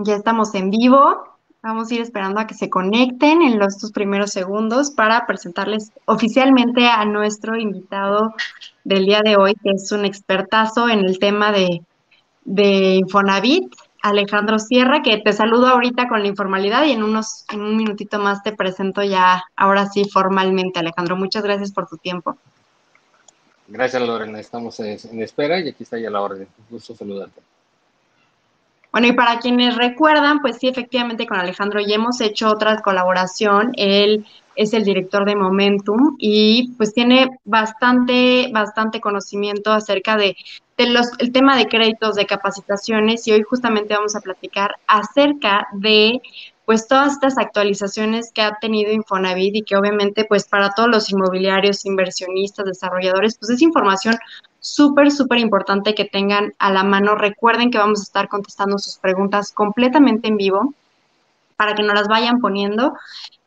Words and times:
Ya 0.00 0.14
estamos 0.14 0.54
en 0.54 0.70
vivo. 0.70 1.24
Vamos 1.60 1.90
a 1.90 1.94
ir 1.94 2.00
esperando 2.00 2.38
a 2.38 2.46
que 2.46 2.54
se 2.54 2.70
conecten 2.70 3.42
en 3.42 3.58
los 3.58 3.74
estos 3.74 3.90
primeros 3.90 4.30
segundos 4.30 4.92
para 4.92 5.26
presentarles 5.26 5.90
oficialmente 6.04 6.86
a 6.86 7.04
nuestro 7.04 7.56
invitado 7.56 8.32
del 8.84 9.06
día 9.06 9.22
de 9.22 9.36
hoy, 9.36 9.54
que 9.56 9.70
es 9.70 9.90
un 9.90 10.04
expertazo 10.04 10.88
en 10.88 11.00
el 11.00 11.18
tema 11.18 11.50
de, 11.50 11.82
de 12.44 12.94
Infonavit, 12.94 13.74
Alejandro 14.00 14.60
Sierra, 14.60 15.02
que 15.02 15.18
te 15.18 15.32
saludo 15.32 15.66
ahorita 15.66 16.08
con 16.08 16.22
la 16.22 16.28
informalidad 16.28 16.84
y 16.84 16.92
en 16.92 17.02
unos, 17.02 17.44
en 17.52 17.60
un 17.60 17.76
minutito 17.76 18.20
más 18.20 18.44
te 18.44 18.52
presento 18.52 19.02
ya, 19.02 19.42
ahora 19.56 19.86
sí, 19.86 20.04
formalmente, 20.04 20.78
Alejandro. 20.78 21.16
Muchas 21.16 21.42
gracias 21.42 21.72
por 21.72 21.88
tu 21.88 21.96
tiempo. 21.96 22.38
Gracias, 23.66 24.00
Lorena. 24.00 24.38
Estamos 24.38 24.78
en 24.78 25.20
espera 25.20 25.58
y 25.58 25.68
aquí 25.68 25.82
está 25.82 25.98
ya 25.98 26.08
la 26.08 26.20
orden. 26.20 26.46
Un 26.56 26.66
gusto 26.70 26.94
saludarte. 26.94 27.40
Bueno, 28.90 29.08
y 29.08 29.12
para 29.12 29.38
quienes 29.38 29.76
recuerdan, 29.76 30.40
pues 30.40 30.56
sí, 30.58 30.68
efectivamente 30.68 31.26
con 31.26 31.38
Alejandro 31.38 31.80
ya 31.80 31.96
hemos 31.96 32.20
hecho 32.20 32.48
otra 32.48 32.80
colaboración. 32.80 33.72
Él 33.76 34.26
es 34.56 34.72
el 34.72 34.84
director 34.84 35.24
de 35.24 35.36
Momentum 35.36 36.16
y 36.18 36.72
pues 36.76 36.92
tiene 36.92 37.28
bastante, 37.44 38.50
bastante 38.52 39.00
conocimiento 39.00 39.72
acerca 39.72 40.16
de, 40.16 40.36
los, 40.78 41.10
el 41.18 41.30
tema 41.32 41.56
de 41.56 41.68
créditos, 41.68 42.16
de 42.16 42.26
capacitaciones 42.26 43.28
y 43.28 43.32
hoy 43.32 43.42
justamente 43.42 43.94
vamos 43.94 44.16
a 44.16 44.20
platicar 44.20 44.74
acerca 44.86 45.68
de 45.74 46.20
pues 46.64 46.88
todas 46.88 47.12
estas 47.12 47.38
actualizaciones 47.38 48.32
que 48.32 48.42
ha 48.42 48.58
tenido 48.58 48.92
Infonavit 48.92 49.54
y 49.54 49.62
que 49.62 49.76
obviamente 49.76 50.24
pues 50.24 50.48
para 50.48 50.70
todos 50.74 50.88
los 50.88 51.10
inmobiliarios, 51.10 51.86
inversionistas, 51.86 52.66
desarrolladores, 52.66 53.38
pues 53.38 53.50
es 53.50 53.62
información 53.62 54.16
súper, 54.60 55.10
súper 55.10 55.38
importante 55.38 55.94
que 55.94 56.04
tengan 56.04 56.54
a 56.58 56.72
la 56.72 56.84
mano. 56.84 57.14
Recuerden 57.14 57.70
que 57.70 57.78
vamos 57.78 58.00
a 58.00 58.04
estar 58.04 58.28
contestando 58.28 58.78
sus 58.78 58.96
preguntas 58.96 59.52
completamente 59.52 60.28
en 60.28 60.36
vivo 60.36 60.74
para 61.56 61.74
que 61.74 61.82
nos 61.82 61.94
las 61.94 62.08
vayan 62.08 62.40
poniendo 62.40 62.94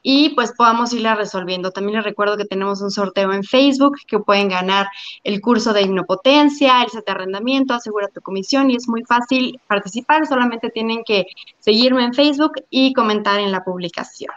y 0.03 0.30
pues 0.30 0.52
podamos 0.53 0.94
irlas 0.94 1.18
resolviendo. 1.18 1.72
También 1.72 1.98
les 1.98 2.03
recuerdo 2.03 2.38
que 2.38 2.45
tenemos 2.45 2.81
un 2.81 2.92
sorteo 2.92 3.31
en 3.31 3.44
Facebook 3.44 3.98
que 4.08 4.20
pueden 4.20 4.50
ganar 4.50 4.88
el 5.23 5.42
curso 5.42 5.73
de 5.73 5.84
hipnopotencia, 5.84 6.81
el 6.84 6.90
set 6.90 7.06
de 7.06 7.12
arrendamiento, 7.12 7.73
asegura 7.73 8.08
tu 8.08 8.22
comisión 8.22 8.70
y 8.70 8.75
es 8.75 8.88
muy 8.88 9.03
fácil 9.03 9.59
participar, 9.68 10.25
solamente 10.28 10.70
tienen 10.70 11.03
que 11.06 11.28
seguirme 11.59 12.03
en 12.03 12.14
Facebook 12.14 12.53
y 12.70 12.94
comentar 12.94 13.40
en 13.40 13.52
la 13.52 13.64
publicación. 13.64 14.31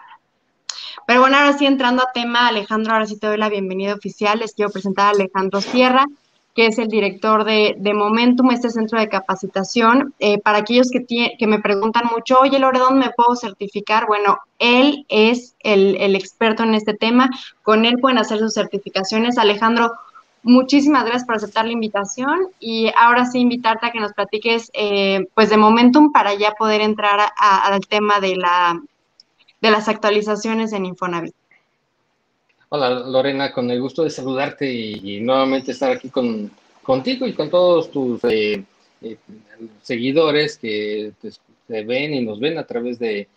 Pero 1.06 1.20
bueno, 1.20 1.36
ahora 1.36 1.59
sí 1.59 1.66
entrando 1.66 2.03
a 2.03 2.12
tema, 2.12 2.48
Alejandro, 2.48 2.92
ahora 2.92 3.06
sí 3.06 3.19
te 3.19 3.27
doy 3.27 3.36
la 3.36 3.48
bienvenida 3.48 3.94
oficial. 3.94 4.38
Les 4.38 4.55
quiero 4.55 4.70
presentar 4.70 5.06
a 5.06 5.11
Alejandro 5.11 5.61
Sierra 5.61 6.06
que 6.55 6.66
es 6.66 6.78
el 6.78 6.88
director 6.88 7.44
de, 7.44 7.77
Momentum, 7.94 8.50
este 8.52 8.70
centro 8.70 8.98
de 8.98 9.08
capacitación. 9.08 10.14
Eh, 10.20 10.38
para 10.38 10.58
aquellos 10.58 10.91
que, 10.91 11.05
que 11.05 11.47
me 11.47 11.58
preguntan 11.58 12.05
mucho, 12.12 12.38
oye, 12.38 12.58
Lore, 12.58 12.78
¿dónde 12.78 13.06
me 13.06 13.12
puedo 13.12 13.34
certificar? 13.34 14.06
Bueno, 14.06 14.38
él 14.60 15.05
es 15.08 15.56
el, 15.60 16.14
experto 16.14 16.62
en 16.62 16.75
este 16.75 16.94
tema, 16.94 17.28
con 17.62 17.84
él 17.84 17.98
pueden 17.98 18.19
hacer 18.19 18.38
sus 18.38 18.55
certificaciones. 18.55 19.36
Alejandro, 19.36 19.92
muchísimas 20.44 21.05
gracias 21.05 21.25
por 21.25 21.36
aceptar 21.36 21.66
la 21.66 21.72
invitación 21.72 22.48
y 22.60 22.92
ahora 22.97 23.27
sí 23.27 23.41
invitarte 23.41 23.86
a 23.86 23.91
que 23.91 24.00
nos 24.00 24.12
platiques 24.12 24.70
eh, 24.75 25.27
pues 25.34 25.50
de 25.50 25.56
Momentum 25.56 26.12
para 26.12 26.34
ya 26.34 26.52
poder 26.52 26.82
entrar 26.82 27.32
al 27.36 27.80
tema 27.80 28.20
de, 28.20 28.36
la, 28.36 28.80
de 29.60 29.70
las 29.70 29.88
actualizaciones 29.88 30.72
en 30.72 30.86
Infonavit. 30.86 31.34
Hola 32.77 32.91
Lorena, 32.91 33.53
con 33.53 33.70
el 33.70 33.80
gusto 33.80 34.03
de 34.03 34.11
saludarte 34.11 34.69
y, 34.69 35.20
nuevamente 35.20 35.70
estar 35.70 35.92
aquí 35.92 36.08
con, 36.08 36.50
contigo 36.83 37.25
y 37.25 37.33
con 37.33 37.48
todos 37.48 37.89
tus 37.89 38.25
eh, 38.25 38.64
eh, 39.00 39.16
seguidores 39.81 40.58
que 40.58 41.12
te, 41.69 41.84
ven 41.84 42.14
y 42.14 42.25
nos 42.25 42.41
ven 42.41 42.58
a 42.58 42.66
través 42.66 42.98
de, 42.98 43.28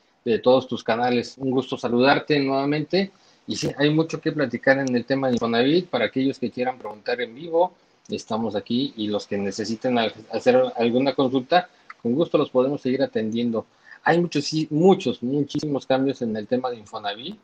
todos 0.42 0.68
tus 0.68 0.84
canales. 0.84 1.36
Un 1.38 1.52
gusto 1.52 1.78
saludarte 1.78 2.40
nuevamente 2.40 3.12
y 3.46 3.56
sí, 3.56 3.70
hay 3.78 3.92
mucho 3.92 4.20
que 4.20 4.32
platicar 4.32 4.80
en 4.80 4.96
el 4.96 5.06
tema 5.06 5.28
de 5.28 5.34
Infonavit 5.34 5.88
para 5.88 6.06
aquellos 6.06 6.40
que 6.40 6.50
quieran 6.50 6.80
preguntar 6.80 7.22
en 7.22 7.36
vivo. 7.36 7.74
Estamos 8.10 8.56
aquí 8.56 8.96
y 8.98 9.06
los 9.06 9.28
que 9.28 9.38
necesiten 9.38 10.00
hacer 10.00 10.64
alguna 10.76 11.14
consulta, 11.14 11.70
con 12.02 12.16
gusto 12.16 12.40
los 12.40 12.50
podemos 12.50 12.82
seguir 12.82 13.04
atendiendo. 13.04 13.68
Hay 14.04 14.20
muchos, 14.20 14.52
muchos, 14.72 15.22
muchísimos 15.22 15.86
cambios 15.86 16.24
en 16.24 16.36
el 16.36 16.48
tema 16.48 16.72
de 16.72 16.78
Infonavit 16.78 17.38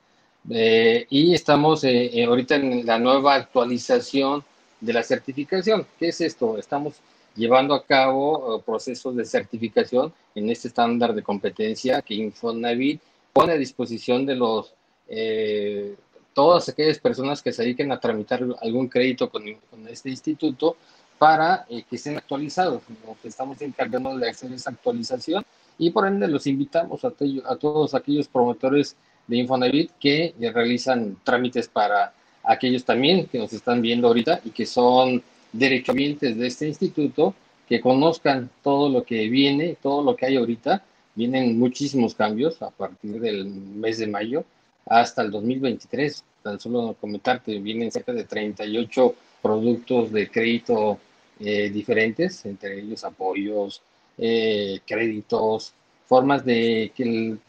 eh, 0.49 1.07
y 1.09 1.33
estamos 1.33 1.83
eh, 1.83 2.11
eh, 2.13 2.25
ahorita 2.25 2.55
en 2.55 2.85
la 2.85 2.99
nueva 2.99 3.35
actualización 3.35 4.43
de 4.81 4.93
la 4.93 5.03
certificación. 5.03 5.85
¿Qué 5.97 6.09
es 6.09 6.19
esto? 6.21 6.57
Estamos 6.57 6.95
llevando 7.35 7.73
a 7.73 7.83
cabo 7.83 8.61
procesos 8.65 9.15
de 9.15 9.25
certificación 9.25 10.13
en 10.35 10.49
este 10.49 10.67
estándar 10.67 11.15
de 11.15 11.23
competencia 11.23 12.01
que 12.01 12.15
Infonavit 12.15 13.01
pone 13.31 13.53
a 13.53 13.57
disposición 13.57 14.25
de 14.25 14.35
los 14.35 14.73
todas 16.33 16.69
aquellas 16.69 16.99
personas 16.99 17.41
que 17.41 17.51
se 17.51 17.63
dediquen 17.63 17.91
a 17.91 17.99
tramitar 17.99 18.43
algún 18.61 18.87
crédito 18.87 19.29
con, 19.29 19.43
este 19.87 20.09
instituto 20.09 20.75
para 21.17 21.65
que 21.67 21.95
estén 21.95 22.17
actualizados. 22.17 22.81
estamos 23.23 23.61
encargando 23.61 24.17
de 24.17 24.29
hacer 24.29 24.51
esa 24.51 24.71
actualización 24.71 25.45
y 25.77 25.89
por 25.89 26.07
ende 26.07 26.27
los 26.27 26.45
invitamos 26.45 27.03
a, 27.05 27.13
a 27.45 27.55
todos 27.55 27.93
aquellos 27.95 28.27
promotores 28.27 28.95
de 29.27 29.37
Infonavit 29.37 29.91
que 29.99 30.33
realizan 30.39 31.17
trámites 31.23 31.67
para 31.67 32.13
aquellos 32.43 32.83
también 32.83 33.25
que 33.27 33.37
nos 33.37 33.53
están 33.53 33.81
viendo 33.81 34.07
ahorita 34.07 34.41
y 34.43 34.49
que 34.49 34.65
son 34.65 35.23
derechohabientes 35.53 36.37
de 36.37 36.47
este 36.47 36.67
instituto, 36.67 37.33
que 37.67 37.79
conozcan 37.79 38.49
todo 38.61 38.89
lo 38.89 39.03
que 39.03 39.29
viene, 39.29 39.77
todo 39.81 40.03
lo 40.03 40.15
que 40.15 40.25
hay 40.25 40.35
ahorita. 40.35 40.83
Vienen 41.15 41.57
muchísimos 41.57 42.15
cambios 42.15 42.61
a 42.61 42.71
partir 42.71 43.19
del 43.21 43.45
mes 43.45 43.99
de 43.99 44.07
mayo 44.07 44.43
hasta 44.85 45.21
el 45.21 45.31
2023. 45.31 46.23
Tan 46.41 46.59
solo 46.59 46.95
comentarte, 46.99 47.59
vienen 47.59 47.91
cerca 47.91 48.11
de 48.11 48.25
38 48.25 49.15
productos 49.41 50.11
de 50.11 50.29
crédito 50.29 50.99
eh, 51.39 51.69
diferentes, 51.69 52.45
entre 52.45 52.79
ellos 52.79 53.03
apoyos, 53.03 53.81
eh, 54.17 54.79
créditos, 54.85 55.73
formas 56.05 56.43
de 56.43 56.91
que 56.95 57.03
el 57.03 57.39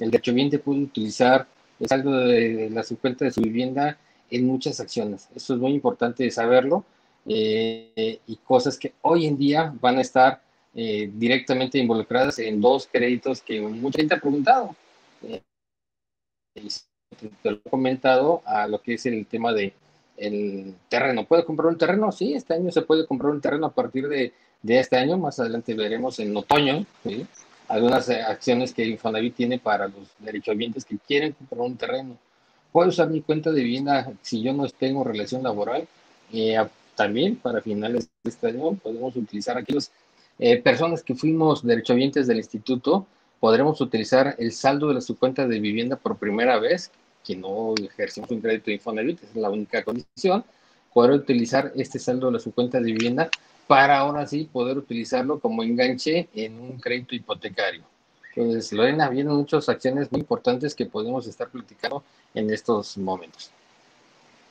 el 0.00 0.10
derechohabiente 0.10 0.58
puede 0.58 0.82
utilizar 0.82 1.46
el 1.80 1.88
saldo 1.88 2.12
de 2.12 2.70
la 2.70 2.82
subcuenta 2.82 3.24
de 3.24 3.30
su 3.30 3.40
vivienda 3.40 3.98
en 4.30 4.46
muchas 4.46 4.80
acciones. 4.80 5.28
Eso 5.34 5.54
es 5.54 5.60
muy 5.60 5.72
importante 5.72 6.30
saberlo 6.30 6.84
eh, 7.26 8.20
y 8.26 8.36
cosas 8.36 8.78
que 8.78 8.94
hoy 9.02 9.26
en 9.26 9.36
día 9.36 9.72
van 9.80 9.98
a 9.98 10.00
estar 10.00 10.40
eh, 10.74 11.10
directamente 11.12 11.78
involucradas 11.78 12.38
en 12.38 12.60
dos 12.60 12.88
créditos 12.90 13.40
que 13.40 13.60
mucha 13.60 13.98
gente 13.98 14.14
ha 14.14 14.20
preguntado. 14.20 14.74
Eh, 15.22 15.42
te 16.54 17.50
lo 17.50 17.56
he 17.64 17.70
comentado 17.70 18.42
a 18.44 18.66
lo 18.66 18.80
que 18.80 18.94
es 18.94 19.06
el 19.06 19.26
tema 19.26 19.52
de 19.52 19.72
el 20.16 20.74
terreno. 20.88 21.24
¿Puede 21.24 21.44
comprar 21.44 21.68
un 21.68 21.78
terreno? 21.78 22.10
Sí, 22.12 22.34
este 22.34 22.54
año 22.54 22.70
se 22.72 22.82
puede 22.82 23.06
comprar 23.06 23.32
un 23.32 23.40
terreno 23.40 23.66
a 23.66 23.72
partir 23.72 24.08
de, 24.08 24.32
de 24.62 24.78
este 24.78 24.96
año. 24.96 25.16
Más 25.16 25.38
adelante 25.38 25.74
veremos 25.74 26.18
en 26.18 26.36
otoño. 26.36 26.84
¿sí? 27.04 27.26
Algunas 27.68 28.08
eh, 28.08 28.22
acciones 28.22 28.72
que 28.72 28.84
Infonavit 28.84 29.34
tiene 29.34 29.58
para 29.58 29.88
los 29.88 30.08
derechohabientes 30.18 30.84
que 30.84 30.98
quieren 30.98 31.32
comprar 31.32 31.60
un 31.60 31.76
terreno. 31.76 32.18
Puedo 32.72 32.88
usar 32.88 33.08
mi 33.10 33.20
cuenta 33.20 33.50
de 33.52 33.62
vivienda 33.62 34.10
si 34.22 34.42
yo 34.42 34.52
no 34.52 34.66
tengo 34.68 35.04
relación 35.04 35.42
laboral. 35.42 35.86
Eh, 36.32 36.56
también 36.94 37.36
para 37.36 37.60
finales 37.60 38.08
de 38.24 38.30
este 38.30 38.48
año 38.48 38.74
podemos 38.74 39.14
utilizar 39.14 39.56
aquellas 39.56 39.92
eh, 40.38 40.60
personas 40.60 41.02
que 41.02 41.14
fuimos 41.14 41.64
derechohabientes 41.64 42.26
del 42.26 42.38
instituto, 42.38 43.06
podremos 43.40 43.80
utilizar 43.80 44.34
el 44.38 44.52
saldo 44.52 44.92
de 44.92 45.00
su 45.00 45.16
cuenta 45.16 45.46
de 45.46 45.60
vivienda 45.60 45.96
por 45.96 46.16
primera 46.16 46.58
vez, 46.58 46.90
que 47.24 47.36
no 47.36 47.74
ejercimos 47.76 48.30
un 48.30 48.40
crédito 48.40 48.66
de 48.66 48.74
Infonavit, 48.74 49.22
es 49.22 49.36
la 49.36 49.50
única 49.50 49.82
condición, 49.84 50.44
poder 50.92 51.12
utilizar 51.12 51.72
este 51.76 51.98
saldo 51.98 52.30
de 52.30 52.40
su 52.40 52.52
cuenta 52.52 52.78
de 52.80 52.92
vivienda 52.92 53.30
para 53.68 53.98
ahora 53.98 54.26
sí 54.26 54.48
poder 54.50 54.78
utilizarlo 54.78 55.38
como 55.38 55.62
enganche 55.62 56.28
en 56.34 56.58
un 56.58 56.78
crédito 56.78 57.14
hipotecario. 57.14 57.82
Entonces, 58.34 58.72
Lorena, 58.72 59.08
vienen 59.10 59.34
muchas 59.34 59.68
acciones 59.68 60.10
muy 60.10 60.22
importantes 60.22 60.74
que 60.74 60.86
podemos 60.86 61.26
estar 61.26 61.48
platicando 61.48 62.02
en 62.34 62.50
estos 62.50 62.96
momentos. 62.96 63.50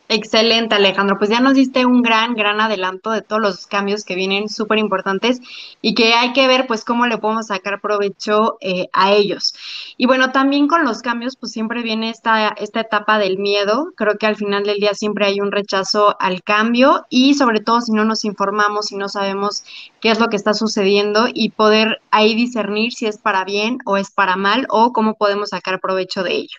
Excelente, 0.09 0.74
Alejandro. 0.74 1.18
Pues 1.18 1.30
ya 1.30 1.42
nos 1.42 1.54
diste 1.56 1.86
un 1.86 2.01
gran, 2.01 2.33
gran 2.33 2.62
adelanto 2.62 3.12
de 3.12 3.21
todos 3.21 3.42
los 3.42 3.68
cambios 3.68 4.06
que 4.06 4.15
vienen 4.15 4.48
súper 4.48 4.77
importantes 4.77 5.42
y 5.81 5.95
que 5.95 6.13
hay 6.13 6.31
que 6.31 6.48
ver 6.48 6.65
pues 6.65 6.86
cómo 6.86 7.07
le 7.07 7.18
podemos 7.18 7.48
sacar 7.48 7.81
provecho 7.81 8.57
eh, 8.62 8.88
a 8.94 9.12
ellos. 9.12 9.54
Y 9.98 10.06
bueno, 10.06 10.31
también 10.31 10.69
con 10.69 10.86
los 10.86 11.01
cambios 11.01 11.36
pues 11.36 11.51
siempre 11.51 11.83
viene 11.83 12.09
esta, 12.09 12.50
esta 12.50 12.80
etapa 12.80 13.19
del 13.19 13.38
miedo. 13.38 13.92
Creo 13.98 14.18
que 14.18 14.27
al 14.27 14.38
final 14.38 14.63
del 14.63 14.80
día 14.80 14.94
siempre 14.94 15.25
hay 15.25 15.42
un 15.42 15.51
rechazo 15.51 16.15
al 16.21 16.42
cambio 16.42 17.06
y 17.09 17.33
sobre 17.33 17.59
todo 17.59 17.81
si 17.81 17.92
no 17.92 18.06
nos 18.06 18.24
informamos, 18.24 18.86
si 18.88 18.95
no 18.95 19.09
sabemos 19.09 19.65
qué 20.00 20.12
es 20.12 20.19
lo 20.21 20.27
que 20.27 20.38
está 20.38 20.54
sucediendo 20.54 21.27
y 21.33 21.50
poder 21.50 22.01
ahí 22.12 22.33
discernir 22.33 22.94
si 22.94 23.07
es 23.07 23.18
para 23.18 23.44
bien 23.44 23.80
o 23.86 23.98
es 23.98 24.09
para 24.12 24.38
mal 24.38 24.68
o 24.69 24.94
cómo 24.94 25.15
podemos 25.15 25.50
sacar 25.50 25.81
provecho 25.81 26.24
de 26.24 26.33
ello. 26.36 26.57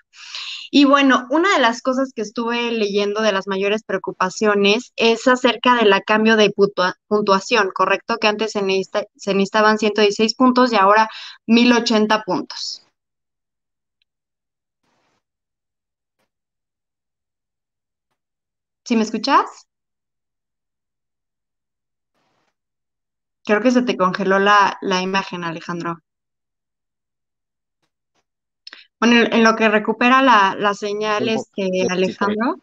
Y 0.71 0.85
bueno, 0.85 1.27
una 1.31 1.53
de 1.55 1.61
las 1.61 1.83
cosas 1.83 2.13
que 2.15 2.23
estuve 2.23 2.71
leyendo 2.73 3.21
de 3.23 3.33
las 3.33 3.47
mayores 3.47 3.83
preocupaciones 3.83 4.93
es 4.97 5.27
acerca 5.29 5.75
del 5.77 5.93
cambio 6.07 6.37
de 6.37 6.53
puntuación, 7.09 7.71
¿correcto? 7.75 8.17
Que 8.19 8.29
antes 8.29 8.53
se, 8.53 8.61
se 9.17 9.35
necesitaban 9.35 9.79
116 9.79 10.35
puntos 10.35 10.73
y 10.73 10.77
ahora 10.77 11.09
1080 11.47 12.23
puntos. 12.25 12.83
¿Sí 18.85 18.97
me 18.97 19.03
escuchas? 19.05 19.69
Creo 23.45 23.61
que 23.61 23.73
se 23.73 23.83
te 23.83 23.97
congeló 23.97 24.39
la, 24.39 24.79
la 24.81 25.03
imagen, 25.03 25.43
Alejandro. 25.43 25.99
Bueno, 29.01 29.29
en 29.31 29.45
lo 29.45 29.55
que 29.55 29.69
recupera 29.69 30.23
la, 30.23 30.57
la 30.59 30.75
señal, 30.75 31.29
este, 31.29 31.87
Alejandro. 31.89 32.59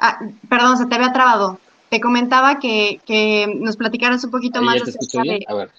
Ah, 0.00 0.18
perdón, 0.48 0.78
se 0.78 0.86
te 0.86 0.94
había 0.94 1.12
trabado. 1.12 1.60
Te 1.90 2.00
comentaba 2.00 2.58
que, 2.58 3.00
que 3.06 3.46
nos 3.60 3.76
platicaras 3.76 4.24
un 4.24 4.30
poquito 4.30 4.62
más 4.62 4.82
acerca 4.82 5.22
de... 5.22 5.44
A 5.46 5.54
ver. 5.54 5.70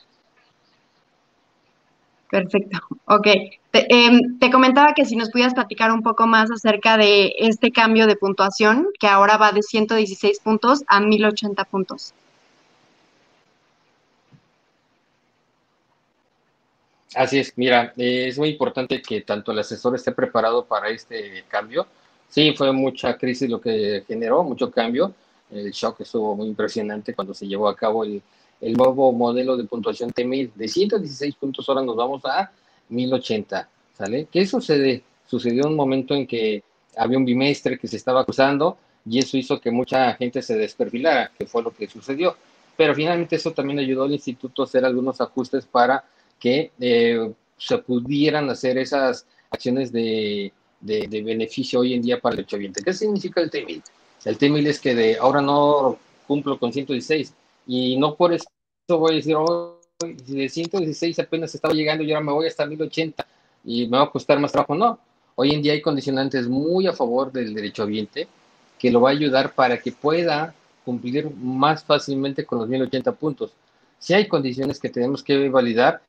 Perfecto, 2.29 2.79
ok. 3.05 3.27
Em, 3.71 4.39
te, 4.39 4.51
comentaba 4.51 4.93
que 4.93 5.05
si 5.05 5.15
nos 5.15 5.29
pudieras 5.29 5.53
platicar 5.53 5.91
un 5.91 6.01
poco 6.01 6.27
más 6.27 6.49
acerca 6.51 6.97
de 6.97 7.33
este 7.37 7.71
cambio 7.71 8.07
de 8.07 8.15
puntuación, 8.15 8.87
que 8.99 9.07
ahora 9.07 9.37
va 9.37 9.51
de 9.51 9.61
116 9.61 10.39
puntos 10.39 10.83
a 10.87 10.99
1080 10.99 11.63
puntos. 11.65 12.13
Así 17.13 17.39
es, 17.39 17.53
mira, 17.55 17.93
eh, 17.97 18.27
es 18.27 18.37
muy 18.37 18.49
importante 18.49 19.01
que 19.01 19.21
tanto 19.21 19.51
el 19.51 19.59
asesor 19.59 19.95
esté 19.95 20.11
preparado 20.11 20.65
para 20.65 20.89
este 20.89 21.43
cambio. 21.47 21.85
Sí, 22.29 22.53
fue 22.57 22.71
mucha 22.71 23.17
crisis 23.17 23.49
lo 23.49 23.61
que 23.61 24.03
generó, 24.07 24.43
mucho 24.43 24.71
cambio. 24.71 25.13
El 25.51 25.71
shock 25.71 26.01
estuvo 26.01 26.35
muy 26.35 26.47
impresionante 26.47 27.13
cuando 27.13 27.33
se 27.33 27.47
llevó 27.47 27.69
a 27.69 27.75
cabo 27.75 28.03
el, 28.03 28.21
nuevo 28.59 29.11
modelo 29.11 29.55
de 29.55 29.65
puntuación 29.65 30.11
T1000. 30.11 30.53
De 30.55 30.67
116 30.67 31.35
puntos 31.35 31.69
ahora 31.69 31.83
nos 31.83 31.95
vamos 31.95 32.25
a 32.25 32.51
1080, 32.89 33.69
¿sale? 33.93 34.27
¿Qué 34.31 34.45
sucede? 34.45 35.03
Sucedió 35.27 35.67
un 35.67 35.75
momento 35.75 36.15
en 36.15 36.25
que 36.25 36.63
había 36.97 37.17
un 37.17 37.25
bimestre 37.25 37.77
que 37.77 37.87
se 37.87 37.97
estaba 37.97 38.25
cruzando 38.25 38.77
y 39.05 39.19
eso 39.19 39.37
hizo 39.37 39.61
que 39.61 39.71
mucha 39.71 40.13
gente 40.15 40.41
se 40.41 40.57
desperfilara, 40.57 41.31
que 41.37 41.45
fue 41.45 41.61
lo 41.61 41.71
que 41.71 41.87
sucedió. 41.87 42.35
Pero 42.75 42.93
finalmente 42.95 43.35
eso 43.35 43.51
también 43.51 43.79
ayudó 43.79 44.03
al 44.03 44.11
instituto 44.11 44.63
a 44.63 44.65
hacer 44.65 44.83
algunos 44.83 45.21
ajustes 45.21 45.65
para 45.65 46.03
que 46.45 46.71
eh, 46.79 47.33
se 47.57 47.79
pudieran 47.79 48.47
hacer 48.51 48.77
esas 48.77 49.25
acciones 49.49 49.91
de, 49.91 50.53
beneficio 50.79 51.79
hoy 51.79 51.95
en 51.95 52.03
día 52.03 52.21
para 52.21 52.33
el 52.33 52.37
derechohabiente. 52.37 52.83
¿Qué 52.83 52.93
significa 52.93 53.41
el 53.41 53.49
T-1000? 53.49 53.81
El 54.25 54.37
T-1000 54.37 54.67
es 54.67 54.79
que 54.79 54.93
de 54.93 55.17
ahora 55.17 55.41
no 55.41 55.97
cumplo 56.27 56.59
con 56.59 56.71
116 56.71 57.33
y 57.65 57.97
no 57.97 58.13
por 58.13 58.31
eso 58.31 58.45
voy 58.87 59.13
a 59.13 59.15
decir, 59.15 59.35
oh, 59.35 59.79
de 59.99 60.47
116 60.47 61.17
apenas 61.17 61.55
estaba 61.55 61.73
llegando 61.73 62.03
y 62.03 62.11
ahora 62.11 62.23
me 62.23 62.31
voy 62.31 62.45
hasta 62.45 62.67
1080 62.67 63.25
y 63.63 63.87
me 63.87 63.97
va 63.97 64.03
a 64.03 64.11
costar 64.11 64.39
más 64.39 64.51
trabajo. 64.51 64.75
No, 64.75 64.99
hoy 65.33 65.49
en 65.49 65.63
día 65.63 65.73
hay 65.73 65.81
condicionantes 65.81 66.47
muy 66.47 66.85
a 66.85 66.93
favor 66.93 67.31
del 67.31 67.55
derechohabiente 67.55 68.27
que 68.77 68.91
lo 68.91 69.01
va 69.01 69.09
a 69.09 69.13
ayudar 69.13 69.55
para 69.55 69.79
que 69.79 69.91
pueda 69.91 70.53
cumplir 70.83 71.27
más 71.37 71.83
fácilmente 71.83 72.45
con 72.45 72.59
los 72.59 72.69
1080 72.69 73.11
puntos. 73.13 73.51
Si 73.97 74.13
hay 74.13 74.27
condiciones 74.27 74.79
que 74.79 74.89
tenemos 74.89 75.23
que 75.23 75.49
validar, 75.49 76.03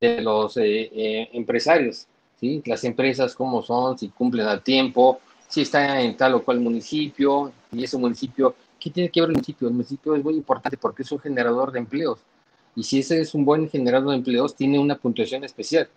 de 0.00 0.20
los 0.22 0.56
eh, 0.56 0.90
eh, 0.92 1.28
empresarios, 1.32 2.06
¿sí? 2.38 2.62
Las 2.66 2.84
empresas 2.84 3.34
cómo 3.34 3.62
son, 3.62 3.98
si 3.98 4.08
cumplen 4.08 4.46
a 4.46 4.60
tiempo, 4.60 5.20
si 5.48 5.62
está 5.62 6.00
en 6.00 6.16
tal 6.16 6.34
o 6.34 6.44
cual 6.44 6.60
municipio, 6.60 7.52
y 7.72 7.84
ese 7.84 7.98
municipio, 7.98 8.54
¿qué 8.78 8.90
tiene 8.90 9.10
que 9.10 9.20
ver 9.20 9.30
el 9.30 9.36
municipio? 9.36 9.68
El 9.68 9.74
municipio 9.74 10.14
es 10.14 10.22
muy 10.22 10.34
importante 10.34 10.76
porque 10.76 11.02
es 11.02 11.10
un 11.10 11.18
generador 11.18 11.72
de 11.72 11.80
empleos, 11.80 12.20
y 12.76 12.84
si 12.84 13.00
ese 13.00 13.20
es 13.20 13.34
un 13.34 13.44
buen 13.44 13.68
generador 13.68 14.10
de 14.10 14.16
empleos, 14.16 14.54
tiene 14.54 14.78
una 14.78 14.96
puntuación 14.96 15.44
especial, 15.44 15.88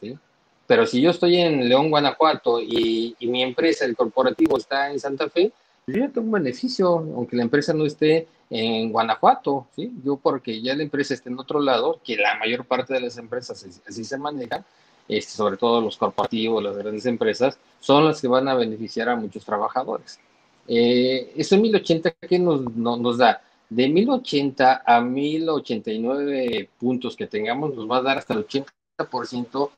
¿sí? 0.00 0.18
Pero 0.66 0.86
si 0.86 1.00
yo 1.00 1.10
estoy 1.10 1.36
en 1.36 1.68
León, 1.68 1.90
Guanajuato, 1.90 2.60
y, 2.60 3.14
y 3.18 3.26
mi 3.26 3.42
empresa, 3.42 3.84
el 3.84 3.94
corporativo, 3.94 4.56
está 4.56 4.90
en 4.90 4.98
Santa 4.98 5.28
Fe, 5.28 5.52
yo 5.86 6.10
tengo 6.10 6.26
un 6.26 6.32
beneficio, 6.32 6.88
aunque 6.88 7.36
la 7.36 7.42
empresa 7.42 7.72
no 7.74 7.84
esté 7.84 8.26
en 8.50 8.90
Guanajuato, 8.92 9.66
¿sí? 9.74 9.92
Yo 10.04 10.16
porque 10.16 10.60
ya 10.62 10.74
la 10.74 10.82
empresa 10.82 11.14
esté 11.14 11.28
en 11.28 11.38
otro 11.38 11.60
lado, 11.60 12.00
que 12.04 12.16
la 12.16 12.36
mayor 12.38 12.64
parte 12.64 12.94
de 12.94 13.00
las 13.00 13.18
empresas 13.18 13.66
así 13.86 14.04
se 14.04 14.18
manejan, 14.18 14.64
este, 15.08 15.32
sobre 15.32 15.56
todo 15.56 15.80
los 15.80 15.96
corporativos, 15.96 16.62
las 16.62 16.76
grandes 16.76 17.04
empresas, 17.06 17.58
son 17.80 18.04
las 18.06 18.20
que 18.20 18.28
van 18.28 18.48
a 18.48 18.54
beneficiar 18.54 19.08
a 19.08 19.16
muchos 19.16 19.44
trabajadores. 19.44 20.18
Eh, 20.66 21.32
eso 21.36 21.54
en 21.56 21.62
1080, 21.62 22.12
¿qué 22.28 22.38
nos, 22.38 22.74
nos 22.74 23.18
da? 23.18 23.42
De 23.68 23.88
1080 23.88 24.82
a 24.86 25.00
1089 25.00 26.70
puntos 26.78 27.16
que 27.16 27.26
tengamos, 27.26 27.74
nos 27.74 27.90
va 27.90 27.98
a 27.98 28.02
dar 28.02 28.18
hasta 28.18 28.34
el 28.34 28.46
80% 28.46 29.70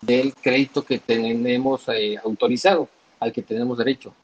del 0.00 0.34
crédito 0.34 0.82
que 0.84 0.98
tenemos 0.98 1.88
eh, 1.88 2.16
autorizado, 2.22 2.88
al 3.20 3.32
que 3.32 3.42
tenemos 3.42 3.78
derecho. 3.78 4.14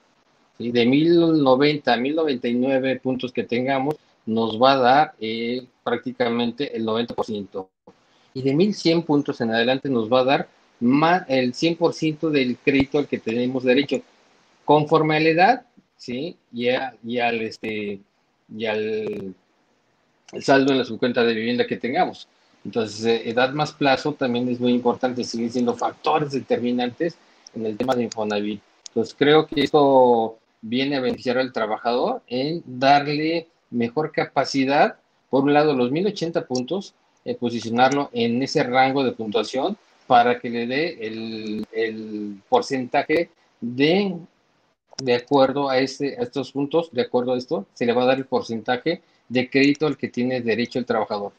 De 0.58 0.86
1090 0.86 1.92
a 1.92 1.96
1099 1.96 3.00
puntos 3.00 3.32
que 3.32 3.42
tengamos, 3.42 3.96
nos 4.26 4.60
va 4.60 4.72
a 4.72 4.78
dar 4.78 5.14
eh, 5.20 5.66
prácticamente 5.82 6.76
el 6.76 6.86
90%. 6.86 7.68
Y 8.34 8.42
de 8.42 8.54
1100 8.54 9.02
puntos 9.02 9.40
en 9.40 9.50
adelante 9.50 9.88
nos 9.88 10.12
va 10.12 10.20
a 10.20 10.24
dar 10.24 10.48
más 10.80 11.24
el 11.28 11.52
100% 11.52 12.30
del 12.30 12.56
crédito 12.58 12.98
al 12.98 13.06
que 13.06 13.18
tenemos 13.18 13.64
derecho. 13.64 14.02
Conforme 14.64 15.16
a 15.16 15.20
la 15.20 15.28
edad, 15.28 15.66
¿sí? 15.96 16.36
Y, 16.52 16.68
al, 16.68 17.40
este, 17.42 18.00
y 18.56 18.66
al 18.66 19.34
saldo 20.40 20.72
en 20.72 20.78
la 20.78 20.84
subcuenta 20.84 21.24
de 21.24 21.34
vivienda 21.34 21.66
que 21.66 21.76
tengamos. 21.76 22.28
Entonces, 22.64 23.04
eh, 23.04 23.28
edad 23.28 23.52
más 23.52 23.72
plazo 23.72 24.14
también 24.14 24.48
es 24.48 24.58
muy 24.58 24.72
importante, 24.72 25.22
siguen 25.22 25.52
siendo 25.52 25.74
factores 25.74 26.32
determinantes 26.32 27.16
en 27.54 27.66
el 27.66 27.76
tema 27.76 27.94
de 27.94 28.04
Infonavit. 28.04 28.60
Entonces, 28.88 29.14
creo 29.16 29.46
que 29.46 29.62
esto 29.62 30.38
viene 30.64 30.96
a 30.96 31.00
beneficiar 31.00 31.36
al 31.36 31.52
trabajador 31.52 32.22
en 32.26 32.62
darle 32.64 33.48
mejor 33.70 34.12
capacidad, 34.12 34.96
por 35.28 35.44
un 35.44 35.52
lado 35.52 35.74
los 35.74 35.90
1080 35.90 36.46
puntos, 36.46 36.94
eh, 37.24 37.34
posicionarlo 37.34 38.08
en 38.12 38.42
ese 38.42 38.62
rango 38.62 39.04
de 39.04 39.12
puntuación 39.12 39.76
para 40.06 40.38
que 40.40 40.48
le 40.48 40.66
dé 40.66 40.98
el, 41.06 42.40
porcentaje 42.48 43.30
de, 43.60 44.16
de 44.98 45.14
acuerdo 45.14 45.68
a, 45.68 45.78
este, 45.78 46.16
a 46.18 46.22
estos 46.22 46.52
puntos, 46.52 46.90
de 46.92 47.02
acuerdo 47.02 47.34
a 47.34 47.38
esto, 47.38 47.66
se 47.74 47.84
le 47.84 47.92
va 47.92 48.04
a 48.04 48.06
dar 48.06 48.18
el 48.18 48.26
porcentaje 48.26 49.02
de 49.28 49.50
crédito 49.50 49.86
al 49.86 49.98
que 49.98 50.08
tiene 50.08 50.40
derecho 50.40 50.78
el 50.78 50.86
trabajador. 50.86 51.32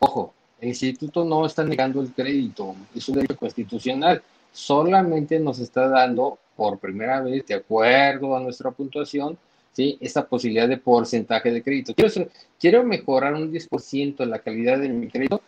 Ojo, 0.00 0.34
el 0.60 0.68
instituto 0.68 1.24
no 1.24 1.46
está 1.46 1.62
negando 1.64 2.00
el 2.00 2.12
crédito, 2.12 2.74
es 2.94 3.08
un 3.08 3.16
derecho 3.16 3.36
constitucional, 3.36 4.20
solamente 4.52 5.38
nos 5.38 5.60
está 5.60 5.88
dando 5.88 6.38
por 6.56 6.78
primera 6.78 7.20
vez, 7.20 7.46
de 7.46 7.54
acuerdo 7.54 8.36
a 8.36 8.40
nuestra 8.40 8.70
puntuación, 8.70 9.38
¿sí? 9.72 9.98
esa 10.00 10.26
posibilidad 10.26 10.68
de 10.68 10.78
porcentaje 10.78 11.50
de 11.50 11.62
crédito. 11.62 11.94
Quiero, 11.94 12.30
quiero 12.58 12.84
mejorar 12.84 13.34
un 13.34 13.52
10% 13.52 14.24
la 14.26 14.38
calidad 14.38 14.78
de 14.78 14.88
mi 14.88 15.08
crédito, 15.08 15.40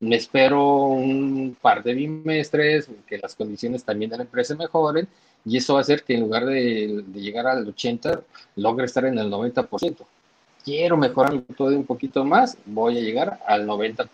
me 0.00 0.16
espero 0.16 0.86
un 0.88 1.56
par 1.60 1.82
de 1.82 1.94
bimestres, 1.94 2.88
que 3.06 3.18
las 3.18 3.34
condiciones 3.34 3.84
también 3.84 4.10
de 4.10 4.18
la 4.18 4.24
empresa 4.24 4.54
mejoren, 4.54 5.08
y 5.44 5.56
eso 5.56 5.74
va 5.74 5.80
a 5.80 5.82
hacer 5.82 6.02
que 6.02 6.14
en 6.14 6.20
lugar 6.20 6.46
de, 6.46 7.04
llegar 7.14 7.46
al 7.46 7.66
80, 7.66 8.22
logre 8.56 8.86
estar 8.86 9.04
en 9.04 9.18
el 9.18 9.30
90%. 9.30 9.96
Quiero 10.64 10.96
mejorar 10.96 11.42
todo 11.56 11.68
un 11.76 11.84
poquito 11.84 12.24
más, 12.24 12.56
voy 12.64 12.98
a 12.98 13.00
llegar 13.00 13.40
al 13.46 13.66
90%. 13.66 14.08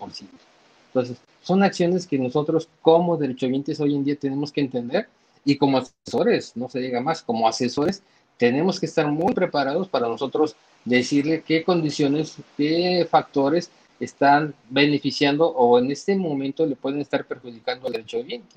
Entonces, 0.88 1.18
son 1.42 1.62
acciones 1.62 2.06
que 2.06 2.18
nosotros 2.18 2.68
como 2.82 3.16
derechohabientes 3.16 3.80
hoy 3.80 3.94
en 3.94 4.04
día 4.04 4.16
tenemos 4.16 4.50
que 4.52 4.60
entender 4.60 5.08
y 5.44 5.56
como 5.56 5.78
asesores, 5.78 6.56
no 6.56 6.68
se 6.68 6.80
diga 6.80 7.00
más, 7.00 7.22
como 7.22 7.48
asesores 7.48 8.02
tenemos 8.40 8.80
que 8.80 8.86
estar 8.86 9.06
muy 9.06 9.34
preparados 9.34 9.86
para 9.88 10.08
nosotros 10.08 10.56
decirle 10.86 11.42
qué 11.42 11.62
condiciones, 11.62 12.36
qué 12.56 13.06
factores 13.08 13.70
están 14.00 14.54
beneficiando 14.70 15.46
o 15.46 15.78
en 15.78 15.90
este 15.90 16.16
momento 16.16 16.64
le 16.64 16.74
pueden 16.74 17.00
estar 17.00 17.26
perjudicando 17.26 17.86
al 17.86 17.92
derecho 17.92 18.16
viviente. 18.16 18.56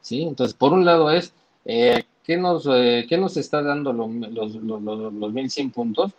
¿sí? 0.00 0.22
Entonces, 0.22 0.54
por 0.54 0.72
un 0.72 0.84
lado 0.84 1.10
es, 1.10 1.32
eh, 1.64 2.04
¿qué, 2.22 2.36
nos, 2.36 2.64
eh, 2.70 3.06
¿qué 3.08 3.18
nos 3.18 3.36
está 3.36 3.60
dando 3.60 3.92
los, 3.92 4.08
los, 4.08 4.54
los, 4.54 4.82
los 4.82 5.32
1.100 5.32 5.72
puntos? 5.72 6.12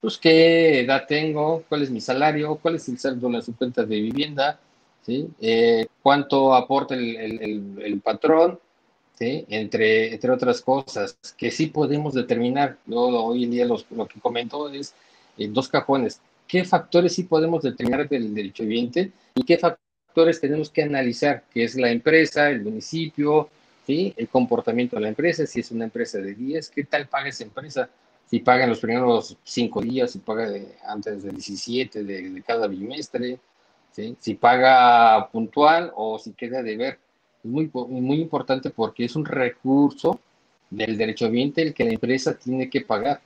Pues 0.00 0.16
qué 0.16 0.80
edad 0.80 1.04
tengo, 1.06 1.62
cuál 1.68 1.82
es 1.82 1.90
mi 1.90 2.00
salario, 2.00 2.56
cuál 2.56 2.76
es 2.76 2.88
el 2.88 2.98
saldo 2.98 3.28
de 3.28 3.34
las 3.34 3.50
cuentas 3.58 3.86
de 3.86 4.00
vivienda, 4.00 4.58
¿sí? 5.02 5.28
Eh, 5.40 5.86
cuánto 6.02 6.54
aporta 6.54 6.94
el, 6.94 7.16
el, 7.16 7.82
el 7.82 8.00
patrón, 8.00 8.58
entre, 9.18 10.14
entre 10.14 10.30
otras 10.30 10.60
cosas, 10.60 11.18
que 11.36 11.50
sí 11.50 11.66
podemos 11.66 12.14
determinar. 12.14 12.78
hoy 12.88 13.44
en 13.44 13.50
día 13.50 13.64
los, 13.64 13.86
lo 13.90 14.06
que 14.06 14.20
comento 14.20 14.68
es 14.68 14.94
en 15.38 15.52
dos 15.52 15.68
cajones. 15.68 16.20
¿Qué 16.46 16.64
factores 16.64 17.14
sí 17.14 17.24
podemos 17.24 17.62
determinar 17.62 18.08
del 18.08 18.34
derecho 18.34 18.62
viviente 18.62 19.12
y 19.34 19.42
qué 19.42 19.58
factores 19.58 20.40
tenemos 20.40 20.70
que 20.70 20.82
analizar, 20.82 21.44
que 21.52 21.64
es 21.64 21.74
la 21.74 21.90
empresa, 21.90 22.50
el 22.50 22.62
municipio, 22.62 23.48
¿sí? 23.86 24.14
el 24.16 24.28
comportamiento 24.28 24.96
de 24.96 25.02
la 25.02 25.08
empresa, 25.08 25.46
si 25.46 25.60
es 25.60 25.70
una 25.70 25.84
empresa 25.84 26.18
de 26.18 26.34
10, 26.34 26.70
qué 26.70 26.84
tal 26.84 27.06
paga 27.06 27.28
esa 27.28 27.44
empresa, 27.44 27.88
si 28.28 28.40
paga 28.40 28.66
los 28.66 28.80
primeros 28.80 29.36
cinco 29.44 29.80
días, 29.80 30.12
si 30.12 30.18
paga 30.18 30.48
antes 30.86 31.22
del 31.22 31.34
17 31.34 32.04
de, 32.04 32.42
cada 32.46 32.66
bimestre, 32.66 33.38
si 33.92 34.34
paga 34.34 35.28
puntual 35.30 35.92
o 35.94 36.18
si 36.18 36.32
queda 36.32 36.62
de 36.62 36.76
ver. 36.76 36.98
Muy, 37.46 37.70
muy 37.72 38.20
importante 38.20 38.70
porque 38.70 39.04
es 39.04 39.16
un 39.16 39.24
recurso 39.24 40.20
del 40.70 40.96
derecho 40.96 41.26
ambiente 41.26 41.62
el 41.62 41.74
que 41.74 41.84
la 41.84 41.92
empresa 41.92 42.36
tiene 42.36 42.68
que 42.68 42.80
pagar. 42.80 43.20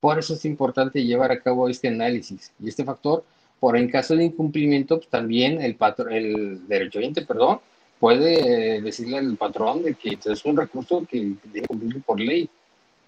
Por 0.00 0.18
eso 0.18 0.34
es 0.34 0.44
importante 0.44 1.04
llevar 1.04 1.32
a 1.32 1.40
cabo 1.40 1.68
este 1.68 1.88
análisis 1.88 2.52
y 2.62 2.68
este 2.68 2.84
factor, 2.84 3.24
por 3.60 3.76
en 3.76 3.90
caso 3.90 4.14
de 4.16 4.24
incumplimiento, 4.24 4.96
pues, 4.96 5.08
también 5.08 5.60
el, 5.60 5.76
patrón, 5.76 6.12
el 6.12 6.66
derecho 6.68 6.98
ambiente, 6.98 7.22
perdón, 7.22 7.60
puede 7.98 8.80
decirle 8.82 9.18
al 9.18 9.36
patrón 9.36 9.82
de 9.82 9.94
que 9.94 10.18
es 10.22 10.44
un 10.44 10.56
recurso 10.56 11.06
que 11.08 11.34
debe 11.52 11.66
cumplir 11.66 12.02
por 12.02 12.20
ley. 12.20 12.48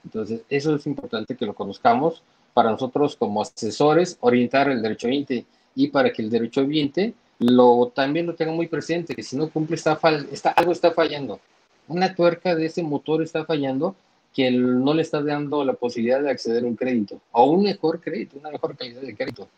Entonces, 0.05 0.43
eso 0.49 0.75
es 0.75 0.87
importante 0.87 1.37
que 1.37 1.47
lo 1.47 1.55
conozcamos 1.55 2.23
para 2.55 2.71
nosotros 2.71 3.15
como 3.17 3.43
asesores, 3.43 4.17
orientar 4.21 4.71
el 4.71 4.83
derecho 4.83 5.07
ambiente 5.07 5.45
y 5.75 5.89
para 5.89 6.13
que 6.13 6.23
el 6.23 6.31
derecho 6.31 6.63
ambiente 6.63 7.15
lo, 7.39 7.93
también 7.95 8.27
lo 8.27 8.35
tenga 8.35 8.53
muy 8.53 8.67
presente, 8.67 9.15
que 9.15 9.23
si 9.23 9.37
no 9.37 9.49
cumple, 9.49 9.77
está, 9.77 9.99
está, 10.33 10.51
algo 10.51 10.73
está 10.73 10.93
fallando. 10.93 11.41
Una 11.87 12.15
tuerca 12.15 12.55
de 12.55 12.67
ese 12.67 12.83
motor 12.83 13.23
está 13.23 13.45
fallando 13.45 13.95
que 14.35 14.51
no 14.51 14.93
le 14.95 15.03
está 15.03 15.23
dando 15.23 15.65
la 15.65 15.73
posibilidad 15.73 16.21
de 16.21 16.31
acceder 16.31 16.65
a 16.65 16.67
un 16.67 16.77
crédito 16.77 17.21
o 17.33 17.51
un 17.51 17.63
mejor 17.63 18.01
crédito, 18.01 18.39
una 18.39 18.51
mejor 18.51 18.77
calidad 18.77 19.01
de 19.01 19.17
crédito. 19.17 19.49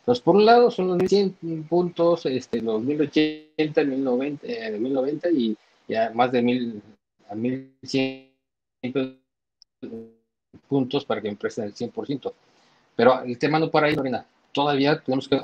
Entonces, 0.00 0.22
por 0.22 0.36
un 0.36 0.44
lado 0.44 0.70
son 0.70 0.88
los 0.88 0.98
1100 0.98 1.64
puntos, 1.68 2.26
este, 2.26 2.60
los 2.60 2.82
1080, 2.82 3.84
1090, 3.84 4.46
eh, 4.46 4.78
1090 4.78 5.30
y 5.30 5.56
ya 5.88 6.10
más 6.14 6.30
de 6.32 6.42
1000 6.42 6.82
a 7.28 7.34
1100 7.34 8.30
puntos 10.68 11.04
para 11.04 11.20
que 11.20 11.30
me 11.30 11.36
presten 11.36 11.64
el 11.64 11.74
100%. 11.74 12.32
Pero 12.96 13.22
el 13.22 13.38
tema 13.38 13.58
no 13.58 13.70
para 13.70 13.86
ahí, 13.86 13.94
Lorena. 13.94 14.26
Todavía 14.54 14.98
tenemos 15.00 15.28
que 15.28 15.36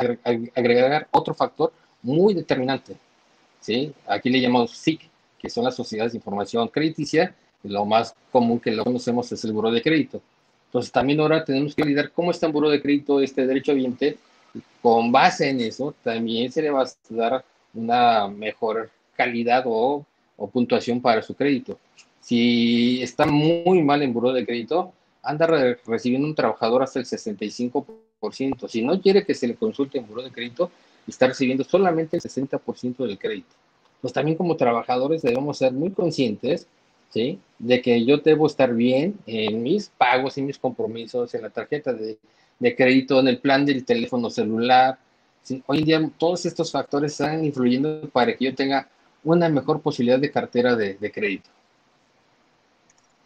agregar 0.55 1.09
otro 1.11 1.35
factor 1.35 1.73
muy 2.01 2.33
determinante. 2.33 2.97
¿sí? 3.61 3.93
Aquí 4.07 4.31
le 4.31 4.41
llamamos 4.41 4.71
SIC, 4.71 5.03
que 5.39 5.51
son 5.51 5.65
las 5.65 5.77
sociedades 5.77 6.13
de 6.13 6.19
información 6.19 6.69
crediticia. 6.69 7.35
Lo 7.65 7.85
más 7.85 8.15
común 8.33 8.59
que 8.59 8.71
lo 8.71 8.85
conocemos 8.85 9.31
es 9.33 9.45
el 9.45 9.53
buro 9.53 9.71
de 9.71 9.83
crédito. 9.83 10.23
Entonces, 10.67 10.91
también 10.91 11.21
ahora 11.21 11.45
tenemos 11.45 11.75
que 11.75 11.85
lidiar 11.85 12.13
cómo 12.13 12.31
está 12.31 12.47
en 12.47 12.53
buro 12.53 12.71
de 12.71 12.81
crédito 12.81 13.21
este 13.21 13.47
derecho 13.47 13.73
ambiente 13.73 14.17
con 14.81 15.13
base 15.13 15.51
en 15.51 15.61
eso, 15.61 15.95
también 16.03 16.51
se 16.51 16.63
le 16.63 16.71
va 16.71 16.83
a 16.83 16.91
dar 17.11 17.45
una 17.75 18.29
mejor 18.29 18.91
calidad 19.17 19.65
o, 19.67 20.05
puntuación 20.53 21.03
para 21.03 21.21
su 21.21 21.35
crédito. 21.35 21.79
Si 22.21 23.03
está 23.03 23.27
muy 23.27 23.83
mal 23.83 24.03
en 24.03 24.13
buro 24.13 24.33
de 24.33 24.47
crédito, 24.47 24.93
anda 25.23 25.47
recibiendo 25.85 26.27
un 26.27 26.35
trabajador 26.35 26.83
hasta 26.83 26.99
el 26.99 27.05
65%. 27.05 27.85
Si 28.69 28.83
no 28.83 29.01
quiere 29.01 29.25
que 29.25 29.35
se 29.35 29.47
le 29.49 29.55
consulte 29.55 29.99
en 29.99 30.07
buro 30.07 30.23
de 30.23 30.31
crédito, 30.31 30.71
está 31.07 31.27
recibiendo 31.27 31.65
solamente 31.65 32.17
el 32.17 32.23
60% 32.23 33.07
del 33.07 33.19
crédito. 33.19 33.55
Pues 34.01 34.13
también 34.13 34.37
como 34.37 34.57
trabajadores 34.57 35.23
debemos 35.23 35.59
ser 35.59 35.73
muy 35.73 35.91
conscientes 35.91 36.67
¿sí? 37.11 37.39
de 37.59 37.83
que 37.83 38.05
yo 38.05 38.19
debo 38.19 38.47
estar 38.47 38.75
bien 38.75 39.19
en 39.27 39.63
mis 39.63 39.89
pagos 39.89 40.39
y 40.39 40.43
mis 40.43 40.59
compromisos 40.59 41.35
en 41.35 41.43
la 41.43 41.51
tarjeta 41.51 41.93
de 41.93 42.19
de 42.61 42.77
crédito, 42.77 43.19
en 43.19 43.27
el 43.27 43.39
plan 43.39 43.67
del 43.67 43.85
teléfono 43.85 44.31
celular. 44.31 44.99
Hoy 45.67 45.79
en 45.79 45.85
día 45.85 46.11
todos 46.17 46.47
estos 46.47 46.71
factores 46.71 47.13
están 47.13 47.45
influyendo 47.45 48.09
para 48.13 48.37
que 48.37 48.45
yo 48.45 48.55
tenga 48.55 48.89
una 49.25 49.49
mejor 49.49 49.81
posibilidad 49.81 50.21
de 50.21 50.31
cartera 50.31 50.77
de, 50.77 50.95
de 50.95 51.11
crédito. 51.11 51.51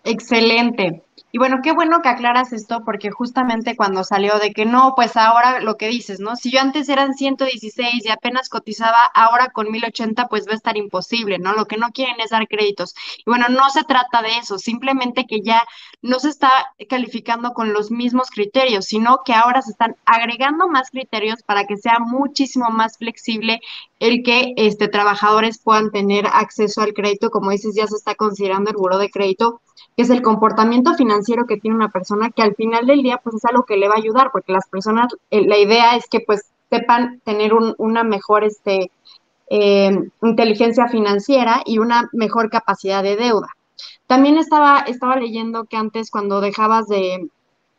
Excelente. 0.04 1.02
Y 1.32 1.38
bueno, 1.38 1.58
qué 1.62 1.72
bueno 1.72 2.00
que 2.00 2.08
aclaras 2.08 2.52
esto 2.52 2.84
porque 2.84 3.10
justamente 3.10 3.74
cuando 3.74 4.04
salió 4.04 4.38
de 4.38 4.52
que 4.52 4.66
no, 4.66 4.92
pues 4.94 5.16
ahora 5.16 5.58
lo 5.60 5.76
que 5.76 5.88
dices, 5.88 6.20
¿no? 6.20 6.36
Si 6.36 6.52
yo 6.52 6.60
antes 6.60 6.88
eran 6.88 7.14
116 7.14 8.04
y 8.04 8.08
apenas 8.08 8.48
cotizaba, 8.48 8.98
ahora 9.14 9.48
con 9.48 9.72
1080 9.72 10.28
pues 10.28 10.46
va 10.46 10.52
a 10.52 10.56
estar 10.56 10.76
imposible, 10.76 11.38
¿no? 11.40 11.52
Lo 11.54 11.64
que 11.66 11.76
no 11.76 11.88
quieren 11.90 12.20
es 12.20 12.30
dar 12.30 12.46
créditos. 12.46 12.94
Y 13.18 13.24
bueno, 13.26 13.46
no 13.48 13.68
se 13.70 13.82
trata 13.82 14.22
de 14.22 14.38
eso, 14.38 14.58
simplemente 14.58 15.24
que 15.26 15.40
ya 15.40 15.64
no 16.02 16.20
se 16.20 16.28
está 16.28 16.50
calificando 16.88 17.52
con 17.52 17.72
los 17.72 17.90
mismos 17.90 18.30
criterios, 18.30 18.84
sino 18.84 19.22
que 19.24 19.34
ahora 19.34 19.60
se 19.62 19.72
están 19.72 19.96
agregando 20.04 20.68
más 20.68 20.90
criterios 20.90 21.42
para 21.42 21.64
que 21.64 21.78
sea 21.78 21.98
muchísimo 21.98 22.68
más 22.70 22.96
flexible 22.98 23.60
el 23.98 24.22
que 24.22 24.52
este, 24.56 24.86
trabajadores 24.86 25.58
puedan 25.58 25.90
tener 25.90 26.26
acceso 26.26 26.82
al 26.82 26.92
crédito, 26.94 27.30
como 27.30 27.50
dices, 27.50 27.74
ya 27.74 27.86
se 27.88 27.96
está 27.96 28.14
considerando 28.14 28.70
el 28.70 28.76
buro 28.76 28.98
de 28.98 29.10
crédito 29.10 29.62
que 29.96 30.02
es 30.02 30.10
el 30.10 30.22
comportamiento 30.22 30.94
financiero 30.94 31.46
que 31.46 31.56
tiene 31.56 31.76
una 31.76 31.90
persona, 31.90 32.30
que 32.30 32.42
al 32.42 32.54
final 32.54 32.86
del 32.86 33.02
día 33.02 33.20
pues 33.22 33.36
es 33.36 33.44
algo 33.44 33.64
que 33.64 33.76
le 33.76 33.88
va 33.88 33.94
a 33.94 33.98
ayudar, 33.98 34.30
porque 34.32 34.52
las 34.52 34.68
personas, 34.68 35.12
eh, 35.30 35.46
la 35.46 35.58
idea 35.58 35.96
es 35.96 36.06
que 36.08 36.20
pues 36.20 36.50
sepan 36.70 37.20
tener 37.24 37.52
una 37.54 38.02
mejor 38.02 38.44
este, 38.44 38.90
eh, 39.48 40.10
inteligencia 40.22 40.88
financiera 40.88 41.62
y 41.64 41.78
una 41.78 42.08
mejor 42.12 42.50
capacidad 42.50 43.02
de 43.02 43.16
deuda. 43.16 43.48
También 44.06 44.38
estaba, 44.38 44.80
estaba 44.80 45.16
leyendo 45.16 45.64
que 45.64 45.76
antes 45.76 46.10
cuando 46.10 46.40
dejabas 46.40 46.88
de, 46.88 47.28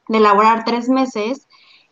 de 0.07 0.17
elaborar 0.17 0.63
tres 0.63 0.89
meses, 0.89 1.47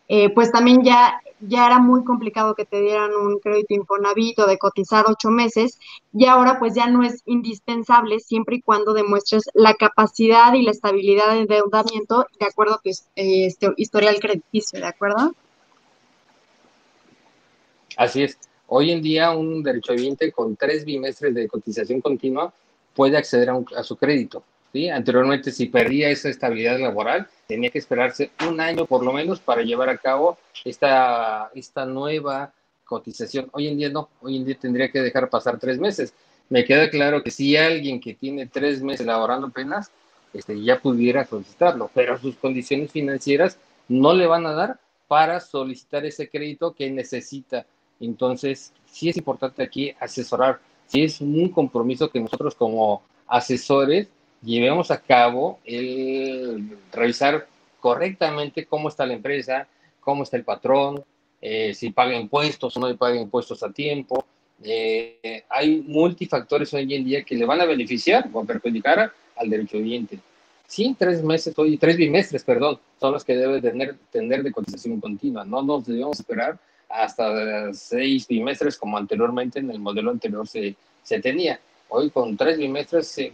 eh, 0.08 0.30
pues 0.30 0.52
también 0.52 0.84
ya 0.84 1.22
ya 1.48 1.68
era 1.68 1.80
muy 1.80 2.04
complicado 2.04 2.56
que 2.56 2.66
te 2.66 2.82
dieran 2.82 3.14
un 3.14 3.40
crédito 3.40 3.74
Infonavit 3.74 4.40
o 4.40 4.48
de 4.48 4.58
cotizar 4.58 5.06
ocho 5.08 5.30
meses 5.30 5.80
y 6.14 6.26
ahora 6.26 6.60
pues 6.60 6.74
ya 6.74 6.88
no 6.88 7.04
es 7.04 7.22
indispensable 7.26 8.20
siempre 8.20 8.58
y 8.58 8.62
cuando 8.62 8.94
demuestres 8.94 9.44
la 9.54 9.74
capacidad 9.74 10.54
y 10.54 10.64
la 10.64 10.72
estabilidad 10.72 11.32
de 11.32 11.42
endeudamiento 11.42 12.26
de 12.40 12.46
acuerdo 12.46 12.76
a 12.76 12.82
tu 12.82 12.90
este, 12.90 13.74
historial 13.78 14.20
crediticio, 14.20 14.80
¿de 14.80 14.88
acuerdo? 14.88 15.34
Así 17.98 18.24
es. 18.24 18.38
Hoy 18.68 18.92
en 18.92 19.02
día 19.02 19.32
un 19.32 19.62
derechohabiente 19.62 20.32
con 20.32 20.56
tres 20.56 20.86
bimestres 20.86 21.34
de 21.36 21.48
cotización 21.48 22.02
continua 22.02 22.54
puede 22.96 23.18
acceder 23.18 23.50
a 23.50 23.84
su 23.84 23.96
crédito. 23.98 24.44
Anteriormente, 24.92 25.52
si 25.52 25.68
perdía 25.68 26.10
esa 26.10 26.30
estabilidad 26.30 26.80
laboral, 26.80 27.28
tenía 27.48 27.70
que 27.70 27.78
esperarse 27.78 28.32
un 28.48 28.60
año 28.60 28.88
por 28.88 29.06
lo 29.06 29.14
menos 29.14 29.40
para 29.40 29.62
llevar 29.62 29.88
a 29.90 30.00
cabo 30.00 30.40
esta, 30.66 31.52
esta 31.54 31.86
nueva 31.86 32.52
cotización. 32.84 33.50
Hoy 33.52 33.68
en 33.68 33.78
día 33.78 33.90
no, 33.90 34.10
hoy 34.22 34.38
en 34.38 34.46
día 34.46 34.58
tendría 34.60 34.90
que 34.90 35.00
dejar 35.00 35.30
pasar 35.30 35.60
tres 35.60 35.78
meses. 35.78 36.16
Me 36.50 36.66
queda 36.66 36.90
claro 36.90 37.22
que 37.22 37.30
si 37.30 37.56
alguien 37.56 38.00
que 38.00 38.16
tiene 38.16 38.48
tres 38.48 38.82
meses 38.82 39.06
laborando 39.06 39.48
apenas, 39.48 39.92
este, 40.34 40.60
ya 40.60 40.80
pudiera 40.80 41.24
solicitarlo, 41.24 41.92
pero 41.94 42.18
sus 42.18 42.36
condiciones 42.38 42.92
financieras 42.92 43.60
no 43.88 44.14
le 44.14 44.26
van 44.26 44.48
a 44.48 44.54
dar 44.54 44.80
para 45.08 45.40
solicitar 45.40 46.04
ese 46.04 46.30
crédito 46.30 46.74
que 46.74 46.90
necesita. 46.90 47.68
Entonces, 48.00 48.74
sí 48.88 49.10
es 49.10 49.18
importante 49.18 49.62
aquí 49.62 49.94
asesorar, 50.00 50.60
sí 50.88 51.04
es 51.04 51.22
un 51.22 51.50
compromiso 51.50 52.10
que 52.10 52.20
nosotros 52.20 52.56
como 52.56 53.04
asesores 53.28 54.10
llevemos 54.44 54.92
a 54.92 55.00
cabo 55.00 55.60
el 55.66 56.78
revisar 56.92 57.48
correctamente 57.80 58.66
cómo 58.66 58.90
está 58.90 59.06
la 59.06 59.14
empresa, 59.14 59.68
cómo 60.00 60.24
está 60.24 60.38
el 60.38 60.44
patrón, 60.44 61.04
eh, 61.42 61.74
si 61.74 61.90
paga 61.92 62.16
impuestos 62.16 62.76
o 62.78 62.80
no 62.80 62.96
paga 62.96 63.16
impuestos 63.16 63.64
a 63.64 63.72
tiempo. 63.72 64.26
Eh, 64.64 65.44
hay 65.50 65.84
multifactores 65.86 66.74
hoy 66.74 66.94
en 66.94 67.04
día 67.04 67.24
que 67.24 67.36
le 67.36 67.46
van 67.46 67.60
a 67.60 67.66
beneficiar 67.66 68.30
o 68.32 68.42
a 68.42 68.46
perjudicar 68.46 69.12
al 69.36 69.50
derecho 69.50 69.78
viviente. 69.78 70.20
Sí, 70.68 70.96
tres 70.98 71.22
meses, 71.22 71.54
hoy, 71.58 71.78
tres 71.78 71.98
bimestres, 71.98 72.44
perdón, 72.44 72.80
son 73.00 73.12
los 73.12 73.24
que 73.24 73.36
debe 73.36 73.62
tener, 73.62 73.96
tener 74.12 74.44
de 74.44 74.52
cotización 74.52 75.00
continua. 75.02 75.44
No 75.44 75.62
nos 75.62 75.86
debemos 75.86 76.20
esperar 76.20 76.58
hasta 76.90 77.74
seis 77.74 78.28
bimestres 78.28 78.78
como 78.78 78.98
anteriormente 78.98 79.60
en 79.60 79.70
el 79.70 79.80
modelo 79.80 80.12
anterior 80.12 80.48
se, 80.48 80.76
se 81.04 81.20
tenía. 81.20 81.60
Hoy 81.90 82.10
con 82.10 82.38
tres 82.38 82.58
bimestres 82.58 83.08
se 83.08 83.34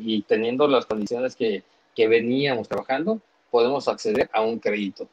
y 0.00 0.22
teniendo 0.22 0.68
las 0.68 0.86
condiciones 0.86 1.36
que, 1.36 1.62
que 1.94 2.08
veníamos 2.08 2.68
trabajando, 2.68 3.20
podemos 3.50 3.88
acceder 3.88 4.28
a 4.32 4.42
un 4.42 4.58
crédito. 4.58 5.08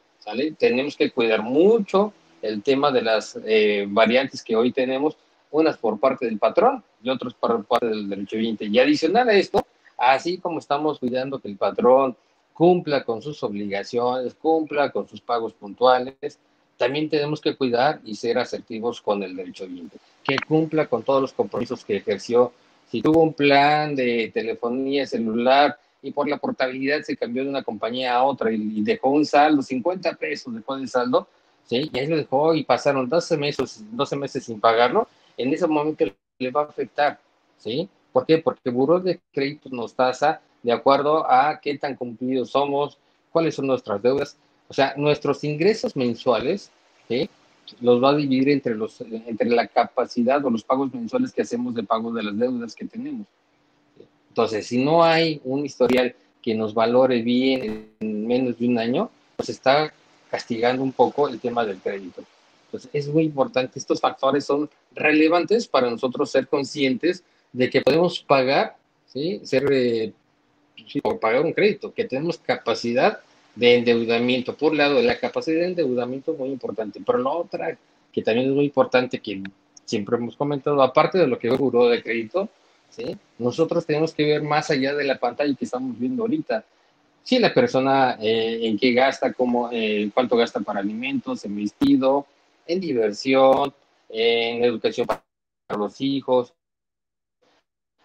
Tenemos 0.57 0.95
que 0.95 1.11
cuidar 1.11 1.41
mucho 1.41 2.13
el 2.41 2.61
tema 2.63 2.91
de 2.91 3.01
las 3.01 3.37
eh, 3.45 3.85
variantes 3.87 4.43
que 4.43 4.55
hoy 4.55 4.71
tenemos, 4.71 5.17
unas 5.51 5.77
por 5.77 5.99
parte 5.99 6.25
del 6.25 6.39
patrón 6.39 6.83
y 7.03 7.09
otras 7.09 7.33
por 7.33 7.65
parte 7.65 7.87
del 7.87 8.09
derecho 8.09 8.37
viviente. 8.37 8.65
Y 8.65 8.79
adicional 8.79 9.29
a 9.29 9.33
esto, 9.33 9.65
así 9.97 10.37
como 10.37 10.59
estamos 10.59 10.99
cuidando 10.99 11.39
que 11.39 11.49
el 11.49 11.57
patrón 11.57 12.15
cumpla 12.53 13.03
con 13.03 13.21
sus 13.21 13.41
obligaciones, 13.43 14.33
cumpla 14.35 14.91
con 14.91 15.07
sus 15.07 15.21
pagos 15.21 15.53
puntuales, 15.53 16.39
también 16.77 17.09
tenemos 17.09 17.41
que 17.41 17.55
cuidar 17.55 17.99
y 18.03 18.15
ser 18.15 18.39
asertivos 18.39 19.01
con 19.01 19.21
el 19.21 19.35
derecho 19.35 19.67
viviente, 19.67 19.97
que 20.23 20.37
cumpla 20.47 20.87
con 20.87 21.03
todos 21.03 21.21
los 21.21 21.33
compromisos 21.33 21.85
que 21.85 21.97
ejerció 21.97 22.53
si 22.91 23.01
tuvo 23.01 23.23
un 23.23 23.33
plan 23.33 23.95
de 23.95 24.29
telefonía 24.33 25.07
celular 25.07 25.79
y 26.01 26.11
por 26.11 26.27
la 26.27 26.37
portabilidad 26.37 27.01
se 27.03 27.15
cambió 27.15 27.43
de 27.43 27.49
una 27.49 27.63
compañía 27.63 28.15
a 28.15 28.23
otra 28.23 28.51
y, 28.51 28.81
dejó 28.81 29.11
un 29.11 29.25
saldo, 29.25 29.61
50 29.61 30.13
pesos 30.15 30.53
después 30.53 30.79
del 30.79 30.89
saldo, 30.89 31.25
¿sí? 31.65 31.89
y 31.93 31.99
ahí 31.99 32.07
lo 32.07 32.17
dejó 32.17 32.53
y 32.53 32.63
pasaron 32.65 33.07
12 33.07 33.37
meses, 33.37 33.81
12 33.91 34.15
meses 34.17 34.43
sin 34.43 34.59
pagarlo, 34.59 35.07
en 35.37 35.53
ese 35.53 35.67
momento 35.67 36.03
le 36.37 36.51
va 36.51 36.63
a 36.63 36.65
afectar, 36.65 37.17
¿sí? 37.57 37.87
¿Por 38.11 38.25
qué? 38.25 38.39
Porque 38.39 38.59
el 38.65 38.73
Buró 38.73 38.99
de 38.99 39.21
Crédito 39.31 39.69
nos 39.71 39.93
tasa 39.93 40.41
de 40.61 40.73
acuerdo 40.73 41.25
a 41.31 41.61
qué 41.61 41.77
tan 41.77 41.95
cumplidos 41.95 42.51
somos, 42.51 42.97
cuáles 43.31 43.55
son 43.55 43.67
nuestras 43.67 44.01
deudas. 44.01 44.37
O 44.67 44.73
sea, 44.73 44.93
nuestros 44.97 45.43
ingresos 45.45 45.95
mensuales, 45.95 46.71
¿sí? 47.07 47.29
Los 47.79 48.03
va 48.03 48.11
a 48.11 48.15
dividir 48.15 48.49
entre, 48.49 48.75
los, 48.75 49.01
entre 49.01 49.49
la 49.49 49.67
capacidad 49.67 50.43
o 50.45 50.49
los 50.49 50.63
pagos 50.63 50.93
mensuales 50.93 51.31
que 51.31 51.41
hacemos 51.41 51.73
de 51.75 51.83
pago 51.83 52.11
de 52.11 52.23
las 52.23 52.37
deudas 52.37 52.75
que 52.75 52.85
tenemos. 52.85 53.27
Entonces, 54.29 54.67
si 54.67 54.83
no 54.83 55.03
hay 55.03 55.41
un 55.43 55.65
historial 55.65 56.15
que 56.41 56.55
nos 56.55 56.73
valore 56.73 57.21
bien 57.21 57.89
en 57.99 58.27
menos 58.27 58.57
de 58.57 58.67
un 58.67 58.77
año, 58.77 59.09
pues 59.35 59.49
está 59.49 59.93
castigando 60.29 60.83
un 60.83 60.91
poco 60.91 61.27
el 61.27 61.39
tema 61.39 61.65
del 61.65 61.77
crédito. 61.77 62.23
Entonces, 62.65 62.89
es 62.93 63.07
muy 63.09 63.23
importante, 63.23 63.77
estos 63.77 63.99
factores 63.99 64.45
son 64.45 64.69
relevantes 64.95 65.67
para 65.67 65.89
nosotros 65.89 66.31
ser 66.31 66.47
conscientes 66.47 67.23
de 67.51 67.69
que 67.69 67.81
podemos 67.81 68.21
pagar, 68.21 68.77
¿sí? 69.07 69.41
Ser, 69.43 69.65
eh, 69.71 70.13
pagar 71.19 71.41
un 71.41 71.53
crédito, 71.53 71.93
que 71.93 72.05
tenemos 72.05 72.37
capacidad 72.37 73.19
de 73.55 73.75
endeudamiento. 73.75 74.55
Por 74.55 74.71
un 74.71 74.77
lado, 74.77 75.01
la 75.01 75.19
capacidad 75.19 75.61
de 75.61 75.67
endeudamiento 75.67 76.33
es 76.33 76.39
muy 76.39 76.49
importante, 76.49 77.01
pero 77.05 77.17
la 77.19 77.31
otra, 77.31 77.77
que 78.11 78.21
también 78.21 78.49
es 78.49 78.55
muy 78.55 78.65
importante, 78.65 79.19
que 79.19 79.43
siempre 79.85 80.17
hemos 80.17 80.35
comentado, 80.35 80.81
aparte 80.81 81.17
de 81.17 81.27
lo 81.27 81.37
que 81.37 81.47
es 81.49 81.53
el 81.59 81.89
de 81.89 82.03
crédito, 82.03 82.49
¿sí? 82.89 83.17
nosotros 83.37 83.85
tenemos 83.85 84.13
que 84.13 84.25
ver 84.25 84.43
más 84.43 84.69
allá 84.69 84.95
de 84.95 85.03
la 85.03 85.19
pantalla 85.19 85.55
que 85.55 85.65
estamos 85.65 85.97
viendo 85.99 86.23
ahorita. 86.23 86.63
Si 87.23 87.37
la 87.39 87.53
persona 87.53 88.17
eh, 88.19 88.59
en 88.63 88.77
qué 88.77 88.93
gasta, 88.93 89.33
cómo, 89.33 89.69
eh, 89.71 90.09
cuánto 90.13 90.37
gasta 90.37 90.59
para 90.61 90.79
alimentos, 90.79 91.45
en 91.45 91.55
vestido, 91.55 92.25
en 92.65 92.79
diversión, 92.79 93.73
en 94.09 94.63
educación 94.63 95.07
para 95.07 95.21
los 95.77 95.99
hijos. 96.01 96.53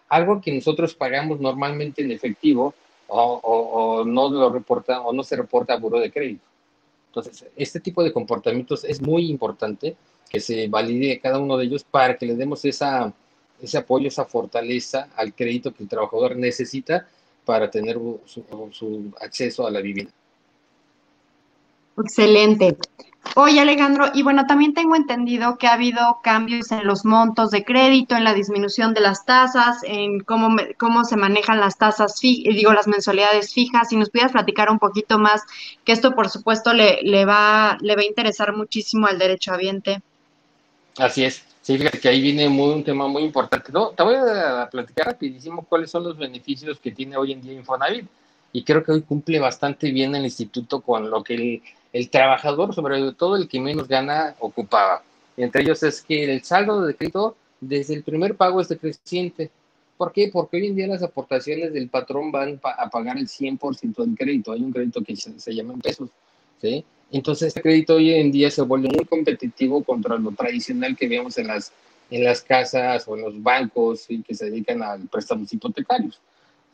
Algo 0.09 0.39
que 0.41 0.53
nosotros 0.53 0.93
pagamos 0.93 1.39
normalmente 1.39 2.01
en 2.01 2.11
efectivo, 2.11 2.73
o, 3.07 4.03
no 4.05 4.29
lo 4.29 4.49
reporta 4.49 5.01
o 5.01 5.13
no 5.13 5.23
se 5.23 5.35
reporta 5.35 5.73
a 5.73 5.77
buro 5.77 5.99
de 5.99 6.11
crédito. 6.11 6.43
Entonces, 7.07 7.45
este 7.55 7.79
tipo 7.79 8.03
de 8.03 8.13
comportamientos 8.13 8.83
es 8.83 9.01
muy 9.01 9.29
importante 9.29 9.95
que 10.29 10.39
se 10.39 10.67
valide 10.67 11.19
cada 11.19 11.39
uno 11.39 11.57
de 11.57 11.65
ellos 11.65 11.83
para 11.83 12.17
que 12.17 12.25
le 12.25 12.35
demos 12.35 12.63
esa, 12.65 13.13
ese 13.61 13.77
apoyo, 13.77 14.07
esa 14.07 14.25
fortaleza 14.25 15.09
al 15.15 15.33
crédito 15.33 15.73
que 15.73 15.83
el 15.83 15.89
trabajador 15.89 16.35
necesita 16.35 17.07
para 17.45 17.71
tener 17.71 17.97
su 18.25 19.11
acceso 19.21 19.65
a 19.65 19.71
la 19.71 19.79
vivienda. 19.79 20.11
Excelente. 21.97 22.77
Oye, 23.35 23.59
Alejandro, 23.59 24.05
y 24.13 24.23
bueno, 24.23 24.45
también 24.47 24.73
tengo 24.73 24.95
entendido 24.95 25.57
que 25.57 25.67
ha 25.67 25.73
habido 25.73 26.19
cambios 26.23 26.71
en 26.71 26.85
los 26.87 27.05
montos 27.05 27.51
de 27.51 27.63
crédito, 27.63 28.15
en 28.15 28.23
la 28.23 28.33
disminución 28.33 28.93
de 28.93 29.01
las 29.01 29.25
tasas, 29.25 29.77
en 29.83 30.21
cómo, 30.21 30.55
cómo 30.77 31.03
se 31.03 31.17
manejan 31.17 31.59
las 31.59 31.77
tasas, 31.77 32.19
digo, 32.19 32.73
las 32.73 32.87
mensualidades 32.87 33.53
fijas. 33.53 33.89
Si 33.89 33.97
nos 33.97 34.09
pudieras 34.09 34.31
platicar 34.31 34.71
un 34.71 34.79
poquito 34.79 35.19
más, 35.19 35.41
que 35.83 35.91
esto, 35.91 36.15
por 36.15 36.29
supuesto, 36.29 36.73
le, 36.73 36.99
le, 37.03 37.25
va, 37.25 37.77
le 37.81 37.95
va 37.95 38.01
a 38.01 38.05
interesar 38.05 38.55
muchísimo 38.55 39.07
al 39.07 39.19
derecho 39.19 39.51
derechohabiente. 39.51 40.01
Así 40.97 41.25
es. 41.25 41.43
Sí, 41.61 41.77
fíjate 41.77 41.99
que 41.99 42.07
ahí 42.07 42.21
viene 42.21 42.47
muy, 42.47 42.73
un 42.73 42.83
tema 42.83 43.07
muy 43.07 43.23
importante. 43.23 43.73
No, 43.73 43.89
te 43.89 44.01
voy 44.01 44.15
a 44.15 44.69
platicar 44.71 45.07
rapidísimo 45.07 45.65
cuáles 45.67 45.91
son 45.91 46.05
los 46.05 46.17
beneficios 46.17 46.79
que 46.79 46.91
tiene 46.91 47.17
hoy 47.17 47.33
en 47.33 47.41
día 47.41 47.53
Infonavit. 47.53 48.07
Y 48.53 48.63
creo 48.63 48.83
que 48.83 48.93
hoy 48.93 49.01
cumple 49.01 49.39
bastante 49.39 49.91
bien 49.91 50.15
el 50.15 50.23
instituto 50.23 50.79
con 50.79 51.09
lo 51.09 51.21
que 51.23 51.35
el 51.35 51.61
el 51.93 52.09
trabajador, 52.09 52.73
sobre 52.73 53.11
todo 53.13 53.35
el 53.35 53.47
que 53.47 53.59
menos 53.59 53.87
gana, 53.87 54.35
ocupaba. 54.39 55.03
Entre 55.35 55.61
ellos 55.61 55.83
es 55.83 56.01
que 56.01 56.23
el 56.23 56.43
saldo 56.43 56.81
de 56.81 56.95
crédito 56.95 57.35
desde 57.61 57.93
el 57.93 58.03
primer 58.03 58.35
pago 58.35 58.61
es 58.61 58.69
decreciente. 58.69 59.49
¿Por 59.97 60.11
qué? 60.11 60.29
Porque 60.31 60.57
hoy 60.57 60.67
en 60.67 60.75
día 60.75 60.87
las 60.87 61.01
aportaciones 61.01 61.73
del 61.73 61.89
patrón 61.89 62.31
van 62.31 62.59
a 62.63 62.89
pagar 62.89 63.17
el 63.17 63.27
100% 63.27 63.95
del 63.95 64.15
crédito. 64.15 64.51
Hay 64.51 64.61
un 64.61 64.71
crédito 64.71 65.01
que 65.01 65.15
se, 65.15 65.53
llama 65.53 65.73
en 65.73 65.79
pesos. 65.79 66.09
¿sí? 66.61 66.85
Entonces, 67.11 67.47
este 67.47 67.61
crédito 67.61 67.95
hoy 67.95 68.13
en 68.13 68.31
día 68.31 68.51
se 68.51 68.61
vuelve 68.61 68.89
muy 68.89 69.05
competitivo 69.05 69.83
contra 69.83 70.17
lo 70.17 70.31
tradicional 70.31 70.95
que 70.95 71.07
vemos 71.07 71.37
en 71.37 71.47
las, 71.47 71.71
en 72.11 72.23
las 72.23 72.41
casas 72.41 73.07
o 73.07 73.15
en 73.15 73.23
los 73.23 73.41
bancos 73.41 74.07
que 74.25 74.35
se 74.35 74.45
dedican 74.45 74.83
a 74.83 74.97
préstamos 75.09 75.51
hipotecarios. 75.51 76.19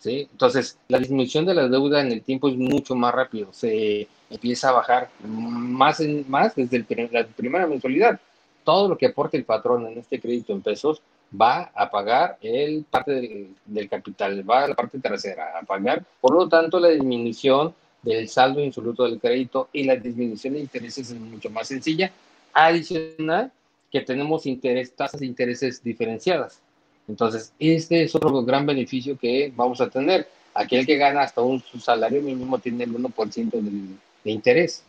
¿Sí? 0.04 0.28
Entonces, 0.32 0.78
la 0.90 1.00
disminución 1.00 1.46
de 1.46 1.54
la 1.54 1.70
deuda 1.70 2.02
en 2.02 2.12
el 2.12 2.22
tiempo 2.22 2.50
es 2.50 2.58
mucho 2.58 2.94
más 2.94 3.16
rápido, 3.16 3.54
se 3.54 4.08
empieza 4.30 4.70
a 4.70 4.74
bajar 4.74 5.10
más, 5.24 6.02
en, 6.02 6.30
más 6.30 6.54
desde 6.56 6.78
el, 6.78 7.10
la 7.12 7.26
primera 7.26 7.66
mensualidad. 7.66 8.20
Todo 8.66 8.90
lo 8.90 8.98
que 8.98 9.08
aporte 9.08 9.38
el 9.38 9.46
patrón 9.46 9.88
en 9.88 9.98
este 9.98 10.20
crédito 10.20 10.52
en 10.52 10.62
pesos 10.62 11.02
va 11.40 11.72
a 11.74 11.90
pagar 11.90 12.38
el 12.42 12.84
parte 12.84 13.56
del, 13.66 13.90
capital, 13.90 14.48
va 14.50 14.66
a 14.66 14.68
la 14.68 14.76
parte 14.76 15.00
trasera 15.00 15.58
a 15.58 15.64
pagar. 15.64 16.04
Por 16.20 16.36
lo 16.36 16.50
tanto, 16.50 16.80
la 16.80 16.90
disminución 16.90 17.74
del 18.02 18.28
saldo 18.28 18.60
insoluto 18.60 19.06
del 19.06 19.20
crédito 19.20 19.70
y 19.72 19.84
la 19.86 19.96
disminución 19.96 20.56
de 20.56 20.60
intereses 20.60 21.10
es 21.10 21.18
mucho 21.18 21.50
más 21.50 21.70
sencilla. 21.70 22.12
Adicional, 22.54 23.52
que 23.90 24.02
tenemos 24.02 24.46
interés, 24.46 24.94
tasas 24.94 25.22
de 25.22 25.26
intereses 25.26 25.82
diferenciadas. 25.82 26.60
Entonces, 27.08 27.54
este 27.60 28.04
es 28.04 28.16
otro 28.16 28.44
gran 28.44 28.66
beneficio 28.66 29.18
que 29.18 29.52
vamos 29.56 29.82
a 29.82 29.90
tener. 29.90 30.28
Aquel 30.54 30.86
que 30.86 30.98
gana 30.98 31.22
hasta 31.22 31.42
un 31.42 31.62
salario 31.80 32.22
mínimo 32.22 32.60
tiene 32.60 32.84
el 32.84 32.94
1% 32.94 33.52
de, 33.52 33.96
de 34.24 34.32
interés, 34.32 34.84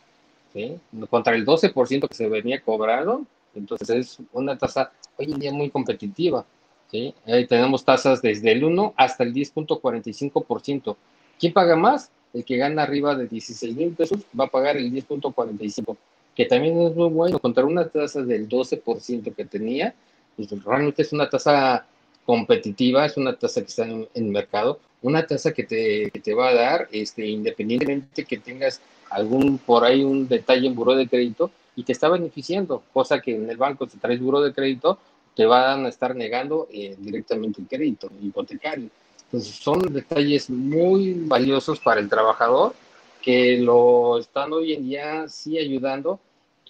contra 1.11 1.35
el 1.35 1.45
12% 1.45 2.09
que 2.09 2.15
se 2.15 2.29
venía 2.29 2.61
cobrando. 2.61 3.23
Entonces, 3.55 3.91
es 3.91 4.19
una 4.33 4.57
tasa 4.57 4.93
hoy 5.17 5.33
en 5.33 5.39
día 5.39 5.53
muy 5.53 5.71
competitiva. 5.71 6.45
¿sí? 6.91 7.15
Ahí 7.27 7.47
tenemos 7.47 7.85
tasas 7.85 8.23
desde 8.23 8.53
el 8.53 8.65
1 8.65 8.95
hasta 8.97 9.25
el 9.25 9.33
10.45%. 9.33 10.97
¿Quién 11.39 11.53
paga 11.53 11.77
más? 11.77 12.11
El 12.33 12.45
que 12.45 12.57
gana 12.57 12.83
arriba 12.83 13.15
de 13.15 13.27
16 13.27 13.77
mil 13.77 13.91
pesos 13.93 14.21
va 14.39 14.45
a 14.45 14.51
pagar 14.51 14.77
el 14.77 14.93
10.45, 14.93 15.97
que 16.35 16.45
también 16.47 16.81
es 16.81 16.95
muy 16.95 17.09
bueno. 17.09 17.39
Contra 17.39 17.65
una 17.65 17.89
tasa 17.89 18.23
del 18.23 18.49
12% 18.49 19.35
que 19.35 19.45
tenía, 19.45 19.95
pues 20.37 20.51
realmente 20.65 21.03
es 21.03 21.13
una 21.13 21.29
tasa 21.29 21.87
competitiva, 22.25 23.07
es 23.07 23.17
una 23.17 23.37
tasa 23.37 23.61
que 23.61 23.69
está 23.69 23.87
en, 23.87 24.09
el 24.15 24.25
mercado, 24.25 24.81
una 25.03 25.27
tasa 25.27 25.53
que 25.53 25.65
te, 25.65 26.11
que 26.11 26.21
te, 26.21 26.35
va 26.35 26.49
a 26.49 26.55
dar, 26.55 26.89
este, 26.93 27.27
independientemente 27.27 28.25
que 28.25 28.39
tengas 28.39 28.81
algún 29.11 29.59
por 29.59 29.85
ahí 29.85 30.03
un 30.03 30.27
detalle 30.27 30.67
en 30.67 30.75
buro 30.75 30.95
de 30.95 31.09
crédito 31.09 31.51
y 31.77 31.83
te 31.83 31.93
está 31.93 32.09
beneficiando, 32.09 32.83
cosa 32.93 33.21
que 33.21 33.35
en 33.35 33.49
el 33.51 33.57
banco 33.57 33.89
si 33.89 33.99
traes 33.99 34.21
buro 34.21 34.41
de 34.41 34.53
crédito 34.53 34.99
te 35.35 35.47
van 35.47 35.85
a 35.85 35.89
estar 35.89 36.15
negando 36.15 36.69
eh, 36.73 36.95
directamente 36.99 37.61
el 37.61 37.67
crédito 37.67 38.11
hipotecario. 38.23 38.89
Entonces 39.27 39.55
son 39.57 39.81
detalles 39.93 40.49
muy 40.49 41.15
valiosos 41.15 41.81
para 41.81 42.01
el 42.01 42.09
trabajador 42.09 42.75
que 43.21 43.59
lo 43.59 44.19
están 44.19 44.53
hoy 44.53 44.75
en 44.75 44.85
día 44.87 45.29
sí 45.29 45.59
ayudando 45.59 46.21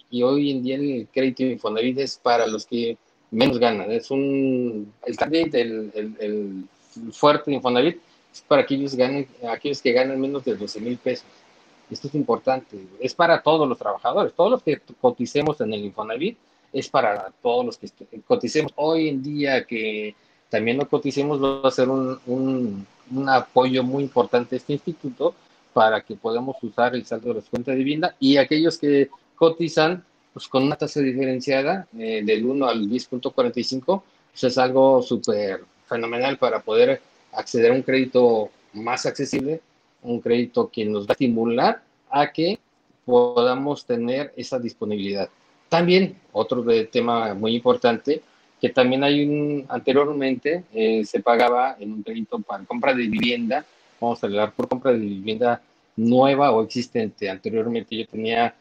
y 0.09 0.23
hoy 0.23 0.53
en 0.53 0.63
día 0.63 0.77
el 0.77 1.09
crédito 1.13 1.43
Infonavit 1.43 1.99
es 1.99 2.17
para 2.17 2.47
los 2.47 2.65
que 2.65 2.97
menos 3.35 3.59
ganan. 3.59 3.91
Es 3.91 4.11
un, 4.11 4.93
el 5.05 5.55
el, 5.55 6.15
el, 6.21 6.65
fuerte 7.13 7.53
Infonavit 7.53 7.99
es 8.33 8.41
para 8.43 8.63
aquellos, 8.63 8.95
ganen, 8.95 9.29
aquellos 9.49 9.83
que 9.83 9.93
ganan 9.93 10.21
menos 10.21 10.45
de 10.45 10.55
12 10.55 10.81
mil 10.81 10.97
pesos. 10.99 11.27
Esto 11.91 12.09
es 12.09 12.15
importante. 12.15 12.79
Es 13.01 13.15
para 13.15 13.43
todos 13.43 13.69
los 13.69 13.79
trabajadores. 13.79 14.33
Todos 14.33 14.51
los 14.51 14.63
que 14.63 14.81
coticemos 15.01 15.61
en 15.61 15.73
el 15.73 15.85
Infonavit 15.85 16.39
es 16.73 16.89
para 16.89 17.33
todos 17.43 17.67
los 17.67 17.79
que 17.79 17.89
coticemos. 18.27 18.73
Hoy 18.77 19.09
en 19.09 19.23
día 19.23 19.65
que 19.65 20.15
también 20.49 20.77
no 20.77 20.89
coticemos 20.89 21.43
va 21.43 21.69
a 21.69 21.71
ser 21.71 21.89
un, 21.89 22.19
un, 22.27 22.87
un 23.11 23.29
apoyo 23.29 23.83
muy 23.83 24.05
importante 24.05 24.55
a 24.55 24.59
este 24.59 24.73
instituto 24.73 25.35
para 25.73 26.01
que 26.01 26.15
podamos 26.15 26.57
usar 26.63 26.95
el 26.95 27.05
saldo 27.05 27.29
de 27.29 27.35
las 27.35 27.49
cuentas 27.49 27.73
de 27.73 27.79
vivienda 27.79 28.15
y 28.21 28.37
aquellos 28.37 28.79
que 28.79 29.11
cotizan 29.35 30.05
pues 30.35 30.49
con 30.49 30.65
una 30.65 30.77
tasa 30.77 31.01
diferenciada 31.01 31.87
eh, 31.97 32.23
del 32.25 32.45
1 32.45 32.67
al 32.67 32.89
10.45, 32.89 34.03
pues 34.33 34.45
es 34.45 34.59
algo 34.59 35.01
súper 35.01 35.61
fenomenal 35.87 36.37
para 36.39 36.61
poder 36.61 37.01
acceder 37.33 37.71
a 37.71 37.75
un 37.75 37.83
crédito 37.83 38.51
más 38.73 39.07
accesible, 39.07 39.61
un 40.03 40.21
crédito 40.21 40.69
que 40.69 40.85
nos 40.85 41.05
va 41.05 41.11
a 41.11 41.13
estimular 41.13 41.83
a 42.11 42.33
que 42.33 42.59
podamos 43.05 43.87
tener 43.87 44.33
esa 44.37 44.59
disponibilidad. 44.59 45.29
También 45.69 46.17
otro 46.33 46.65
tema 46.91 47.33
muy 47.35 47.55
importante, 47.55 48.21
que 48.61 48.71
también 48.71 49.05
hay 49.05 49.25
un, 49.25 49.65
anteriormente 49.69 50.65
eh, 50.75 51.05
se 51.05 51.21
pagaba 51.21 51.77
en 51.79 51.93
un 51.93 52.03
crédito 52.03 52.41
para 52.41 52.65
compra 52.65 52.93
de 52.93 53.07
vivienda, 53.07 53.65
vamos 54.01 54.23
a 54.23 54.27
hablar 54.27 54.53
por 54.53 54.69
compra 54.69 54.93
de 54.93 54.99
vivienda 54.99 55.63
nueva 55.97 56.51
o 56.51 56.65
existente. 56.65 57.31
Anteriormente 57.31 57.97
yo 57.97 58.07
tenía 58.07 58.55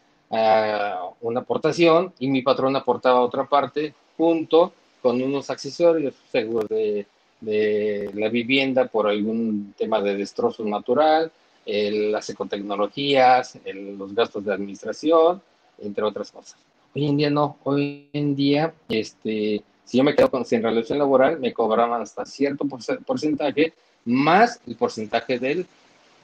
una 1.22 1.40
aportación 1.42 2.14
y 2.20 2.28
mi 2.28 2.42
patrón 2.42 2.76
aportaba 2.76 3.22
otra 3.22 3.46
parte 3.46 3.94
junto 4.18 4.74
con 5.02 5.22
unos 5.22 5.50
accesorios, 5.50 6.16
seguros 6.32 6.70
de, 6.70 7.06
de 7.42 8.10
la 8.16 8.30
vivienda 8.30 8.86
por 8.86 9.08
algún 9.08 9.74
tema 9.78 10.02
de 10.02 10.16
destrozo 10.16 10.64
natural, 10.64 11.32
las 11.66 12.30
ecotecnologías, 12.30 13.60
los 13.66 14.14
gastos 14.14 14.44
de 14.46 14.54
administración, 14.54 15.42
entre 15.80 16.04
otras 16.04 16.32
cosas. 16.32 16.58
Hoy 16.96 17.08
en 17.08 17.18
día 17.18 17.30
no, 17.30 17.58
hoy 17.64 18.08
en 18.14 18.36
día 18.36 18.74
este, 18.90 19.64
Si 19.86 19.98
yo 19.98 20.04
me 20.04 20.16
quedo 20.16 20.30
con, 20.30 20.46
sin 20.46 20.64
relación 20.64 21.00
laboral, 21.00 21.40
me 21.40 21.54
cobraban 21.54 22.02
hasta 22.02 22.26
cierto 22.26 22.66
porcentaje 23.06 23.74
más 24.06 24.60
el 24.68 24.76
porcentaje 24.76 25.40
del, 25.40 25.66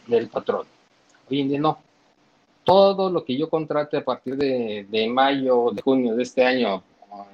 del 0.08 0.28
patrón. 0.28 0.66
Hoy 1.30 1.42
en 1.42 1.50
día 1.50 1.60
no. 1.60 1.80
Todo 2.70 3.10
lo 3.10 3.26
que 3.26 3.36
yo 3.36 3.50
contrate 3.50 3.98
a 3.98 4.06
partir 4.06 4.38
de, 4.38 4.86
de 4.88 5.08
mayo 5.08 5.60
o 5.60 5.72
de 5.72 5.82
junio 5.82 6.16
de 6.16 6.22
este 6.22 6.46
año 6.46 6.84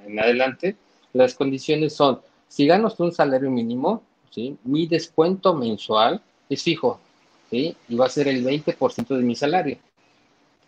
en 0.06 0.18
adelante, 0.18 0.76
las 1.12 1.34
condiciones 1.34 1.92
son, 1.94 2.20
si 2.48 2.66
gano 2.66 2.90
un 2.96 3.12
salario 3.12 3.50
mínimo, 3.50 4.02
¿sí? 4.30 4.56
mi 4.64 4.86
descuento 4.86 5.54
mensual 5.54 6.22
es 6.48 6.62
fijo, 6.62 6.98
¿sí? 7.50 7.76
y 7.86 7.96
va 7.96 8.06
a 8.06 8.08
ser 8.08 8.28
el 8.28 8.42
20% 8.42 9.08
de 9.08 9.22
mi 9.22 9.36
salario. 9.36 9.76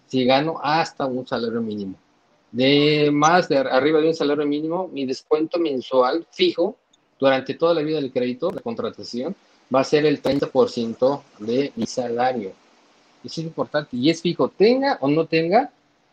Si 0.07 0.27
gano 0.27 0.59
hasta 0.63 1.07
un 1.07 1.27
salario 1.27 1.63
mínimo. 1.63 1.95
De 2.53 3.11
más 3.11 3.49
de 3.49 3.59
arriba 3.59 4.01
de 4.01 4.09
un 4.09 4.15
salario 4.15 4.47
mínimo, 4.47 4.89
mi 4.89 5.07
descuento 5.07 5.59
mensual 5.59 6.27
fijo 6.31 6.77
durante 7.19 7.55
toda 7.55 7.73
la 7.73 7.83
vida 7.83 8.01
del 8.01 8.13
crédito, 8.13 8.51
la 8.51 8.61
contratación, 8.61 9.35
va 9.75 9.81
a 9.81 9.85
ser 9.85 10.05
el 10.05 10.23
30% 10.23 11.23
de 11.39 11.73
mi 11.75 11.87
salario. 11.87 12.53
Es 13.25 13.39
importante. 13.39 13.97
Y 13.97 14.11
es 14.11 14.23
fijo, 14.23 14.49
tenga 14.49 14.99
o 15.01 15.09
no 15.09 15.27
tenga 15.27 15.71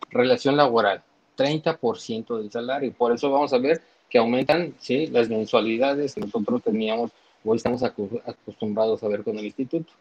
relación 0.09 0.57
laboral, 0.57 1.01
30% 1.37 2.37
del 2.37 2.51
salario. 2.51 2.93
Por 2.93 3.13
eso 3.13 3.29
vamos 3.31 3.53
a 3.53 3.57
ver 3.57 3.81
que 4.09 4.17
aumentan 4.17 4.73
¿sí? 4.79 5.07
las 5.07 5.29
mensualidades 5.29 6.15
que 6.15 6.21
nosotros 6.21 6.63
teníamos 6.63 7.11
o 7.43 7.55
estamos 7.55 7.83
acostumbrados 7.83 9.03
a 9.03 9.07
ver 9.07 9.23
con 9.23 9.37
el 9.37 9.45
instituto. 9.45 9.91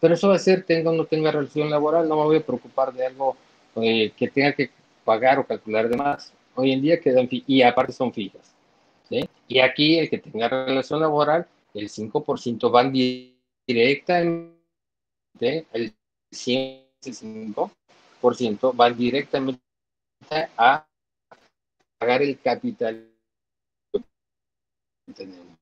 Pero 0.00 0.14
eso 0.14 0.28
va 0.28 0.36
a 0.36 0.38
ser, 0.38 0.64
tenga 0.64 0.90
o 0.90 0.94
no 0.94 1.04
tenga 1.06 1.30
relación 1.32 1.70
laboral, 1.70 2.08
no 2.08 2.16
me 2.16 2.24
voy 2.24 2.36
a 2.36 2.46
preocupar 2.46 2.92
de 2.92 3.06
algo 3.06 3.36
eh, 3.76 4.12
que 4.16 4.28
tenga 4.28 4.52
que 4.52 4.70
pagar 5.04 5.38
o 5.38 5.46
calcular 5.46 5.88
de 5.88 5.96
más. 5.96 6.32
Hoy 6.54 6.72
en 6.72 6.82
día 6.82 7.00
quedan, 7.00 7.28
y 7.30 7.62
aparte 7.62 7.92
son 7.92 8.12
fijas. 8.12 8.54
Y 9.48 9.60
aquí 9.60 9.98
el 9.98 10.10
que 10.10 10.18
tenga 10.18 10.48
relación 10.48 11.00
laboral, 11.00 11.46
el 11.74 11.88
5% 11.88 12.70
van 12.70 12.92
directamente, 13.66 14.52
el 15.72 15.94
105% 16.32 18.74
van 18.74 18.96
directamente 18.96 19.60
a 20.56 20.86
pagar 21.98 22.22
el 22.22 22.40
capital 22.40 23.06
que 23.92 24.02
tenemos. 25.14 25.58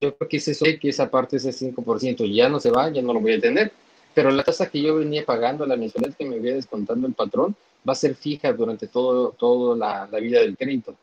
Yo 0.00 0.16
creo 0.16 0.28
que 0.28 0.36
es 0.36 0.48
eso, 0.48 0.64
que 0.80 0.88
esa 0.88 1.10
parte, 1.10 1.38
ese 1.38 1.50
5%, 1.50 2.32
ya 2.32 2.48
no 2.48 2.60
se 2.60 2.70
va, 2.70 2.88
ya 2.90 3.02
no 3.02 3.12
lo 3.12 3.20
voy 3.20 3.32
a 3.32 3.40
tener. 3.40 3.72
Pero 4.14 4.30
la 4.30 4.44
tasa 4.44 4.70
que 4.70 4.80
yo 4.80 4.96
venía 4.96 5.24
pagando, 5.24 5.66
la 5.66 5.76
mensualidad 5.76 6.16
que 6.16 6.24
me 6.24 6.36
venía 6.36 6.54
descontando 6.54 7.06
el 7.06 7.14
patrón, 7.14 7.56
va 7.88 7.92
a 7.92 7.96
ser 7.96 8.14
fija 8.14 8.52
durante 8.52 8.86
todo, 8.86 9.30
toda 9.30 9.76
la, 9.76 10.08
la, 10.10 10.20
vida 10.20 10.40
del 10.40 10.56
crédito. 10.56 10.94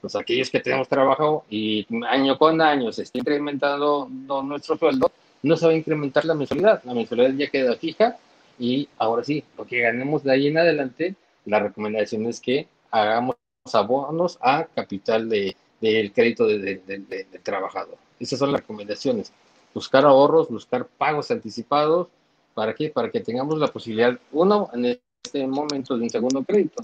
Pues 0.00 0.16
aquellos 0.16 0.50
que 0.50 0.60
tenemos 0.60 0.88
trabajo 0.88 1.44
y 1.50 1.86
año 2.06 2.38
con 2.38 2.60
año 2.60 2.90
se 2.92 3.02
está 3.02 3.18
incrementando 3.18 4.08
nuestro 4.08 4.76
sueldo, 4.76 5.12
no 5.42 5.56
se 5.56 5.66
va 5.66 5.72
a 5.72 5.76
incrementar 5.76 6.24
la 6.24 6.34
mensualidad. 6.34 6.82
La 6.84 6.94
mensualidad 6.94 7.34
ya 7.34 7.50
queda 7.50 7.76
fija 7.76 8.18
y 8.58 8.88
ahora 8.98 9.24
sí, 9.24 9.42
lo 9.56 9.66
que 9.66 9.80
ganemos 9.80 10.22
de 10.22 10.32
ahí 10.32 10.48
en 10.48 10.58
adelante, 10.58 11.14
la 11.46 11.60
recomendación 11.60 12.26
es 12.26 12.40
que 12.40 12.68
hagamos 12.90 13.36
abonos 13.72 14.38
a 14.40 14.66
capital 14.66 15.28
de, 15.28 15.56
del 15.80 16.12
crédito 16.12 16.46
del 16.46 16.62
de, 16.62 16.98
de, 16.98 17.24
trabajador. 17.42 17.96
Esas 18.18 18.38
son 18.38 18.52
las 18.52 18.60
recomendaciones. 18.60 19.32
Buscar 19.72 20.04
ahorros, 20.04 20.48
buscar 20.48 20.86
pagos 20.86 21.30
anticipados. 21.30 22.08
¿Para 22.54 22.74
qué? 22.74 22.90
Para 22.90 23.10
que 23.10 23.20
tengamos 23.20 23.58
la 23.58 23.68
posibilidad, 23.68 24.18
uno, 24.32 24.68
en 24.74 25.00
este 25.24 25.46
momento 25.46 25.96
de 25.96 26.02
un 26.02 26.10
segundo 26.10 26.42
crédito. 26.44 26.82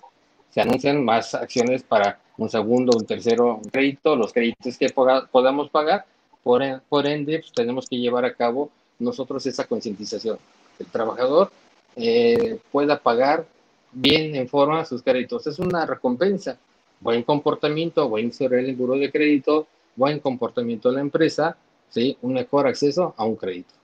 Se 0.50 0.60
anuncian 0.60 1.04
más 1.04 1.34
acciones 1.34 1.82
para 1.82 2.20
un 2.38 2.48
segundo, 2.48 2.96
un 2.96 3.04
tercero 3.04 3.60
crédito, 3.70 4.16
los 4.16 4.32
créditos 4.32 4.78
que 4.78 4.88
podamos 4.88 5.68
pagar. 5.68 6.06
Por, 6.46 6.62
ende, 7.08 7.40
pues, 7.40 7.50
tenemos 7.52 7.88
que 7.88 7.96
llevar 7.96 8.24
a 8.24 8.32
cabo 8.32 8.70
nosotros 9.00 9.44
esa 9.46 9.64
concientización. 9.64 10.38
El 10.78 10.86
trabajador 10.86 11.50
eh, 11.96 12.60
pueda 12.70 13.00
pagar 13.00 13.44
bien 13.90 14.36
en 14.36 14.48
forma 14.48 14.84
sus 14.84 15.02
créditos. 15.02 15.44
Es 15.48 15.58
una 15.58 15.84
recompensa. 15.86 16.56
Buen 17.00 17.24
comportamiento, 17.24 18.08
buen 18.08 18.32
ser 18.32 18.54
el 18.54 18.76
buro 18.76 18.94
de 18.94 19.10
crédito, 19.10 19.66
buen 19.96 20.20
comportamiento 20.20 20.88
de 20.88 20.94
la 20.94 21.00
empresa, 21.00 21.56
¿sí? 21.88 22.16
un 22.22 22.34
mejor 22.34 22.68
acceso 22.68 23.12
a 23.16 23.24
un 23.24 23.34
crédito. 23.34 23.74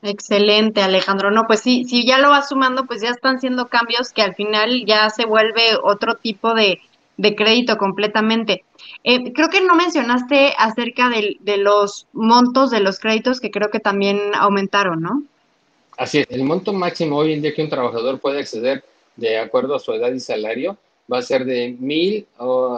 Excelente, 0.00 0.80
Alejandro. 0.80 1.30
No, 1.30 1.46
pues 1.46 1.60
sí, 1.60 1.84
si 1.84 2.06
ya 2.06 2.16
lo 2.16 2.30
vas 2.30 2.48
sumando, 2.48 2.86
pues 2.86 3.02
ya 3.02 3.10
están 3.10 3.40
siendo 3.40 3.68
cambios 3.68 4.14
que 4.14 4.22
al 4.22 4.34
final 4.34 4.86
ya 4.86 5.10
se 5.10 5.26
vuelve 5.26 5.76
otro 5.82 6.14
tipo 6.14 6.54
de, 6.54 6.80
de 7.20 7.34
crédito 7.34 7.76
completamente. 7.76 8.64
Eh, 9.04 9.32
creo 9.32 9.48
que 9.48 9.60
no 9.60 9.74
mencionaste 9.74 10.54
acerca 10.58 11.08
de, 11.10 11.36
de, 11.40 11.58
los 11.58 12.06
montos 12.12 12.70
de 12.70 12.80
los 12.80 12.98
créditos 12.98 13.40
que 13.40 13.50
creo 13.50 13.70
que 13.70 13.80
también 13.80 14.18
aumentaron, 14.34 15.02
¿no? 15.02 15.22
Así 15.98 16.18
es, 16.18 16.26
el 16.30 16.44
monto 16.44 16.72
máximo 16.72 17.16
hoy 17.16 17.34
en 17.34 17.42
día 17.42 17.54
que 17.54 17.62
un 17.62 17.68
trabajador 17.68 18.18
puede 18.20 18.40
acceder 18.40 18.82
de 19.16 19.38
acuerdo 19.38 19.74
a 19.74 19.78
su 19.78 19.92
edad 19.92 20.10
y 20.12 20.20
salario 20.20 20.78
va 21.12 21.18
a 21.18 21.22
ser 21.22 21.44
de 21.44 21.76
mil, 21.78 22.26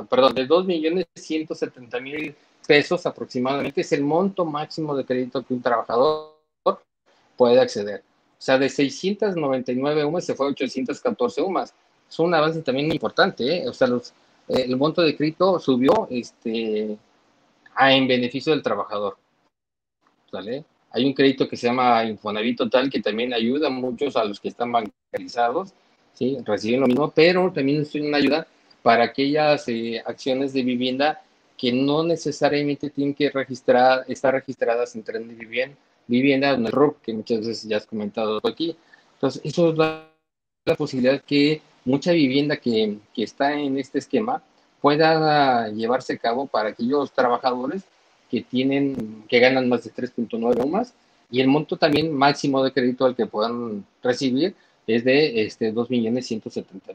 perdón, 0.09 0.35
de 0.35 0.46
dos 0.46 0.64
millones 0.66 1.07
ciento 1.14 1.55
setenta 1.55 2.00
mil 2.00 2.35
pesos 2.66 3.07
aproximadamente. 3.07 3.83
Es 3.83 3.92
el 3.92 4.02
monto 4.02 4.44
máximo 4.44 4.96
de 4.96 5.05
crédito 5.05 5.44
que 5.44 5.55
un 5.55 5.62
trabajador 5.62 6.33
puede 7.37 7.61
acceder. 7.61 8.00
O 8.00 8.44
sea, 8.44 8.59
de 8.59 8.68
699 8.68 10.05
UMAS 10.05 10.24
se 10.24 10.35
fue 10.35 10.46
a 10.46 10.50
814 10.50 11.42
UMAS. 11.42 11.74
Es 12.09 12.18
un 12.18 12.35
avance 12.35 12.61
también 12.62 12.92
importante. 12.92 13.59
¿eh? 13.59 13.68
O 13.68 13.72
sea, 13.72 13.87
los, 13.87 14.12
el 14.48 14.76
monto 14.76 15.02
de 15.02 15.16
crédito 15.16 15.59
subió 15.59 16.09
este, 16.11 16.96
a, 17.74 17.92
en 17.92 18.07
beneficio 18.07 18.52
del 18.52 18.62
trabajador. 18.62 19.16
¿Sale? 20.31 20.64
Hay 20.90 21.05
un 21.05 21.14
crédito 21.14 21.48
que 21.48 21.57
se 21.57 21.66
llama 21.66 22.05
Infonavit 22.05 22.59
Total 22.59 22.90
que 22.90 23.00
también 23.00 23.33
ayuda 23.33 23.68
a 23.68 23.70
muchos 23.70 24.16
a 24.16 24.24
los 24.24 24.40
que 24.40 24.48
están 24.48 24.72
bancarizados 24.72 25.72
¿sí? 26.14 26.38
reciben 26.44 26.81
lo 26.81 26.87
mismo, 26.87 27.11
pero 27.11 27.50
también 27.52 27.83
es 27.83 27.94
una 27.94 28.18
ayuda 28.18 28.46
para 28.83 29.05
aquellas 29.05 29.68
eh, 29.68 30.02
acciones 30.05 30.52
de 30.52 30.62
vivienda 30.62 31.22
que 31.57 31.72
no 31.72 32.02
necesariamente 32.02 32.90
tienen 32.90 33.14
que 33.14 33.31
registrar, 33.31 34.05
estar 34.09 34.35
registradas 34.35 34.96
en 34.96 35.05
tren 35.05 35.28
de 35.28 35.35
vivienda, 35.35 35.76
vivienda 36.07 36.50
en 36.50 36.66
el 36.66 36.72
RUC, 36.72 37.00
que 37.02 37.12
muchas 37.12 37.46
veces 37.46 37.68
ya 37.68 37.76
has 37.76 37.87
comentado 37.87 38.40
aquí. 38.42 38.76
Entonces, 39.14 39.40
eso 39.44 39.72
da 39.72 40.11
la 40.64 40.74
posibilidad 40.74 41.22
que 41.22 41.62
mucha 41.84 42.12
vivienda 42.12 42.56
que, 42.56 42.98
que 43.14 43.22
está 43.24 43.52
en 43.52 43.78
este 43.78 43.98
esquema 43.98 44.42
pueda 44.80 45.68
llevarse 45.68 46.14
a 46.14 46.18
cabo 46.18 46.46
para 46.46 46.70
aquellos 46.70 47.12
trabajadores 47.12 47.84
que 48.30 48.42
tienen, 48.42 49.24
que 49.28 49.38
ganan 49.38 49.68
más 49.68 49.84
de 49.84 49.92
3.9 49.92 50.62
o 50.62 50.66
más, 50.66 50.94
y 51.30 51.40
el 51.40 51.48
monto 51.48 51.76
también 51.76 52.12
máximo 52.12 52.62
de 52.62 52.72
crédito 52.72 53.04
al 53.04 53.14
que 53.16 53.26
puedan 53.26 53.84
recibir 54.02 54.54
es 54.86 55.04
de 55.04 55.44
este, 55.44 55.72
2.170.000 55.72 56.94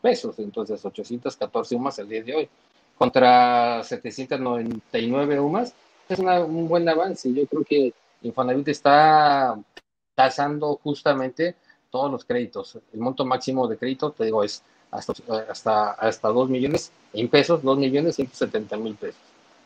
pesos, 0.00 0.38
entonces 0.38 0.84
814 0.84 1.76
UMAS 1.76 1.98
el 2.00 2.08
día 2.08 2.22
de 2.22 2.34
hoy, 2.34 2.48
contra 2.96 3.82
799 3.84 5.40
UMAS, 5.40 5.74
es 6.08 6.18
un 6.18 6.68
buen 6.68 6.88
avance. 6.88 7.32
Yo 7.32 7.46
creo 7.46 7.64
que 7.64 7.94
Infonavit 8.22 8.68
está 8.68 9.58
tasando 10.14 10.78
justamente 10.82 11.54
todos 11.92 12.10
los 12.10 12.24
créditos. 12.24 12.78
El 12.92 12.98
monto 12.98 13.24
máximo 13.24 13.68
de 13.68 13.76
crédito, 13.76 14.10
te 14.10 14.24
digo, 14.24 14.42
es 14.42 14.64
hasta, 14.90 15.12
hasta, 15.48 15.90
hasta 15.92 16.28
2 16.28 16.48
millones 16.48 16.90
en 17.12 17.28
pesos, 17.28 17.62
2 17.62 17.78
millones 17.78 18.16
170 18.16 18.76
mil 18.78 18.94
pesos. 18.96 19.20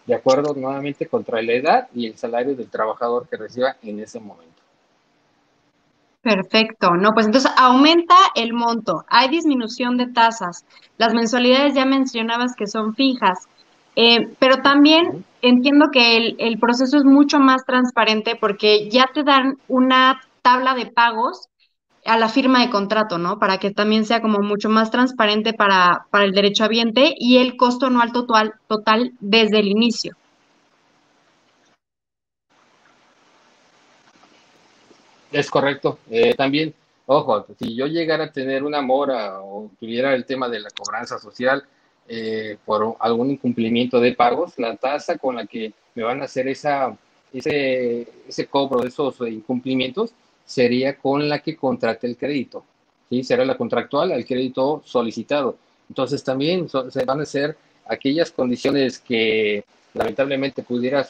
De 0.05 0.15
acuerdo 0.15 0.55
nuevamente 0.55 1.07
contra 1.07 1.41
la 1.41 1.53
edad 1.53 1.89
y 1.95 2.07
el 2.07 2.19
salario 2.19 2.55
del 2.55 2.69
trabajador 2.69 3.27
que 3.29 3.37
reciba 3.37 3.77
en 3.83 4.01
ese 4.01 4.21
momento. 4.21 4.53
Perfecto, 6.23 6.91
no, 6.97 7.13
pues 7.13 7.27
entonces 7.27 7.53
aumenta 7.57 8.17
el 8.35 8.53
monto, 8.53 9.05
hay 9.09 9.29
disminución 9.29 9.97
de 9.97 10.09
tasas, 10.09 10.65
las 10.99 11.15
mensualidades 11.15 11.75
ya 11.75 11.87
mencionabas 11.87 12.57
que 12.57 12.67
son 12.67 12.97
fijas, 12.97 13.47
eh, 13.95 14.35
pero 14.41 14.57
también 14.57 15.25
entiendo 15.41 15.87
que 15.93 16.17
el, 16.17 16.37
el, 16.41 16.59
proceso 16.59 16.97
es 16.97 17.05
mucho 17.05 17.39
más 17.39 17.65
transparente 17.65 18.35
porque 18.35 18.91
ya 18.91 19.09
te 19.15 19.23
dan 19.23 19.59
una 19.69 20.21
tabla 20.43 20.75
de 20.75 20.87
pagos 20.87 21.49
a 22.07 22.17
la 22.17 22.29
firma 22.29 22.61
de 22.61 22.71
contrato, 22.71 23.19
¿no? 23.19 23.39
Para 23.39 23.59
que 23.59 23.71
también 23.71 24.05
sea 24.05 24.21
como 24.21 24.39
mucho 24.39 24.69
más 24.69 24.91
transparente 24.91 25.53
para, 25.53 26.07
para 26.11 26.25
el 26.25 26.33
derecho 26.33 26.65
habiente 26.65 27.15
y 27.17 27.39
el 27.39 27.57
costo 27.57 27.87
anual 27.87 28.13
total, 28.13 28.55
total 28.69 29.13
desde 29.21 29.59
el 29.59 29.69
inicio. 29.69 30.17
Es 35.33 35.51
correcto. 35.51 35.99
Eh, 36.11 36.35
también, 36.35 36.73
ojo, 37.07 37.47
si 37.59 37.75
yo 37.75 37.87
llegara 37.87 38.25
a 38.25 38.33
tener 38.33 38.65
una 38.65 38.81
mora 38.81 39.41
o 39.43 39.71
tuviera 39.79 40.15
el 40.15 40.25
tema 40.25 40.49
de 40.49 40.61
la 40.61 40.71
cobranza 40.71 41.19
social 41.19 41.65
eh, 42.09 42.57
por 42.65 42.97
algún 43.01 43.33
incumplimiento 43.33 44.01
de 44.01 44.15
pagos, 44.15 44.59
la 44.59 44.77
tasa 44.77 45.19
con 45.19 45.37
la 45.37 45.47
que 45.47 45.73
me 45.95 46.05
van 46.05 46.23
a 46.23 46.25
hacer 46.25 46.47
esa, 46.49 46.97
ese, 47.33 48.09
ese 48.29 48.47
cobro 48.47 48.81
de 48.83 48.89
esos 48.89 49.21
incumplimientos 49.23 50.13
sería 50.47 50.97
con 50.97 51.29
la 51.29 51.41
que 51.41 51.57
contrate 51.57 52.07
el 52.07 52.17
crédito. 52.17 52.65
¿sí? 53.11 53.23
Será 53.25 53.45
la 53.45 53.59
contractual 53.59 54.13
al 54.13 54.25
crédito 54.25 54.83
solicitado. 54.85 55.59
Entonces 55.89 56.25
también 56.25 56.69
se 56.69 57.05
van 57.05 57.21
a 57.21 57.25
hacer 57.25 57.57
aquellas 57.87 58.31
condiciones 58.31 58.99
que 58.99 59.65
lamentablemente 59.95 60.63
pudiera 60.63 61.07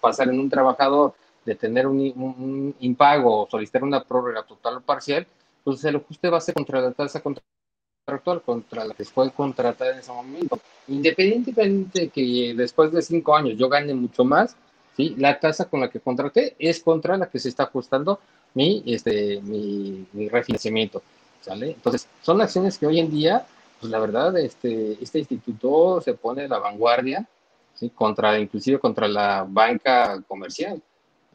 pasar 0.00 0.28
en 0.28 0.38
un 0.38 0.50
trabajador 0.50 1.14
de 1.44 1.54
tener 1.54 1.86
un, 1.86 2.74
impago 2.80 3.42
o 3.42 3.50
solicitar 3.50 3.82
una 3.82 4.04
prórroga 4.04 4.42
total 4.44 4.76
o 4.76 4.80
parcial, 4.80 5.26
pues 5.64 5.84
el 5.84 5.96
ajuste 5.96 6.28
va 6.28 6.38
a 6.38 6.40
ser 6.40 6.54
contra 6.54 6.80
la 6.80 6.92
tasa 6.92 7.20
contractual, 7.20 8.42
contra 8.42 8.84
la 8.84 8.94
que 8.94 9.04
fue 9.04 9.30
contratada 9.32 9.92
en 9.92 9.98
ese 9.98 10.12
momento. 10.12 10.58
Independientemente 10.88 12.00
de 12.00 12.08
que 12.08 12.54
después 12.56 12.92
de 12.92 13.02
cinco 13.02 13.34
años 13.34 13.56
yo 13.56 13.68
gane 13.68 13.94
mucho 13.94 14.24
más, 14.24 14.56
¿sí? 14.96 15.14
la 15.18 15.38
tasa 15.38 15.68
con 15.68 15.80
la 15.80 15.90
que 15.90 16.00
contraté 16.00 16.54
es 16.58 16.82
contra 16.82 17.16
la 17.16 17.28
que 17.28 17.38
se 17.38 17.48
está 17.48 17.64
ajustando 17.64 18.20
mi, 18.54 18.82
este, 18.86 19.40
mi, 19.42 20.06
mi 20.12 20.28
refinanciamiento. 20.28 21.02
¿sale? 21.40 21.72
Entonces, 21.72 22.08
son 22.22 22.40
acciones 22.40 22.78
que 22.78 22.86
hoy 22.86 23.00
en 23.00 23.10
día, 23.10 23.46
pues 23.80 23.90
la 23.90 23.98
verdad, 23.98 24.36
este, 24.38 24.96
este 25.02 25.18
instituto 25.18 26.00
se 26.00 26.14
pone 26.14 26.44
a 26.44 26.48
la 26.48 26.58
vanguardia, 26.58 27.26
¿sí? 27.74 27.90
contra, 27.90 28.38
inclusive 28.38 28.78
contra 28.78 29.08
la 29.08 29.44
banca 29.48 30.22
comercial. 30.26 30.80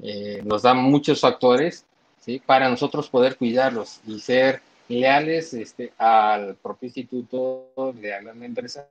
Eh, 0.01 0.41
nos 0.45 0.61
da 0.61 0.73
muchos 0.73 1.19
factores 1.19 1.85
¿sí? 2.19 2.41
para 2.45 2.69
nosotros 2.69 3.09
poder 3.09 3.35
cuidarlos 3.35 3.99
y 4.05 4.19
ser 4.19 4.61
leales 4.87 5.53
este, 5.53 5.91
al 5.97 6.55
propio 6.55 6.87
instituto, 6.87 7.71
leal 7.99 8.29
a 8.29 8.33
la 8.33 8.45
empresa. 8.45 8.87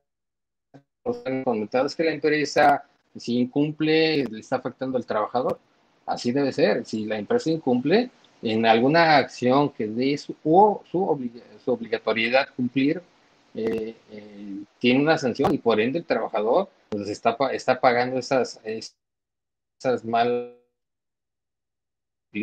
Los 1.05 1.95
que 1.95 2.05
la 2.05 2.13
empresa, 2.13 2.85
si 3.17 3.39
incumple, 3.39 4.25
le 4.25 4.41
está 4.41 4.57
afectando 4.57 4.99
al 4.99 5.07
trabajador. 5.07 5.59
Así 6.07 6.33
debe 6.33 6.53
ser. 6.53 6.85
Si 6.87 7.05
la 7.05 7.19
empresa 7.19 7.51
incumple 7.51 8.11
en 8.43 8.65
alguna 8.65 9.19
acción 9.19 9.71
que 9.71 9.87
dé 9.87 10.17
su, 10.17 10.35
o 10.45 10.83
su, 10.91 11.31
su 11.65 11.73
obligatoriedad 11.73 12.49
cumplir, 12.55 13.03
eh, 13.55 13.95
eh, 14.13 14.63
tiene 14.79 15.01
una 15.01 15.19
sanción 15.19 15.53
y 15.53 15.59
por 15.59 15.81
ende 15.81 15.99
el 15.99 16.05
trabajador 16.05 16.69
pues, 16.91 17.09
está, 17.09 17.37
está 17.53 17.81
pagando 17.81 18.19
esas, 18.19 18.61
esas 18.65 20.05
malas 20.05 20.53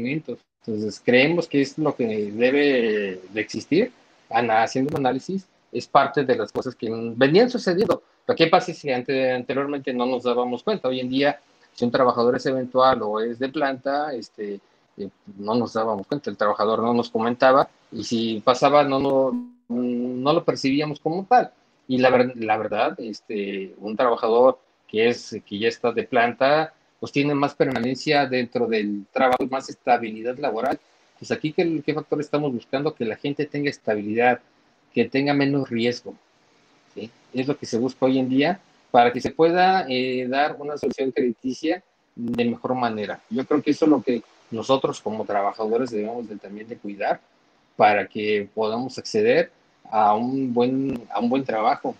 entonces, 0.02 1.02
creemos 1.04 1.48
que 1.48 1.62
es 1.62 1.78
lo 1.78 1.96
que 1.96 2.32
debe 2.32 3.22
de 3.30 3.42
existir. 3.42 3.92
Ana, 4.30 4.64
haciendo 4.64 4.92
un 4.92 5.06
análisis, 5.06 5.46
es 5.72 5.88
parte 5.88 6.24
de 6.24 6.36
las 6.36 6.52
cosas 6.52 6.76
que 6.76 6.90
venían 7.16 7.50
sucediendo. 7.50 8.04
Que 8.36 8.48
pasa 8.48 8.72
es 8.72 8.82
que 8.82 8.94
anteriormente 8.94 9.94
no 9.94 10.06
nos 10.06 10.24
dábamos 10.24 10.64
cuenta. 10.64 10.88
Hoy 10.88 11.02
en 11.02 11.10
día, 11.10 11.40
si 11.74 11.86
un 11.86 11.92
trabajador 11.92 12.36
es 12.36 12.46
eventual 12.46 13.02
o 13.02 13.20
es 13.20 13.40
de 13.40 13.50
planta, 13.50 14.14
este, 14.14 14.60
eh, 14.98 15.10
no 15.38 15.56
nos 15.56 15.74
dábamos 15.74 16.08
cuenta, 16.08 16.30
el 16.30 16.38
trabajador 16.38 16.80
no 16.80 16.94
nos 16.94 17.10
comentaba 17.10 17.70
y 17.92 18.04
si 18.04 18.42
pasaba 18.42 18.84
no, 18.84 19.00
no, 19.00 19.32
no 19.68 20.34
lo 20.34 20.44
percibíamos 20.44 21.00
como 21.00 21.26
tal. 21.26 21.52
Y 21.88 21.98
la, 21.98 22.32
la 22.36 22.58
verdad, 22.58 22.98
este, 23.00 23.74
un 23.80 23.98
trabajador 23.98 24.60
que, 24.88 25.10
es, 25.10 25.36
que 25.46 25.60
ya 25.60 25.68
está 25.68 25.92
de 25.92 26.04
planta, 26.04 26.74
pues 27.00 27.12
tiene 27.12 27.36
más 27.36 27.56
permanencia 27.56 28.26
dentro 28.26 28.68
del 28.68 29.06
trabajo, 29.12 29.46
más 29.50 29.70
estabilidad 29.70 30.38
laboral. 30.38 30.80
Pues 31.20 31.32
aquí, 31.32 31.52
¿qué, 31.52 31.82
qué 31.86 31.94
factor 31.94 32.20
estamos 32.22 32.54
buscando? 32.54 32.94
Que 32.94 33.06
la 33.06 33.16
gente 33.16 33.46
tenga 33.46 33.70
estabilidad, 33.70 34.40
que 34.94 35.06
tenga 35.06 35.34
menos 35.34 35.70
riesgo. 35.70 36.16
Es 37.34 37.48
lo 37.48 37.58
que 37.58 37.66
se 37.66 37.80
busca 37.80 38.06
hoy 38.06 38.20
en 38.20 38.30
día 38.30 38.60
para 38.94 39.12
que 39.12 39.22
se 39.22 39.32
pueda 39.32 39.88
eh, 39.90 40.28
dar 40.30 40.56
una 40.60 40.78
solución 40.78 41.12
crediticia 41.12 41.82
de 42.16 42.46
mejor 42.46 42.76
manera. 42.76 43.20
Yo 43.28 43.44
creo 43.44 43.60
que 43.60 43.72
eso 43.72 43.86
es 43.86 43.90
lo 43.90 44.04
que 44.04 44.22
nosotros 44.52 45.02
como 45.02 45.26
trabajadores 45.26 45.90
debemos 45.90 46.30
de, 46.30 46.36
también 46.36 46.68
de 46.68 46.78
cuidar 46.78 47.20
para 47.76 48.06
que 48.08 48.48
podamos 48.54 48.96
acceder 49.00 49.52
a 49.90 50.14
un 50.14 50.54
buen, 50.54 51.08
a 51.12 51.20
un 51.22 51.28
buen 51.28 51.44
trabajo, 51.44 51.96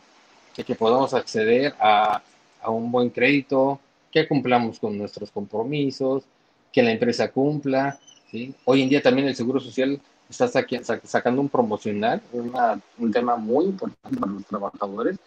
que 0.56 0.76
podamos 0.76 1.16
acceder 1.16 1.74
a, 1.80 2.22
a 2.62 2.70
un 2.70 2.92
buen 2.92 3.10
crédito, 3.10 3.80
que 4.12 4.28
cumplamos 4.28 4.78
con 4.78 4.96
nuestros 4.96 5.32
compromisos, 5.32 6.26
que 6.72 6.84
la 6.84 6.92
empresa 6.92 7.32
cumpla. 7.32 7.98
¿sí? 8.30 8.54
Hoy 8.66 8.84
en 8.84 8.90
día 8.90 9.02
también 9.02 9.28
el 9.28 9.36
Seguro 9.36 9.60
Social 9.60 10.00
está 10.30 10.48
sacando 11.04 11.42
un 11.42 11.50
promocional, 11.50 12.22
un 13.00 13.12
tema 13.12 13.36
muy 13.36 13.66
importante 13.66 14.20
para 14.20 14.32
los 14.32 14.46
trabajadores, 14.46 15.18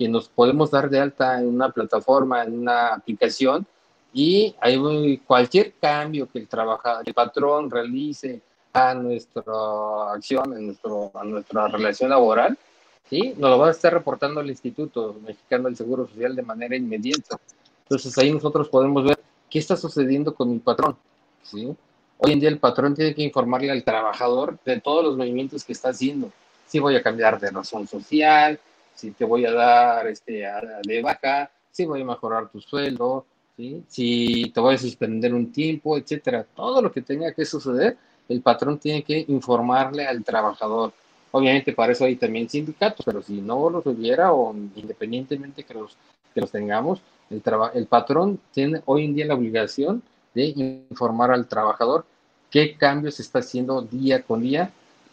que 0.00 0.08
nos 0.08 0.30
podemos 0.30 0.70
dar 0.70 0.88
de 0.88 0.98
alta 0.98 1.38
en 1.38 1.46
una 1.46 1.70
plataforma, 1.70 2.42
en 2.42 2.58
una 2.58 2.94
aplicación, 2.94 3.66
y 4.14 4.54
hay 4.58 5.18
cualquier 5.26 5.74
cambio 5.74 6.26
que 6.26 6.38
el 6.38 6.48
trabajador, 6.48 7.02
el 7.04 7.12
patrón 7.12 7.70
realice 7.70 8.40
a 8.72 8.94
nuestra 8.94 9.42
acción, 10.10 10.56
en 10.56 10.68
nuestro, 10.68 11.10
a 11.12 11.22
nuestra 11.22 11.68
relación 11.68 12.08
laboral, 12.08 12.56
¿sí? 13.10 13.34
nos 13.36 13.50
lo 13.50 13.58
va 13.58 13.68
a 13.68 13.72
estar 13.72 13.92
reportando 13.92 14.40
el 14.40 14.48
Instituto 14.48 15.16
Mexicano 15.22 15.64
del 15.64 15.76
Seguro 15.76 16.06
Social 16.06 16.34
de 16.34 16.42
manera 16.44 16.74
inmediata. 16.74 17.38
Entonces 17.82 18.16
ahí 18.16 18.32
nosotros 18.32 18.70
podemos 18.70 19.04
ver 19.04 19.20
qué 19.50 19.58
está 19.58 19.76
sucediendo 19.76 20.34
con 20.34 20.50
mi 20.50 20.60
patrón. 20.60 20.96
¿sí? 21.42 21.76
Hoy 22.16 22.32
en 22.32 22.40
día 22.40 22.48
el 22.48 22.58
patrón 22.58 22.94
tiene 22.94 23.14
que 23.14 23.22
informarle 23.22 23.70
al 23.70 23.84
trabajador 23.84 24.58
de 24.64 24.80
todos 24.80 25.04
los 25.04 25.18
movimientos 25.18 25.62
que 25.62 25.74
está 25.74 25.90
haciendo. 25.90 26.32
Si 26.66 26.78
voy 26.78 26.96
a 26.96 27.02
cambiar 27.02 27.38
de 27.38 27.50
razón 27.50 27.86
social, 27.86 28.58
si 28.94 29.10
te 29.12 29.24
voy 29.24 29.44
a 29.46 29.52
dar 29.52 30.06
este, 30.06 30.44
de 30.82 31.02
vaca, 31.02 31.50
si 31.70 31.86
voy 31.86 32.02
a 32.02 32.04
mejorar 32.04 32.48
tu 32.50 32.60
sueldo, 32.60 33.24
¿sí? 33.56 33.82
si 33.88 34.50
te 34.54 34.60
voy 34.60 34.74
a 34.74 34.78
suspender 34.78 35.34
un 35.34 35.52
tiempo, 35.52 35.96
etcétera. 35.96 36.46
Todo 36.54 36.82
lo 36.82 36.92
que 36.92 37.02
tenga 37.02 37.32
que 37.32 37.44
suceder, 37.44 37.96
el 38.28 38.42
patrón 38.42 38.78
tiene 38.78 39.02
que 39.02 39.24
informarle 39.28 40.06
al 40.06 40.22
trabajador. 40.24 40.92
Obviamente 41.32 41.72
para 41.72 41.92
eso 41.92 42.04
hay 42.04 42.16
también 42.16 42.48
sindicatos, 42.48 43.04
pero 43.04 43.22
si 43.22 43.40
no 43.40 43.70
los 43.70 43.86
hubiera 43.86 44.32
o 44.32 44.54
independientemente 44.54 45.62
que 45.64 45.74
los, 45.74 45.96
que 46.34 46.40
los 46.40 46.50
tengamos, 46.50 47.00
el, 47.30 47.42
el 47.74 47.86
patrón 47.86 48.40
tiene 48.52 48.82
hoy 48.84 49.04
en 49.04 49.14
día 49.14 49.26
la 49.26 49.34
obligación 49.34 50.02
de 50.34 50.44
informar 50.90 51.30
al 51.30 51.46
trabajador 51.46 52.04
qué 52.50 52.76
cambios 52.76 53.20
está 53.20 53.38
haciendo 53.38 53.82
día 53.82 54.22
con 54.22 54.42
día 54.42 54.72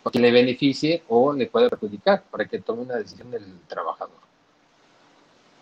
que 0.09 0.19
le 0.19 0.31
beneficie 0.31 1.03
o 1.09 1.33
le 1.33 1.47
pueda 1.47 1.69
perjudicar, 1.69 2.23
para 2.29 2.45
que 2.45 2.59
tome 2.59 2.83
una 2.83 2.95
decisión 2.95 3.31
del 3.31 3.43
trabajador. 3.67 4.15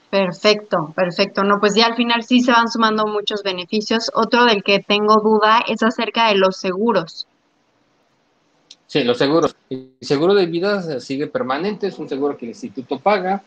Perfecto, 0.09 0.93
perfecto. 0.95 1.43
No, 1.43 1.59
pues 1.59 1.75
ya 1.75 1.87
al 1.87 1.95
final 1.95 2.23
sí 2.23 2.41
se 2.41 2.51
van 2.51 2.69
sumando 2.69 3.05
muchos 3.05 3.43
beneficios. 3.43 4.11
Otro 4.13 4.45
del 4.45 4.63
que 4.63 4.79
tengo 4.79 5.15
duda 5.15 5.63
es 5.67 5.83
acerca 5.83 6.29
de 6.29 6.35
los 6.35 6.57
seguros. 6.57 7.27
Sí, 8.87 9.03
los 9.03 9.17
seguros. 9.17 9.55
El 9.69 9.91
seguro 9.99 10.33
de 10.33 10.45
vida 10.45 10.99
sigue 10.99 11.27
permanente, 11.27 11.87
es 11.87 11.99
un 11.99 12.07
seguro 12.07 12.37
que 12.37 12.45
el 12.45 12.51
instituto 12.51 12.99
paga, 12.99 13.43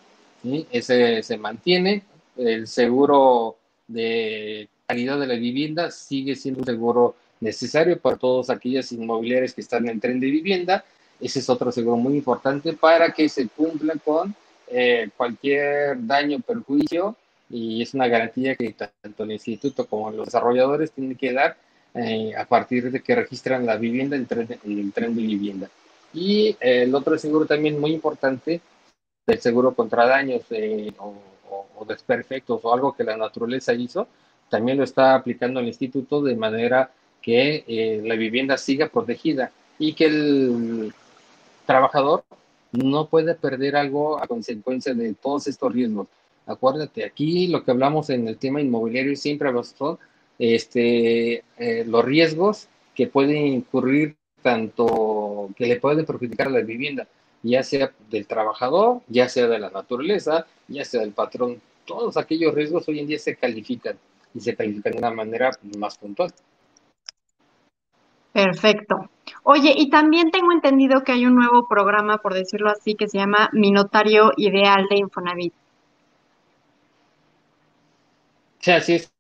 ese 0.70 1.22
se 1.22 1.38
mantiene 1.38 2.04
el 2.38 2.66
seguro 2.66 3.56
de 3.86 4.68
calidad 4.86 5.18
de 5.18 5.26
la 5.26 5.34
vivienda 5.34 5.90
sigue 5.90 6.34
siendo 6.36 6.60
un 6.60 6.66
seguro 6.66 7.16
necesario 7.40 7.98
para 7.98 8.16
todos 8.16 8.50
aquellas 8.50 8.90
inmobiliarias 8.92 9.52
que 9.52 9.60
están 9.60 9.88
en 9.88 10.00
tren 10.00 10.20
de 10.20 10.30
vivienda. 10.30 10.84
Ese 11.20 11.40
es 11.40 11.48
otro 11.48 11.72
seguro 11.72 11.96
muy 11.96 12.16
importante 12.16 12.72
para 12.72 13.12
que 13.12 13.28
se 13.28 13.48
cumpla 13.48 13.94
con 14.04 14.34
eh, 14.68 15.08
cualquier 15.16 16.06
daño 16.06 16.38
o 16.38 16.40
perjuicio 16.40 17.16
y 17.50 17.82
es 17.82 17.94
una 17.94 18.08
garantía 18.08 18.54
que 18.54 18.74
tanto 18.74 19.24
el 19.24 19.32
instituto 19.32 19.86
como 19.86 20.10
los 20.10 20.26
desarrolladores 20.26 20.92
tienen 20.92 21.16
que 21.16 21.32
dar 21.32 21.56
eh, 21.94 22.34
a 22.36 22.44
partir 22.44 22.90
de 22.90 23.00
que 23.00 23.14
registran 23.14 23.64
la 23.66 23.76
vivienda 23.76 24.16
en, 24.16 24.26
el 24.64 24.92
tren 24.92 25.16
de 25.16 25.22
vivienda. 25.22 25.70
Y 26.12 26.56
el 26.60 26.94
otro 26.94 27.18
seguro 27.18 27.46
también 27.46 27.80
muy 27.80 27.92
importante, 27.92 28.60
el 29.26 29.40
seguro 29.40 29.74
contra 29.74 30.06
daños 30.06 30.42
eh, 30.50 30.92
o 30.98 31.14
o, 31.50 31.84
desperfectos 31.84 32.60
o 32.62 32.72
algo 32.72 32.94
que 32.94 33.04
la 33.04 33.16
naturaleza 33.16 33.72
hizo, 33.72 34.08
también 34.48 34.78
lo 34.78 34.84
está 34.84 35.14
aplicando 35.14 35.60
el 35.60 35.66
instituto 35.66 36.22
de 36.22 36.36
manera 36.36 36.90
que 37.22 37.64
eh, 37.66 38.00
la 38.04 38.14
vivienda 38.14 38.56
siga 38.56 38.88
protegida 38.88 39.50
y 39.78 39.92
que 39.92 40.06
el 40.06 40.92
trabajador 41.66 42.24
no 42.72 43.06
puede 43.06 43.34
perder 43.34 43.76
algo 43.76 44.22
a 44.22 44.26
consecuencia 44.26 44.94
de 44.94 45.14
todos 45.14 45.46
estos 45.46 45.72
riesgos. 45.72 46.08
Acuérdate, 46.46 47.04
aquí 47.04 47.48
lo 47.48 47.62
que 47.62 47.70
hablamos 47.70 48.10
en 48.10 48.26
el 48.26 48.38
tema 48.38 48.60
inmobiliario 48.60 49.14
siempre 49.16 49.50
son 49.64 49.98
este, 50.38 51.44
eh, 51.58 51.84
los 51.86 52.04
riesgos 52.04 52.68
que 52.94 53.06
pueden 53.06 53.46
incurrir 53.46 54.16
tanto 54.42 55.50
que 55.56 55.66
le 55.66 55.80
pueden 55.80 56.06
perjudicar 56.06 56.46
a 56.46 56.50
la 56.50 56.60
vivienda, 56.60 57.06
ya 57.42 57.62
sea 57.62 57.92
del 58.10 58.26
trabajador, 58.26 59.02
ya 59.08 59.28
sea 59.28 59.46
de 59.46 59.58
la 59.58 59.70
naturaleza, 59.70 60.46
ya 60.68 60.84
sea 60.84 61.00
del 61.00 61.12
patrón. 61.12 61.60
Todos 61.84 62.16
aquellos 62.16 62.54
riesgos 62.54 62.88
hoy 62.88 63.00
en 63.00 63.06
día 63.06 63.18
se 63.18 63.36
califican 63.36 63.98
y 64.34 64.40
se 64.40 64.54
califican 64.54 64.92
de 64.92 64.98
una 64.98 65.10
manera 65.10 65.50
más 65.76 65.98
puntual. 65.98 66.32
Perfecto. 68.38 69.10
Oye, 69.42 69.74
y 69.76 69.90
también 69.90 70.30
tengo 70.30 70.52
entendido 70.52 71.02
que 71.02 71.10
hay 71.10 71.26
un 71.26 71.34
nuevo 71.34 71.66
programa, 71.66 72.18
por 72.18 72.34
decirlo 72.34 72.70
así, 72.70 72.94
que 72.94 73.08
se 73.08 73.18
llama 73.18 73.50
Minotario 73.52 74.30
Ideal 74.36 74.86
de 74.88 74.96
Infonavit. 74.98 75.52
Sí, 78.60 78.70
así 78.70 78.94
es. 78.94 79.12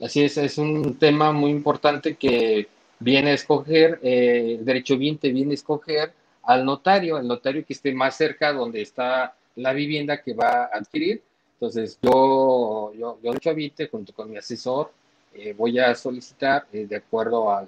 Así 0.00 0.22
es, 0.22 0.38
es 0.38 0.56
un 0.58 0.96
tema 0.98 1.32
muy 1.32 1.50
importante 1.50 2.14
que 2.14 2.68
viene 3.00 3.30
a 3.30 3.34
escoger, 3.34 3.98
eh, 4.04 4.58
el 4.60 4.64
derecho 4.64 4.96
bien 4.96 5.18
te 5.18 5.32
viene 5.32 5.50
a 5.50 5.54
escoger 5.54 6.12
al 6.44 6.64
notario, 6.64 7.18
el 7.18 7.26
notario 7.26 7.66
que 7.66 7.72
esté 7.72 7.92
más 7.92 8.16
cerca 8.16 8.52
donde 8.52 8.82
está 8.82 9.34
la 9.56 9.72
vivienda 9.72 10.22
que 10.22 10.32
va 10.32 10.64
a 10.66 10.70
adquirir. 10.74 11.22
Entonces, 11.54 11.98
yo, 12.00 12.92
yo, 12.94 13.18
yo 13.20 13.32
de 13.32 13.88
junto 13.90 14.12
con 14.12 14.30
mi 14.30 14.36
asesor, 14.36 14.92
eh, 15.34 15.54
voy 15.54 15.78
a 15.80 15.94
solicitar, 15.96 16.66
eh, 16.72 16.86
de 16.86 16.96
acuerdo 16.96 17.50
a, 17.50 17.66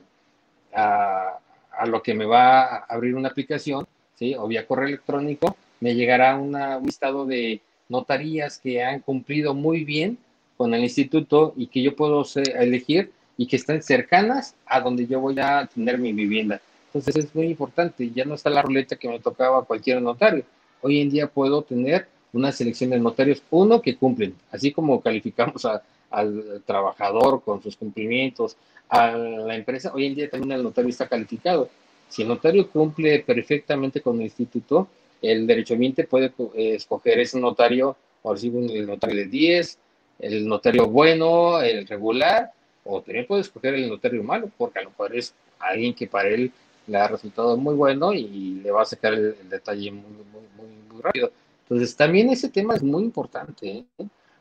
a, 0.74 1.38
a, 1.72 1.86
lo 1.86 2.02
que 2.02 2.14
me 2.14 2.24
va 2.24 2.62
a 2.62 2.76
abrir 2.88 3.14
una 3.14 3.28
aplicación, 3.28 3.86
¿sí? 4.14 4.34
o 4.34 4.46
vía 4.46 4.66
correo 4.66 4.88
electrónico, 4.88 5.56
me 5.80 5.94
llegará 5.94 6.36
una, 6.36 6.78
un 6.78 6.86
listado 6.86 7.26
de 7.26 7.60
notarías 7.88 8.58
que 8.58 8.82
han 8.82 9.00
cumplido 9.00 9.54
muy 9.54 9.84
bien 9.84 10.18
con 10.56 10.74
el 10.74 10.82
instituto 10.82 11.54
y 11.56 11.68
que 11.68 11.82
yo 11.82 11.94
puedo 11.94 12.24
elegir 12.58 13.12
y 13.36 13.46
que 13.46 13.56
están 13.56 13.82
cercanas 13.82 14.54
a 14.66 14.80
donde 14.80 15.06
yo 15.06 15.20
voy 15.20 15.38
a 15.38 15.66
tener 15.72 15.98
mi 15.98 16.12
vivienda. 16.12 16.60
Entonces 16.86 17.24
es 17.24 17.34
muy 17.34 17.46
importante, 17.46 18.10
ya 18.10 18.24
no 18.24 18.34
está 18.34 18.50
la 18.50 18.62
ruleta 18.62 18.96
que 18.96 19.08
me 19.08 19.20
tocaba 19.20 19.60
a 19.60 19.62
cualquier 19.62 20.02
notario. 20.02 20.44
Hoy 20.82 21.00
en 21.00 21.10
día 21.10 21.28
puedo 21.28 21.62
tener 21.62 22.08
una 22.32 22.50
selección 22.50 22.90
de 22.90 22.98
notarios, 22.98 23.42
uno 23.50 23.80
que 23.80 23.96
cumplen, 23.96 24.34
así 24.50 24.72
como 24.72 25.00
calificamos 25.00 25.64
al 26.10 26.62
trabajador 26.64 27.42
con 27.42 27.62
sus 27.62 27.76
cumplimientos, 27.76 28.56
a 28.88 29.10
la 29.12 29.54
empresa, 29.54 29.92
hoy 29.94 30.06
en 30.06 30.14
día 30.14 30.30
también 30.30 30.52
el 30.52 30.62
notario 30.62 30.88
está 30.88 31.08
calificado. 31.08 31.68
Si 32.08 32.22
el 32.22 32.28
notario 32.28 32.70
cumple 32.70 33.20
perfectamente 33.20 34.00
con 34.00 34.16
el 34.16 34.22
instituto, 34.22 34.88
el 35.20 35.46
derechohabiente 35.46 36.04
puede 36.04 36.32
eh, 36.54 36.74
escoger 36.74 37.18
ese 37.18 37.38
notario, 37.38 37.96
o 38.22 38.36
si 38.36 38.48
el 38.48 38.86
notario 38.86 39.16
de 39.16 39.26
10, 39.26 39.78
el 40.20 40.48
notario 40.48 40.86
bueno, 40.86 41.60
el 41.60 41.86
regular, 41.86 42.52
o 42.84 43.02
también 43.02 43.26
puede 43.26 43.42
escoger 43.42 43.74
el 43.74 43.88
notario 43.88 44.22
malo, 44.22 44.50
porque 44.56 44.78
a 44.78 44.82
lo 44.82 44.90
mejor 44.90 45.14
es 45.14 45.34
alguien 45.58 45.94
que 45.94 46.06
para 46.06 46.28
él 46.28 46.50
le 46.86 46.96
ha 46.96 47.08
resultado 47.08 47.56
muy 47.56 47.74
bueno 47.74 48.14
y 48.14 48.60
le 48.62 48.70
va 48.70 48.82
a 48.82 48.86
sacar 48.86 49.12
el, 49.12 49.36
detalle 49.50 49.90
muy, 49.90 50.02
muy, 50.32 50.66
muy, 50.90 51.02
rápido. 51.02 51.30
Entonces, 51.64 51.94
también 51.94 52.30
ese 52.30 52.48
tema 52.48 52.74
es 52.74 52.82
muy 52.82 53.04
importante, 53.04 53.68
¿eh? 53.68 53.84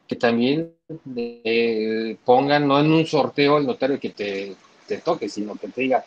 Que 0.07 0.15
también 0.15 0.73
eh, 1.15 2.17
pongan 2.23 2.67
no 2.67 2.79
en 2.79 2.91
un 2.91 3.05
sorteo 3.05 3.57
el 3.57 3.67
notario 3.67 3.99
que 3.99 4.09
te, 4.11 4.55
te 4.87 4.97
toque, 4.97 5.27
sino 5.29 5.55
que 5.55 5.67
te 5.67 5.81
diga, 5.81 6.05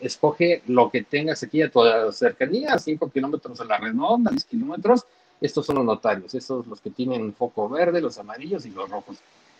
escoge 0.00 0.62
lo 0.66 0.90
que 0.90 1.02
tengas 1.02 1.42
aquí 1.42 1.62
a 1.62 1.70
tu 1.70 1.80
cercanía, 2.12 2.78
5 2.78 3.10
kilómetros 3.10 3.60
a 3.60 3.64
la 3.64 3.78
redonda, 3.78 4.30
10 4.30 4.44
kilómetros, 4.44 5.04
estos 5.40 5.66
son 5.66 5.76
los 5.76 5.84
notarios, 5.84 6.34
estos 6.34 6.66
los 6.66 6.80
que 6.80 6.90
tienen 6.90 7.34
foco 7.34 7.68
verde, 7.68 8.00
los 8.00 8.18
amarillos 8.18 8.64
y 8.64 8.70
los 8.70 8.88
rojos. 8.88 9.18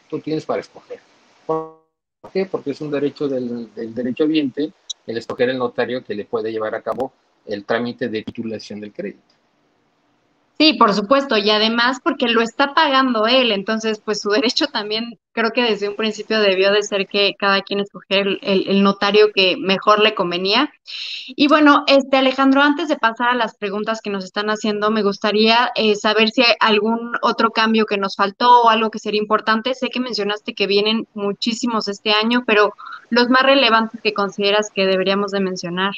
Tú 0.08 0.20
tienes 0.20 0.44
para 0.44 0.60
escoger. 0.60 1.00
¿Por 1.46 1.80
qué? 2.32 2.46
Porque 2.46 2.70
es 2.70 2.80
un 2.80 2.90
derecho 2.90 3.28
del, 3.28 3.72
del 3.74 3.94
derecho 3.94 4.24
ambiente 4.24 4.72
el 5.06 5.18
escoger 5.18 5.50
el 5.50 5.58
notario 5.58 6.04
que 6.04 6.14
le 6.14 6.24
puede 6.24 6.52
llevar 6.52 6.74
a 6.74 6.82
cabo 6.82 7.12
el 7.46 7.64
trámite 7.64 8.08
de 8.08 8.22
titulación 8.22 8.80
del 8.80 8.92
crédito. 8.92 9.34
Sí, 10.62 10.74
por 10.74 10.94
supuesto, 10.94 11.36
y 11.36 11.50
además 11.50 11.98
porque 12.04 12.28
lo 12.28 12.40
está 12.40 12.72
pagando 12.72 13.26
él, 13.26 13.50
entonces 13.50 14.00
pues 14.00 14.20
su 14.20 14.30
derecho 14.30 14.68
también 14.68 15.18
creo 15.32 15.50
que 15.50 15.64
desde 15.64 15.88
un 15.88 15.96
principio 15.96 16.38
debió 16.38 16.70
de 16.70 16.84
ser 16.84 17.08
que 17.08 17.34
cada 17.36 17.62
quien 17.62 17.80
escogiera 17.80 18.30
el, 18.40 18.80
notario 18.84 19.32
que 19.34 19.56
mejor 19.56 20.00
le 20.00 20.14
convenía. 20.14 20.72
Y 21.26 21.48
bueno, 21.48 21.82
este 21.88 22.18
Alejandro, 22.18 22.62
antes 22.62 22.86
de 22.86 22.96
pasar 22.96 23.30
a 23.30 23.34
las 23.34 23.56
preguntas 23.56 24.00
que 24.00 24.10
nos 24.10 24.22
están 24.24 24.50
haciendo, 24.50 24.92
me 24.92 25.02
gustaría 25.02 25.72
eh, 25.74 25.96
saber 25.96 26.30
si 26.30 26.42
hay 26.42 26.54
algún 26.60 27.10
otro 27.22 27.50
cambio 27.50 27.84
que 27.84 27.98
nos 27.98 28.14
faltó 28.14 28.62
o 28.62 28.68
algo 28.68 28.92
que 28.92 29.00
sería 29.00 29.20
importante. 29.20 29.74
Sé 29.74 29.88
que 29.88 29.98
mencionaste 29.98 30.54
que 30.54 30.68
vienen 30.68 31.08
muchísimos 31.14 31.88
este 31.88 32.12
año, 32.12 32.44
pero 32.46 32.72
los 33.10 33.28
más 33.30 33.42
relevantes 33.42 34.00
que 34.00 34.14
consideras 34.14 34.70
que 34.72 34.86
deberíamos 34.86 35.32
de 35.32 35.40
mencionar. 35.40 35.94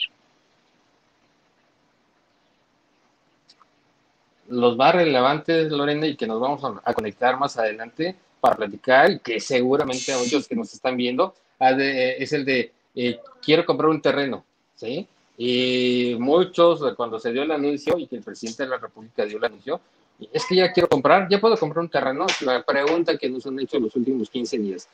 Los 4.55 4.77
más 4.77 4.95
relevantes, 4.95 5.71
Lorena, 5.71 6.07
y 6.07 6.17
que 6.17 6.27
nos 6.27 6.41
vamos 6.41 6.63
a, 6.85 6.95
conectar 6.95 7.39
más 7.39 7.57
adelante 7.59 8.15
para 8.41 8.57
platicar, 8.57 9.11
y 9.11 9.19
que 9.19 9.41
seguramente 9.41 10.13
a 10.13 10.19
muchos 10.19 10.47
que 10.47 10.55
nos 10.55 10.73
están 10.73 10.97
viendo, 10.97 11.35
es 11.59 12.33
el 12.33 12.45
de 12.45 12.73
eh, 12.95 13.19
quiero 13.43 13.65
comprar 13.65 13.91
un 13.91 14.01
terreno, 14.01 14.45
¿sí? 14.77 15.07
Y 15.37 16.17
muchos, 16.19 16.81
cuando 16.97 17.19
se 17.19 17.33
dio 17.33 17.43
el 17.43 17.51
anuncio 17.51 17.99
y 17.99 18.07
que 18.07 18.17
el 18.17 18.23
presidente 18.23 18.63
de 18.63 18.69
la 18.69 18.79
República 18.79 19.25
dio 19.25 19.39
el 19.39 19.45
anuncio, 19.45 19.81
es 20.33 20.45
que 20.47 20.57
ya 20.57 20.73
quiero 20.73 20.89
comprar, 20.89 21.29
ya 21.29 21.41
puedo 21.41 21.57
comprar 21.57 21.83
un 21.83 21.89
terreno. 21.89 22.27
La 22.43 22.63
pregunta 22.63 23.17
que 23.19 23.29
nos 23.29 23.45
han 23.47 23.59
hecho 23.59 23.79
en 23.79 23.85
los 23.85 23.97
últimos 23.97 24.31
15 24.31 24.59
días. 24.59 24.89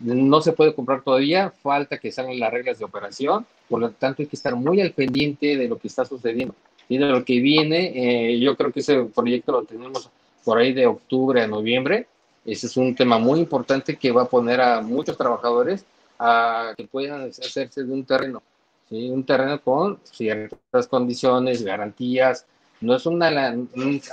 No 0.00 0.40
se 0.40 0.52
puede 0.52 0.74
comprar 0.74 1.02
todavía, 1.02 1.50
falta 1.50 1.98
que 1.98 2.10
salgan 2.10 2.40
las 2.40 2.50
reglas 2.50 2.78
de 2.78 2.86
operación, 2.86 3.44
por 3.68 3.80
lo 3.80 3.90
tanto 3.90 4.22
hay 4.22 4.28
que 4.28 4.36
estar 4.36 4.56
muy 4.56 4.80
al 4.80 4.92
pendiente 4.92 5.56
de 5.58 5.68
lo 5.68 5.78
que 5.78 5.88
está 5.88 6.06
sucediendo 6.06 6.54
y 6.92 6.98
de 6.98 7.06
lo 7.06 7.24
que 7.24 7.40
viene. 7.40 7.92
Eh, 7.94 8.38
yo 8.38 8.54
creo 8.54 8.70
que 8.70 8.80
ese 8.80 9.04
proyecto 9.04 9.52
lo 9.52 9.64
tenemos 9.64 10.10
por 10.44 10.58
ahí 10.58 10.72
de 10.72 10.86
octubre 10.86 11.42
a 11.42 11.46
noviembre. 11.46 12.06
Ese 12.44 12.66
es 12.66 12.76
un 12.76 12.94
tema 12.94 13.18
muy 13.18 13.40
importante 13.40 13.96
que 13.96 14.12
va 14.12 14.22
a 14.22 14.28
poner 14.28 14.60
a 14.60 14.82
muchos 14.82 15.16
trabajadores 15.16 15.86
a 16.18 16.74
que 16.76 16.84
puedan 16.86 17.30
hacerse 17.30 17.82
de 17.82 17.92
un 17.92 18.04
terreno, 18.04 18.42
¿sí? 18.90 19.08
un 19.08 19.24
terreno 19.24 19.60
con 19.60 20.00
ciertas 20.04 20.86
condiciones, 20.86 21.62
garantías. 21.62 22.46
No 22.80 22.94
es 22.94 23.06
una, 23.06 23.54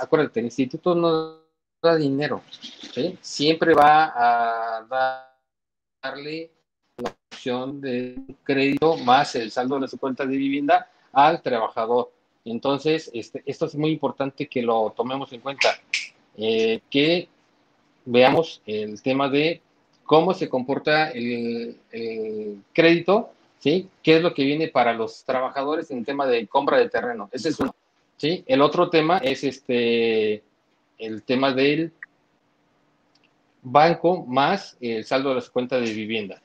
acuérdate, 0.00 0.40
el 0.40 0.46
instituto 0.46 0.94
no 0.94 1.40
da 1.82 1.96
dinero, 1.96 2.42
¿sí? 2.94 3.18
siempre 3.20 3.74
va 3.74 4.12
a 4.14 5.18
darle 6.02 6.50
la 6.96 7.14
opción 7.30 7.80
de 7.80 8.16
crédito 8.42 8.96
más 8.96 9.34
el 9.34 9.50
saldo 9.50 9.78
de 9.80 9.88
su 9.88 9.98
cuenta 9.98 10.24
de 10.24 10.36
vivienda 10.36 10.88
al 11.12 11.42
trabajador. 11.42 12.10
Entonces, 12.44 13.10
este, 13.12 13.42
esto 13.46 13.66
es 13.66 13.74
muy 13.74 13.90
importante 13.90 14.46
que 14.46 14.62
lo 14.62 14.92
tomemos 14.96 15.32
en 15.32 15.40
cuenta, 15.40 15.78
eh, 16.36 16.80
que 16.90 17.28
veamos 18.04 18.62
el 18.66 19.02
tema 19.02 19.28
de 19.28 19.60
cómo 20.04 20.34
se 20.34 20.48
comporta 20.48 21.10
el, 21.10 21.76
crédito, 22.72 23.30
¿sí? 23.58 23.88
¿Qué 24.02 24.16
es 24.16 24.22
lo 24.22 24.34
que 24.34 24.44
viene 24.44 24.68
para 24.68 24.92
los 24.94 25.24
trabajadores 25.24 25.90
en 25.90 26.04
tema 26.04 26.26
de 26.26 26.46
compra 26.46 26.78
de 26.78 26.88
terreno? 26.88 27.28
Ese 27.32 27.50
es 27.50 27.60
uno, 27.60 27.74
¿sí? 28.16 28.42
El 28.46 28.62
otro 28.62 28.88
tema 28.90 29.18
es 29.18 29.44
este, 29.44 30.42
el 30.98 31.22
tema 31.22 31.52
del 31.52 31.92
banco 33.62 34.24
más 34.26 34.76
el 34.80 35.04
saldo 35.04 35.28
de 35.30 35.36
las 35.36 35.50
cuentas 35.50 35.82
de 35.82 35.92
vivienda. 35.92 36.40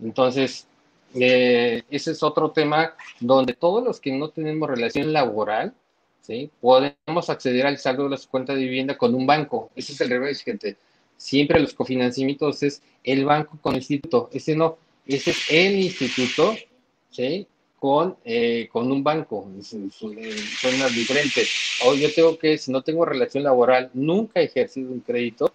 Entonces, 0.00 0.68
eh, 1.14 1.82
ese 1.90 2.12
es 2.12 2.22
otro 2.22 2.50
tema 2.50 2.94
donde 3.20 3.54
todos 3.54 3.82
los 3.82 4.00
que 4.00 4.12
no 4.12 4.28
tenemos 4.28 4.68
relación 4.68 5.12
laboral, 5.12 5.74
¿sí? 6.22 6.50
podemos 6.60 7.30
acceder 7.30 7.66
al 7.66 7.78
saldo 7.78 8.04
de 8.04 8.10
las 8.10 8.26
cuentas 8.26 8.56
de 8.56 8.62
vivienda 8.62 8.98
con 8.98 9.14
un 9.14 9.26
banco. 9.26 9.70
Ese 9.74 9.92
es 9.92 10.00
el 10.00 10.10
revés, 10.10 10.42
gente. 10.42 10.76
Siempre 11.16 11.60
los 11.60 11.74
cofinanciamientos 11.74 12.62
es 12.62 12.82
el 13.02 13.24
banco 13.24 13.58
con 13.60 13.74
el 13.74 13.78
instituto. 13.78 14.28
Ese 14.32 14.54
no, 14.54 14.78
ese 15.06 15.30
es 15.30 15.50
el 15.50 15.76
instituto, 15.76 16.54
¿sí? 17.10 17.46
Con, 17.78 18.16
eh, 18.24 18.68
con 18.70 18.90
un 18.90 19.02
banco. 19.02 19.48
Son, 19.62 19.90
son 19.90 20.14
diferentes. 20.94 21.48
O 21.84 21.94
yo 21.94 22.12
tengo 22.12 22.38
que, 22.38 22.58
si 22.58 22.70
no 22.70 22.82
tengo 22.82 23.04
relación 23.04 23.42
laboral, 23.42 23.90
nunca 23.94 24.40
he 24.40 24.44
ejercido 24.44 24.92
un 24.92 25.00
crédito, 25.00 25.52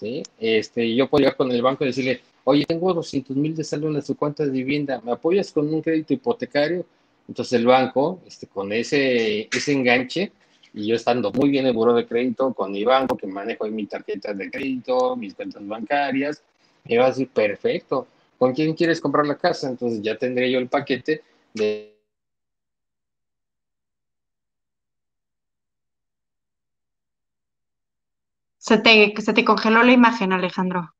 ¿sí? 0.00 0.22
Este, 0.40 0.94
yo 0.94 1.08
puedo 1.08 1.20
llegar 1.22 1.36
con 1.36 1.50
el 1.52 1.62
banco 1.62 1.84
y 1.84 1.88
decirle, 1.88 2.22
oye, 2.48 2.64
tengo 2.64 2.94
200 2.94 3.36
mil 3.36 3.54
de 3.54 3.62
saldo 3.62 3.88
en 3.88 4.02
su 4.02 4.16
cuenta 4.16 4.42
de 4.42 4.50
vivienda, 4.50 5.02
¿me 5.04 5.12
apoyas 5.12 5.52
con 5.52 5.72
un 5.72 5.82
crédito 5.82 6.14
hipotecario? 6.14 6.86
Entonces 7.28 7.52
el 7.52 7.66
banco, 7.66 8.22
este, 8.26 8.46
con 8.46 8.72
ese, 8.72 9.50
ese 9.54 9.72
enganche, 9.72 10.32
y 10.72 10.86
yo 10.86 10.96
estando 10.96 11.30
muy 11.30 11.50
bien 11.50 11.64
en 11.64 11.70
el 11.70 11.76
buro 11.76 11.92
de 11.92 12.06
crédito, 12.06 12.54
con 12.54 12.72
mi 12.72 12.84
banco, 12.84 13.18
que 13.18 13.26
manejo 13.26 13.66
mi 13.66 13.84
tarjeta 13.84 14.32
de 14.32 14.50
crédito, 14.50 15.14
mis 15.14 15.34
cuentas 15.34 15.66
bancarias, 15.66 16.42
me 16.84 16.96
va 16.96 17.04
a 17.04 17.08
decir, 17.08 17.28
perfecto, 17.28 18.06
¿con 18.38 18.54
quién 18.54 18.72
quieres 18.72 18.98
comprar 18.98 19.26
la 19.26 19.36
casa? 19.36 19.68
Entonces 19.68 20.00
ya 20.00 20.16
tendré 20.16 20.50
yo 20.50 20.58
el 20.58 20.68
paquete 20.68 21.20
de 21.52 21.98
Se 28.56 28.78
te, 28.78 29.14
se 29.18 29.32
te 29.34 29.44
congeló 29.44 29.82
la 29.82 29.92
imagen, 29.92 30.32
Alejandro. 30.32 30.94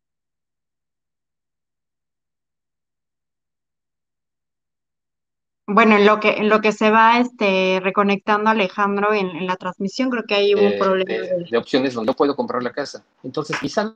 Bueno, 5.70 5.96
en 5.96 6.06
lo 6.06 6.18
que, 6.18 6.30
en 6.30 6.48
lo 6.48 6.62
que 6.62 6.72
se 6.72 6.90
va 6.90 7.18
este, 7.20 7.78
reconectando 7.82 8.48
Alejandro 8.48 9.12
en, 9.12 9.46
la 9.46 9.56
transmisión, 9.56 10.08
creo 10.08 10.24
que 10.26 10.34
hay 10.34 10.54
un 10.54 10.72
eh, 10.72 10.78
problema. 10.78 11.26
De, 11.50 11.58
opciones 11.58 11.92
donde 11.92 12.10
no 12.10 12.16
puedo 12.16 12.34
comprar 12.34 12.62
la 12.62 12.72
casa. 12.72 13.04
Entonces, 13.22 13.58
quizá. 13.60 13.94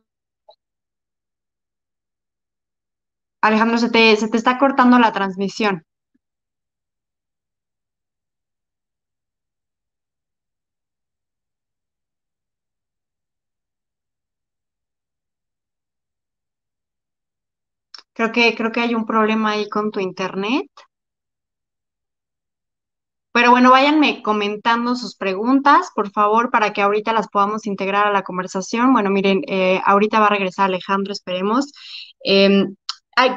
Alejandro, 3.40 3.78
se 3.78 3.88
te, 3.88 4.14
se 4.16 4.28
te 4.28 4.36
está 4.36 4.58
cortando 4.58 4.98
la 4.98 5.12
transmisión. 5.14 5.82
Creo 18.12 18.30
que, 18.30 18.54
creo 18.54 18.72
que 18.72 18.80
hay 18.80 18.94
un 18.94 19.06
problema 19.06 19.52
ahí 19.52 19.70
con 19.70 19.90
tu 19.90 20.00
internet. 20.00 20.66
Pero 23.32 23.50
bueno, 23.50 23.70
váyanme 23.70 24.22
comentando 24.22 24.94
sus 24.94 25.16
preguntas, 25.16 25.90
por 25.94 26.10
favor, 26.10 26.50
para 26.50 26.72
que 26.72 26.82
ahorita 26.82 27.12
las 27.12 27.28
podamos 27.28 27.66
integrar 27.66 28.06
a 28.06 28.12
la 28.12 28.22
conversación. 28.22 28.92
Bueno, 28.92 29.10
miren, 29.10 29.42
eh, 29.46 29.80
ahorita 29.84 30.20
va 30.20 30.26
a 30.26 30.30
regresar 30.30 30.66
Alejandro, 30.66 31.12
esperemos. 31.12 31.72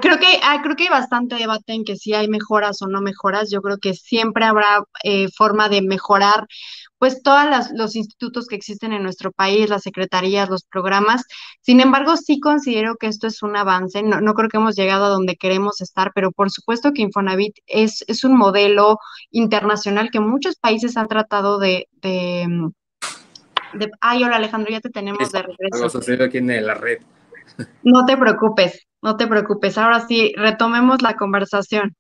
Creo, 0.01 0.17
que, 0.19 0.39
creo 0.63 0.75
que 0.75 0.83
hay 0.83 0.89
bastante 0.89 1.35
debate 1.35 1.73
en 1.73 1.83
que 1.83 1.97
si 1.97 2.13
hay 2.13 2.27
mejoras 2.29 2.81
o 2.81 2.87
no 2.87 3.01
mejoras. 3.01 3.51
Yo 3.51 3.61
creo 3.61 3.77
que 3.77 3.93
siempre 3.93 4.45
habrá 4.45 4.83
eh, 5.03 5.27
forma 5.35 5.67
de 5.69 5.81
mejorar 5.81 6.47
pues 6.97 7.21
todos 7.21 7.45
los 7.73 7.95
institutos 7.95 8.47
que 8.47 8.55
existen 8.55 8.93
en 8.93 9.03
nuestro 9.03 9.31
país, 9.31 9.69
las 9.69 9.83
secretarías, 9.83 10.49
los 10.49 10.63
programas. 10.63 11.23
Sin 11.61 11.81
embargo, 11.81 12.15
sí 12.15 12.39
considero 12.39 12.95
que 12.95 13.07
esto 13.07 13.27
es 13.27 13.43
un 13.43 13.57
avance. 13.57 14.01
No, 14.01 14.21
no 14.21 14.33
creo 14.33 14.49
que 14.49 14.57
hemos 14.57 14.75
llegado 14.75 15.05
a 15.05 15.09
donde 15.09 15.35
queremos 15.35 15.81
estar, 15.81 16.11
pero 16.15 16.31
por 16.31 16.49
supuesto 16.51 16.93
que 16.93 17.01
Infonavit 17.01 17.57
es, 17.67 18.03
es 18.07 18.23
un 18.23 18.37
modelo 18.37 18.97
internacional 19.29 20.09
que 20.09 20.21
muchos 20.21 20.55
países 20.55 20.95
han 20.95 21.07
tratado 21.07 21.59
de, 21.59 21.89
de, 22.01 22.47
Ay, 23.99 24.23
hola 24.23 24.37
Alejandro, 24.37 24.71
ya 24.71 24.79
te 24.79 24.89
tenemos 24.89 25.31
de 25.31 25.41
regreso. 25.41 25.75
Algo 25.75 25.89
sucedido 25.89 26.25
aquí 26.25 26.37
en 26.37 26.65
la 26.65 26.75
red. 26.75 26.99
No 27.83 28.05
te 28.05 28.17
preocupes, 28.17 28.87
no 29.05 29.17
te 29.17 29.27
preocupes. 29.27 29.77
Ahora 29.77 30.05
sí, 30.07 30.33
retomemos 30.35 31.03
la 31.03 31.15
conversación. 31.15 31.95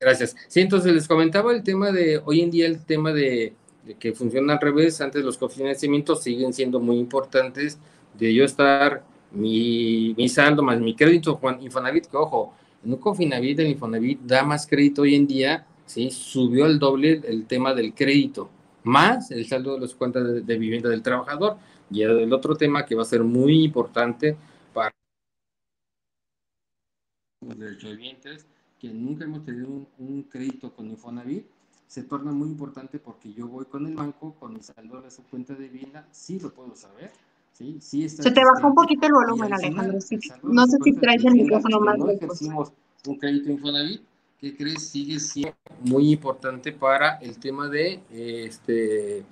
Gracias. 0.00 0.34
Sí, 0.48 0.62
entonces 0.62 0.94
les 0.94 1.06
comentaba 1.06 1.52
el 1.52 1.62
tema 1.62 1.92
de, 1.92 2.22
hoy 2.24 2.40
en 2.40 2.50
día 2.50 2.66
el 2.66 2.84
tema 2.84 3.12
de 3.12 3.54
que 4.00 4.12
funciona 4.14 4.54
al 4.54 4.60
revés, 4.60 5.00
antes 5.00 5.22
los 5.22 5.38
cofinanciamientos 5.38 6.22
siguen 6.22 6.52
siendo 6.52 6.80
muy 6.80 6.96
importantes, 6.98 7.78
de 8.18 8.34
yo 8.34 8.44
estar 8.44 9.04
mi, 9.30 10.14
mi 10.16 10.28
saldo 10.28 10.62
más 10.62 10.80
mi 10.80 10.96
crédito 10.96 11.38
Infonavit, 11.60 12.06
que 12.06 12.16
ojo, 12.16 12.54
en 12.82 12.94
un 12.94 12.98
Cofinavit, 12.98 13.60
el 13.60 13.68
Infonavit 13.68 14.20
da 14.22 14.42
más 14.42 14.66
crédito 14.66 15.02
hoy 15.02 15.14
en 15.14 15.26
día, 15.26 15.66
¿sí? 15.84 16.10
subió 16.10 16.66
el 16.66 16.78
doble 16.78 17.20
el 17.24 17.46
tema 17.46 17.74
del 17.74 17.94
crédito, 17.94 18.48
más 18.84 19.30
el 19.30 19.46
saldo 19.46 19.74
de 19.74 19.80
las 19.80 19.94
cuentas 19.94 20.46
de, 20.46 20.58
vivienda 20.58 20.88
del 20.88 21.02
trabajador. 21.02 21.58
Y 21.90 22.02
el 22.02 22.32
otro 22.32 22.56
tema 22.56 22.84
que 22.84 22.96
va 22.96 23.02
a 23.02 23.04
ser 23.04 23.22
muy 23.22 23.62
importante 23.62 24.36
los 27.46 27.58
derechohabientes, 27.58 28.46
que 28.78 28.88
nunca 28.88 29.24
hemos 29.24 29.44
tenido 29.44 29.68
un, 29.68 29.88
un 29.98 30.22
crédito 30.24 30.72
con 30.74 30.90
Infonavit, 30.90 31.46
se 31.86 32.02
torna 32.02 32.32
muy 32.32 32.48
importante 32.48 32.98
porque 32.98 33.32
yo 33.32 33.46
voy 33.46 33.64
con 33.66 33.86
el 33.86 33.94
banco, 33.94 34.34
con 34.34 34.54
mi 34.54 34.62
saldo 34.62 35.00
de 35.00 35.10
su 35.10 35.22
cuenta 35.24 35.54
de 35.54 35.68
vivienda, 35.68 36.06
sí 36.10 36.38
lo 36.40 36.52
puedo 36.52 36.74
saber. 36.74 37.10
Sí, 37.52 37.78
sí 37.80 38.04
está 38.04 38.24
se 38.24 38.30
te 38.32 38.42
bajó 38.44 38.66
un 38.68 38.74
poquito 38.74 39.06
el 39.06 39.12
volumen, 39.14 39.52
Alejandro. 39.52 39.98
no 40.42 40.66
sé 40.66 40.76
si 40.84 40.92
traes 40.92 41.24
el 41.24 41.34
micrófono 41.34 41.80
más 41.80 41.96
no 41.96 42.10
ejercimos 42.10 42.70
un 43.06 43.16
crédito 43.16 43.50
Infonavit, 43.50 44.02
¿qué 44.38 44.54
crees? 44.54 44.88
Sigue 44.88 45.18
siendo 45.20 45.56
muy 45.80 46.12
importante 46.12 46.72
para 46.72 47.16
el 47.16 47.38
tema 47.38 47.68
de 47.68 48.00
este 48.10 49.24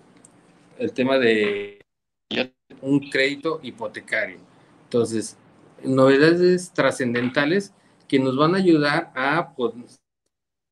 el 0.78 0.92
tema 0.92 1.18
de 1.18 1.80
un 2.80 3.10
crédito 3.10 3.60
hipotecario. 3.62 4.38
Entonces, 4.84 5.36
novedades 5.84 6.70
trascendentales 6.72 7.72
que 8.08 8.18
nos 8.18 8.36
van 8.36 8.54
a 8.54 8.58
ayudar 8.58 9.12
a 9.14 9.54
pues, 9.54 10.00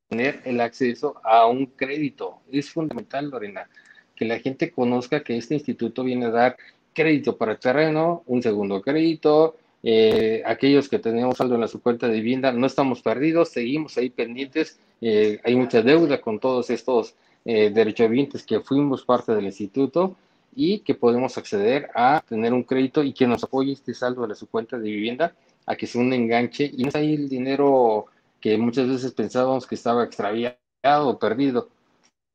tener 0.08 0.42
el 0.44 0.60
acceso 0.60 1.14
a 1.24 1.46
un 1.46 1.66
crédito. 1.66 2.40
Es 2.50 2.70
fundamental, 2.70 3.30
Lorena, 3.30 3.68
que 4.14 4.24
la 4.24 4.38
gente 4.38 4.70
conozca 4.70 5.22
que 5.22 5.36
este 5.36 5.54
instituto 5.54 6.04
viene 6.04 6.26
a 6.26 6.30
dar 6.30 6.56
crédito 6.92 7.36
para 7.36 7.56
terreno, 7.56 8.22
un 8.26 8.42
segundo 8.42 8.82
crédito. 8.82 9.56
Eh, 9.82 10.42
aquellos 10.44 10.88
que 10.88 10.98
tenemos 10.98 11.38
saldo 11.38 11.54
en 11.56 11.62
la 11.62 11.68
cuenta 11.68 12.06
de 12.06 12.14
vivienda, 12.14 12.52
no 12.52 12.66
estamos 12.66 13.02
perdidos, 13.02 13.48
seguimos 13.48 13.96
ahí 13.96 14.10
pendientes. 14.10 14.78
Eh, 15.00 15.40
hay 15.42 15.56
mucha 15.56 15.82
deuda 15.82 16.20
con 16.20 16.38
todos 16.38 16.70
estos 16.70 17.14
eh, 17.44 17.70
derechohabientes 17.70 18.44
que 18.44 18.60
fuimos 18.60 19.04
parte 19.04 19.34
del 19.34 19.46
instituto 19.46 20.14
y 20.54 20.80
que 20.80 20.94
podemos 20.94 21.36
acceder 21.38 21.88
a 21.94 22.22
tener 22.28 22.52
un 22.52 22.62
crédito 22.62 23.02
y 23.02 23.12
que 23.12 23.26
nos 23.26 23.42
apoye 23.42 23.72
este 23.72 23.94
saldo 23.94 24.22
de 24.22 24.28
la 24.28 24.34
cuenta 24.50 24.78
de 24.78 24.90
vivienda 24.90 25.34
a 25.66 25.76
que 25.76 25.86
sea 25.86 26.00
un 26.00 26.12
enganche 26.12 26.70
y 26.72 26.82
no 26.82 26.88
es 26.88 26.94
ahí 26.94 27.14
el 27.14 27.28
dinero 27.28 28.06
que 28.40 28.56
muchas 28.58 28.88
veces 28.88 29.12
pensábamos 29.12 29.66
que 29.66 29.76
estaba 29.76 30.04
extraviado 30.04 30.56
o 30.84 31.18
perdido. 31.18 31.68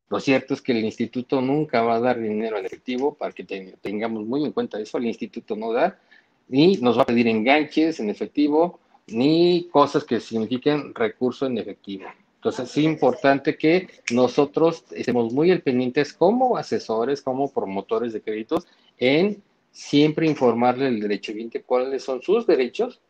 Lo 0.09 0.19
cierto 0.21 0.53
es 0.53 0.61
que 0.61 0.71
el 0.71 0.85
instituto 0.85 1.41
nunca 1.41 1.81
va 1.81 1.95
a 1.95 1.99
dar 1.99 2.19
dinero 2.19 2.57
en 2.57 2.65
efectivo, 2.65 3.13
para 3.13 3.33
que 3.33 3.43
tengamos 3.81 4.25
muy 4.25 4.45
en 4.45 4.53
cuenta 4.53 4.79
eso, 4.79 4.97
el 4.97 5.05
instituto 5.05 5.55
no 5.57 5.73
da, 5.73 5.99
ni 6.47 6.77
nos 6.77 6.97
va 6.97 7.01
a 7.01 7.05
pedir 7.05 7.27
enganches 7.27 7.99
en 7.99 8.09
efectivo, 8.09 8.79
ni 9.07 9.67
cosas 9.69 10.05
que 10.05 10.21
signifiquen 10.21 10.95
recurso 10.95 11.45
en 11.45 11.57
efectivo. 11.57 12.05
Entonces 12.35 12.69
es 12.69 12.77
importante 12.77 13.57
que 13.57 13.89
nosotros 14.11 14.85
estemos 14.91 15.33
muy 15.33 15.51
al 15.51 15.61
pendientes 15.61 16.13
como 16.13 16.55
asesores, 16.55 17.21
como 17.21 17.51
promotores 17.51 18.13
de 18.13 18.21
créditos, 18.21 18.65
en 18.97 19.43
siempre 19.71 20.27
informarle 20.27 20.87
al 20.87 20.99
derecho 21.01 21.33
cuáles 21.65 22.03
son 22.03 22.21
sus 22.21 22.47
derechos 22.47 23.01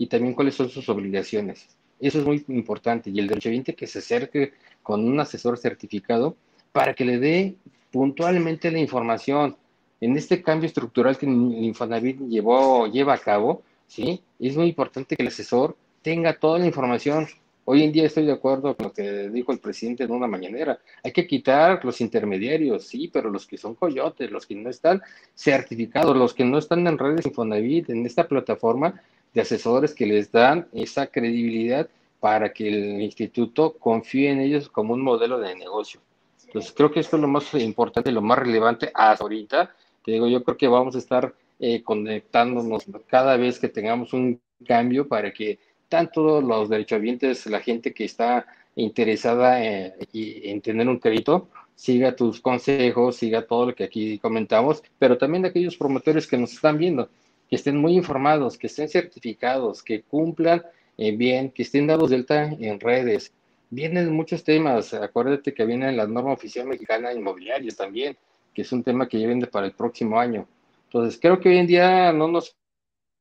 y 0.00 0.06
también 0.06 0.32
cuáles 0.32 0.54
son 0.54 0.70
sus 0.70 0.88
obligaciones. 0.88 1.68
Eso 2.00 2.20
es 2.20 2.24
muy 2.24 2.42
importante. 2.48 3.10
Y 3.10 3.18
el 3.18 3.26
derechohabiente 3.26 3.74
que 3.74 3.86
se 3.86 3.98
acerque 3.98 4.54
con 4.82 5.06
un 5.06 5.20
asesor 5.20 5.58
certificado 5.58 6.36
para 6.72 6.94
que 6.94 7.04
le 7.04 7.18
dé 7.18 7.56
puntualmente 7.92 8.70
la 8.70 8.78
información. 8.78 9.58
En 10.00 10.16
este 10.16 10.42
cambio 10.42 10.68
estructural 10.68 11.18
que 11.18 11.26
Infonavit 11.26 12.18
llevó, 12.18 12.86
lleva 12.86 13.12
a 13.12 13.18
cabo, 13.18 13.60
¿sí? 13.88 14.22
es 14.38 14.56
muy 14.56 14.68
importante 14.68 15.16
que 15.16 15.22
el 15.22 15.28
asesor 15.28 15.76
tenga 16.00 16.32
toda 16.32 16.58
la 16.58 16.66
información. 16.66 17.26
Hoy 17.66 17.82
en 17.82 17.92
día 17.92 18.06
estoy 18.06 18.24
de 18.24 18.32
acuerdo 18.32 18.74
con 18.74 18.86
lo 18.86 18.92
que 18.94 19.28
dijo 19.28 19.52
el 19.52 19.58
presidente 19.58 20.04
en 20.04 20.12
una 20.12 20.26
mañanera. 20.26 20.78
Hay 21.04 21.12
que 21.12 21.26
quitar 21.26 21.84
los 21.84 22.00
intermediarios, 22.00 22.84
sí, 22.84 23.10
pero 23.12 23.28
los 23.28 23.46
que 23.46 23.58
son 23.58 23.74
coyotes, 23.74 24.30
los 24.30 24.46
que 24.46 24.54
no 24.54 24.70
están 24.70 25.02
certificados, 25.34 26.16
los 26.16 26.32
que 26.32 26.46
no 26.46 26.56
están 26.56 26.86
en 26.86 26.96
redes 26.96 27.26
Infonavit, 27.26 27.90
en 27.90 28.06
esta 28.06 28.26
plataforma, 28.26 28.98
de 29.32 29.40
asesores 29.40 29.94
que 29.94 30.06
les 30.06 30.30
dan 30.30 30.68
esa 30.72 31.06
credibilidad 31.06 31.88
para 32.18 32.52
que 32.52 32.68
el 32.68 33.02
instituto 33.02 33.74
confíe 33.78 34.30
en 34.30 34.40
ellos 34.40 34.68
como 34.68 34.94
un 34.94 35.02
modelo 35.02 35.38
de 35.38 35.54
negocio. 35.54 36.00
Entonces, 36.46 36.72
creo 36.72 36.90
que 36.90 37.00
esto 37.00 37.16
es 37.16 37.22
lo 37.22 37.28
más 37.28 37.54
importante, 37.54 38.10
lo 38.12 38.22
más 38.22 38.38
relevante 38.38 38.90
hasta 38.92 39.22
ahorita. 39.22 39.74
Te 40.04 40.12
digo, 40.12 40.26
yo 40.26 40.42
creo 40.42 40.56
que 40.56 40.68
vamos 40.68 40.96
a 40.96 40.98
estar 40.98 41.32
eh, 41.58 41.82
conectándonos 41.82 42.84
cada 43.06 43.36
vez 43.36 43.58
que 43.58 43.68
tengamos 43.68 44.12
un 44.12 44.40
cambio 44.66 45.06
para 45.06 45.32
que 45.32 45.58
tanto 45.88 46.40
los 46.40 46.68
derechohabientes, 46.68 47.46
la 47.46 47.60
gente 47.60 47.92
que 47.92 48.04
está 48.04 48.46
interesada 48.74 49.64
en, 49.64 49.94
en 50.12 50.60
tener 50.60 50.88
un 50.88 50.98
crédito, 50.98 51.48
siga 51.74 52.14
tus 52.14 52.40
consejos, 52.40 53.16
siga 53.16 53.46
todo 53.46 53.66
lo 53.66 53.74
que 53.74 53.84
aquí 53.84 54.18
comentamos, 54.18 54.82
pero 54.98 55.16
también 55.16 55.44
aquellos 55.44 55.76
promotores 55.76 56.26
que 56.26 56.36
nos 56.36 56.52
están 56.52 56.78
viendo 56.78 57.08
que 57.50 57.56
estén 57.56 57.76
muy 57.76 57.96
informados, 57.96 58.56
que 58.56 58.68
estén 58.68 58.88
certificados, 58.88 59.82
que 59.82 60.02
cumplan 60.02 60.62
eh, 60.96 61.16
bien, 61.16 61.50
que 61.50 61.62
estén 61.62 61.88
dados 61.88 62.10
de 62.10 62.16
alta 62.16 62.44
en 62.44 62.78
redes. 62.78 63.32
Vienen 63.70 64.12
muchos 64.12 64.44
temas, 64.44 64.94
acuérdate 64.94 65.52
que 65.52 65.64
viene 65.64 65.90
la 65.92 66.06
norma 66.06 66.32
oficial 66.32 66.66
mexicana 66.66 67.12
inmobiliaria 67.12 67.72
también, 67.74 68.16
que 68.54 68.62
es 68.62 68.72
un 68.72 68.84
tema 68.84 69.08
que 69.08 69.18
ya 69.20 69.26
viene 69.26 69.48
para 69.48 69.66
el 69.66 69.72
próximo 69.72 70.18
año. 70.18 70.46
Entonces, 70.84 71.18
creo 71.20 71.40
que 71.40 71.48
hoy 71.48 71.58
en 71.58 71.66
día 71.66 72.12
no 72.12 72.28
nos 72.28 72.56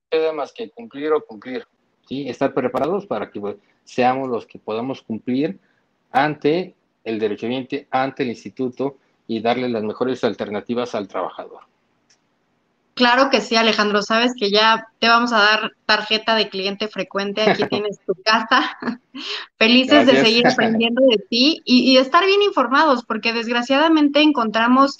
queda 0.09 0.31
más 0.31 0.53
que 0.53 0.69
cumplir 0.69 1.11
o 1.11 1.25
cumplir, 1.25 1.65
¿sí? 2.07 2.29
Estar 2.29 2.53
preparados 2.53 3.05
para 3.07 3.31
que 3.31 3.39
pues, 3.39 3.55
seamos 3.83 4.29
los 4.29 4.45
que 4.45 4.59
podamos 4.59 5.01
cumplir 5.01 5.59
ante 6.11 6.75
el 7.03 7.17
derecho 7.17 7.47
ambiente, 7.47 7.87
ante 7.89 8.23
el 8.23 8.29
instituto 8.29 8.97
y 9.27 9.41
darle 9.41 9.69
las 9.69 9.83
mejores 9.83 10.23
alternativas 10.23 10.95
al 10.95 11.07
trabajador. 11.07 11.61
Claro 12.99 13.29
que 13.29 13.39
sí, 13.39 13.55
Alejandro. 13.55 14.01
Sabes 14.01 14.33
que 14.37 14.51
ya 14.51 14.89
te 14.99 15.07
vamos 15.07 15.31
a 15.31 15.37
dar 15.37 15.71
tarjeta 15.85 16.35
de 16.35 16.49
cliente 16.49 16.89
frecuente. 16.89 17.41
Aquí 17.49 17.63
tienes 17.69 17.97
tu 18.05 18.13
casa. 18.25 18.77
Felices 19.57 20.05
de 20.05 20.21
seguir 20.21 20.45
aprendiendo 20.51 21.01
de 21.09 21.17
ti 21.29 21.61
y, 21.63 21.93
y, 21.93 21.97
estar 21.97 22.25
bien 22.25 22.41
informados, 22.41 23.05
porque 23.05 23.31
desgraciadamente 23.31 24.21
encontramos 24.21 24.97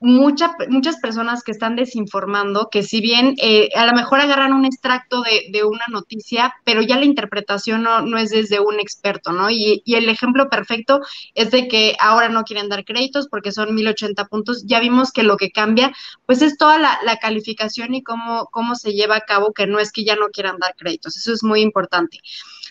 muchas 0.00 0.96
personas 1.00 1.42
que 1.42 1.52
están 1.52 1.76
desinformando, 1.76 2.68
que 2.70 2.82
si 2.82 3.00
bien 3.02 3.34
eh, 3.36 3.68
a 3.76 3.84
lo 3.84 3.92
mejor 3.92 4.20
agarran 4.20 4.54
un 4.54 4.64
extracto 4.64 5.22
de, 5.22 5.62
una 5.62 5.84
noticia, 5.88 6.54
pero 6.64 6.80
ya 6.80 6.96
la 6.96 7.04
interpretación 7.04 7.82
no, 7.82 8.18
es 8.18 8.30
desde 8.30 8.60
un 8.60 8.80
experto, 8.80 9.32
¿no? 9.32 9.50
Y, 9.50 9.82
el 9.86 10.08
ejemplo 10.08 10.48
perfecto 10.48 11.00
es 11.34 11.50
de 11.50 11.68
que 11.68 11.94
ahora 12.00 12.30
no 12.30 12.44
quieren 12.44 12.70
dar 12.70 12.84
créditos 12.84 13.28
porque 13.28 13.52
son 13.52 13.74
1080 13.74 14.24
puntos. 14.26 14.64
Ya 14.66 14.80
vimos 14.80 15.12
que 15.12 15.22
lo 15.22 15.36
que 15.36 15.50
cambia, 15.50 15.92
pues 16.24 16.40
es 16.40 16.56
toda 16.56 16.78
la, 16.78 16.98
la 17.04 17.18
calificación 17.18 17.94
y 17.94 18.02
cómo, 18.02 18.46
cómo 18.50 18.76
se 18.76 18.92
lleva 18.92 19.16
a 19.16 19.20
cabo, 19.20 19.52
que 19.52 19.66
no 19.66 19.78
es 19.78 19.92
que 19.92 20.04
ya 20.04 20.16
no 20.16 20.28
quieran 20.28 20.58
dar 20.58 20.74
créditos. 20.76 21.16
Eso 21.16 21.32
es 21.34 21.42
muy 21.42 21.60
importante. 21.60 22.20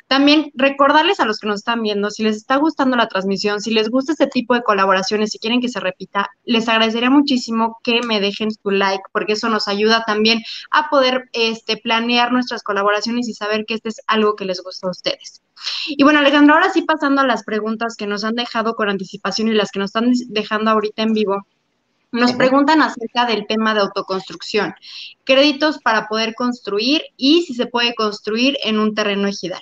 También 0.09 0.51
recordarles 0.55 1.19
a 1.19 1.25
los 1.25 1.37
que 1.37 1.45
nos 1.45 1.59
están 1.59 1.83
viendo, 1.83 2.09
si 2.09 2.23
les 2.23 2.35
está 2.35 2.55
gustando 2.55 2.97
la 2.97 3.07
transmisión, 3.07 3.61
si 3.61 3.69
les 3.69 3.89
gusta 3.91 4.13
este 4.13 4.25
tipo 4.25 4.55
de 4.55 4.63
colaboraciones, 4.63 5.29
si 5.29 5.37
quieren 5.37 5.61
que 5.61 5.69
se 5.69 5.79
repita, 5.79 6.31
les 6.45 6.67
agradecería 6.67 7.11
muchísimo 7.11 7.77
que 7.83 8.01
me 8.01 8.19
dejen 8.19 8.49
su 8.49 8.71
like, 8.71 9.03
porque 9.11 9.33
eso 9.33 9.49
nos 9.49 9.67
ayuda 9.67 10.03
también 10.07 10.41
a 10.71 10.89
poder 10.89 11.29
este, 11.33 11.77
planear 11.77 12.31
nuestras 12.31 12.63
colaboraciones 12.63 13.29
y 13.29 13.35
saber 13.35 13.65
que 13.67 13.75
este 13.75 13.89
es 13.89 14.01
algo 14.07 14.35
que 14.35 14.45
les 14.45 14.63
gusta 14.63 14.87
a 14.87 14.89
ustedes. 14.89 15.43
Y 15.89 16.03
bueno, 16.03 16.17
Alejandro, 16.17 16.55
ahora 16.55 16.71
sí 16.71 16.81
pasando 16.81 17.21
a 17.21 17.27
las 17.27 17.43
preguntas 17.43 17.95
que 17.95 18.07
nos 18.07 18.23
han 18.23 18.33
dejado 18.33 18.73
con 18.73 18.89
anticipación 18.89 19.49
y 19.49 19.53
las 19.53 19.69
que 19.69 19.77
nos 19.77 19.89
están 19.89 20.11
dejando 20.29 20.71
ahorita 20.71 21.03
en 21.03 21.13
vivo. 21.13 21.45
Nos 22.11 22.33
preguntan 22.33 22.81
acerca 22.81 23.27
del 23.27 23.45
tema 23.45 23.75
de 23.75 23.81
autoconstrucción, 23.81 24.73
créditos 25.23 25.77
para 25.77 26.07
poder 26.07 26.33
construir 26.33 27.03
y 27.15 27.43
si 27.43 27.53
se 27.53 27.67
puede 27.67 27.93
construir 27.93 28.57
en 28.63 28.79
un 28.79 28.95
terreno 28.95 29.27
ejidal. 29.27 29.61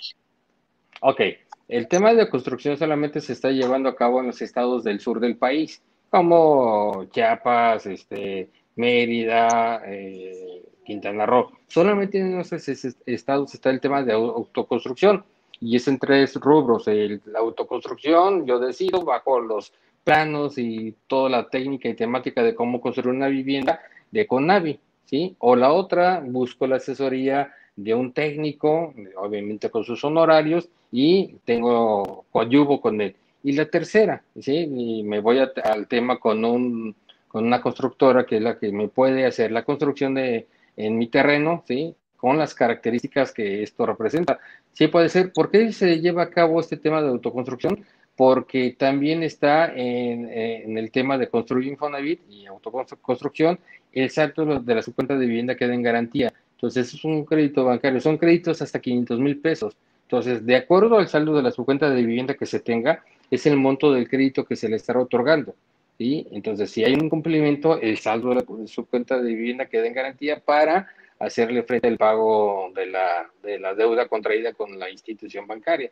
Ok, 1.02 1.22
el 1.68 1.88
tema 1.88 2.14
de 2.14 2.30
construcción 2.30 2.78
solamente 2.78 3.22
se 3.22 3.34
está 3.34 3.52
llevando 3.52 3.90
a 3.90 3.96
cabo 3.96 4.20
en 4.20 4.28
los 4.28 4.42
estados 4.42 4.84
del 4.84 5.00
sur 5.00 5.20
del 5.20 5.38
país, 5.38 5.82
como 6.10 7.06
Chiapas, 7.12 7.86
este, 7.86 8.50
Mérida, 8.76 9.82
eh, 9.86 10.64
Quintana 10.84 11.26
Roo. 11.26 11.52
Solamente 11.68 12.20
en 12.20 12.40
esos 12.40 12.68
estados 13.06 13.54
está 13.54 13.70
el 13.70 13.82
tema 13.82 14.04
de 14.04 14.14
autoconstrucción 14.14 15.24
y 15.60 15.76
es 15.76 15.88
en 15.88 16.00
tres 16.00 16.36
rubros. 16.36 16.88
la 16.88 17.40
autoconstrucción, 17.40 18.46
yo 18.46 18.60
decido 18.60 19.04
bajo 19.04 19.40
los 19.40 19.74
planos 20.04 20.58
y 20.58 20.96
toda 21.08 21.30
la 21.30 21.50
técnica 21.50 21.90
y 21.90 21.96
temática 21.96 22.42
de 22.42 22.56
cómo 22.56 22.80
construir 22.80 23.14
una 23.14 23.28
vivienda 23.28 23.82
de 24.10 24.26
Conavi, 24.26 24.80
¿sí? 25.06 25.36
O 25.40 25.56
la 25.56 25.74
otra, 25.74 26.24
busco 26.26 26.66
la 26.66 26.78
asesoría 26.78 27.54
de 27.78 27.94
un 27.94 28.12
técnico, 28.12 28.94
obviamente 29.16 29.70
con 29.70 29.86
sus 29.86 30.04
honorarios, 30.04 30.68
y 30.92 31.36
tengo, 31.46 32.26
coadyuvo 32.32 32.82
con 32.82 33.00
él. 33.00 33.16
Y 33.44 33.54
la 33.54 33.70
tercera, 33.70 34.24
¿sí? 34.40 34.68
Y 34.70 35.04
me 35.04 35.20
voy 35.20 35.40
al 35.40 35.88
tema 35.88 36.20
con, 36.20 36.44
un, 36.44 36.96
con 37.28 37.46
una 37.46 37.62
constructora 37.62 38.26
que 38.26 38.38
es 38.38 38.42
la 38.42 38.58
que 38.58 38.72
me 38.72 38.88
puede 38.88 39.26
hacer 39.26 39.52
la 39.52 39.64
construcción 39.64 40.16
de, 40.16 40.48
en 40.76 40.98
mi 40.98 41.08
terreno, 41.08 41.64
¿sí? 41.68 41.96
Con 42.18 42.38
las 42.38 42.56
características 42.56 43.32
que 43.32 43.62
esto 43.62 43.86
representa. 43.86 44.40
Sí 44.74 44.88
puede 44.88 45.08
ser. 45.10 45.32
¿Por 45.32 45.52
qué 45.52 45.72
se 45.72 46.02
lleva 46.02 46.24
a 46.24 46.30
cabo 46.32 46.60
este 46.60 46.78
tema 46.78 47.02
de 47.02 47.10
autoconstrucción? 47.10 47.86
Porque 48.16 48.76
también 48.78 49.22
está 49.22 49.72
en, 49.72 50.28
en 50.32 50.78
el 50.80 50.90
tema 50.90 51.20
de 51.20 51.30
construir 51.30 51.68
Infonavit 51.68 52.22
y 52.28 52.48
autoconstrucción, 52.48 53.60
el 53.94 54.10
salto 54.10 54.60
de 54.60 54.76
la 54.76 54.82
subcuenta 54.82 55.16
de 55.16 55.28
vivienda 55.28 55.56
queda 55.56 55.76
en 55.76 55.84
garantía. 55.84 56.34
Entonces, 56.58 56.92
es 56.92 57.06
un 57.06 57.24
crédito 57.24 57.66
bancario, 57.66 58.02
son 58.02 58.18
créditos 58.18 58.64
hasta 58.64 58.80
500 58.80 59.20
mil 59.20 59.38
pesos. 59.38 59.76
Entonces, 60.04 60.44
de 60.44 60.56
acuerdo 60.56 60.98
al 60.98 61.08
saldo 61.08 61.36
de 61.36 61.44
la 61.44 61.52
subcuenta 61.52 61.88
de 61.90 62.02
vivienda 62.02 62.34
que 62.34 62.48
se 62.48 62.60
tenga, 62.60 63.04
es 63.30 63.46
el 63.46 63.58
monto 63.58 63.94
del 63.94 64.10
crédito 64.10 64.44
que 64.44 64.56
se 64.56 64.68
le 64.68 64.78
estará 64.78 65.00
otorgando. 65.00 65.54
¿sí? 66.00 66.26
Entonces, 66.32 66.72
si 66.72 66.84
hay 66.84 66.96
un 66.96 67.10
cumplimiento, 67.10 67.80
el 67.80 68.00
saldo 68.00 68.30
de 68.30 68.36
la 68.36 68.68
subcuenta 68.68 69.22
de 69.22 69.30
vivienda 69.30 69.68
queda 69.68 69.86
en 69.86 69.94
garantía 69.94 70.40
para 70.40 70.88
hacerle 71.20 71.62
frente 71.62 71.88
al 71.88 71.98
pago 71.98 72.72
de 72.74 72.88
la, 72.88 73.30
de 73.44 73.60
la 73.60 73.76
deuda 73.76 74.08
contraída 74.08 74.54
con 74.54 74.80
la 74.80 74.90
institución 74.90 75.46
bancaria. 75.46 75.92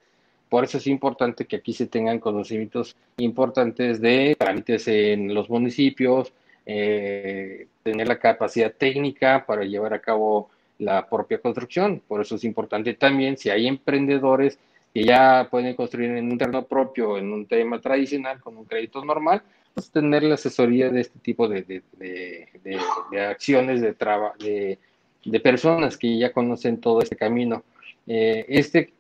Por 0.50 0.64
eso 0.64 0.80
es 0.80 0.88
importante 0.88 1.46
que 1.46 1.58
aquí 1.58 1.74
se 1.74 1.86
tengan 1.86 2.20
conocimientos 2.20 2.96
importantes 3.18 4.02
de 4.02 4.36
trámites 4.40 4.88
en 4.88 5.32
los 5.34 5.50
municipios, 5.50 6.34
eh, 6.66 7.68
tener 7.84 8.08
la 8.08 8.18
capacidad 8.18 8.72
técnica 8.74 9.46
para 9.46 9.64
llevar 9.64 9.94
a 9.94 10.00
cabo 10.00 10.50
la 10.80 11.08
propia 11.08 11.40
construcción. 11.40 12.02
Por 12.08 12.22
eso 12.22 12.36
es 12.36 12.44
importante 12.44 12.94
también, 12.94 13.38
si 13.38 13.50
hay 13.50 13.68
emprendedores 13.68 14.60
que 14.94 15.04
ya 15.04 15.48
pueden 15.52 15.76
construir 15.76 16.12
en 16.12 16.32
un 16.32 16.38
terreno 16.38 16.64
propio, 16.64 17.18
en 17.18 17.32
un 17.34 17.46
tema 17.46 17.82
tradicional, 17.82 18.40
con 18.40 18.58
un 18.58 18.66
crédito 18.66 19.04
normal, 19.04 19.42
pues 19.74 19.92
tener 19.92 20.24
la 20.24 20.36
asesoría 20.36 20.90
de 20.90 21.02
este 21.02 21.20
tipo 21.20 21.50
de, 21.50 21.64
de, 21.64 22.48
de, 22.64 23.22
acciones 23.22 23.82
de, 23.82 23.94
de, 24.40 24.80
de 25.26 25.40
personas 25.42 25.98
que 25.98 26.18
ya 26.18 26.32
conocen 26.32 26.80
todo 26.80 27.02
este 27.02 27.18
camino. 27.18 27.64
Eh, 28.08 28.46
este, 28.48 28.94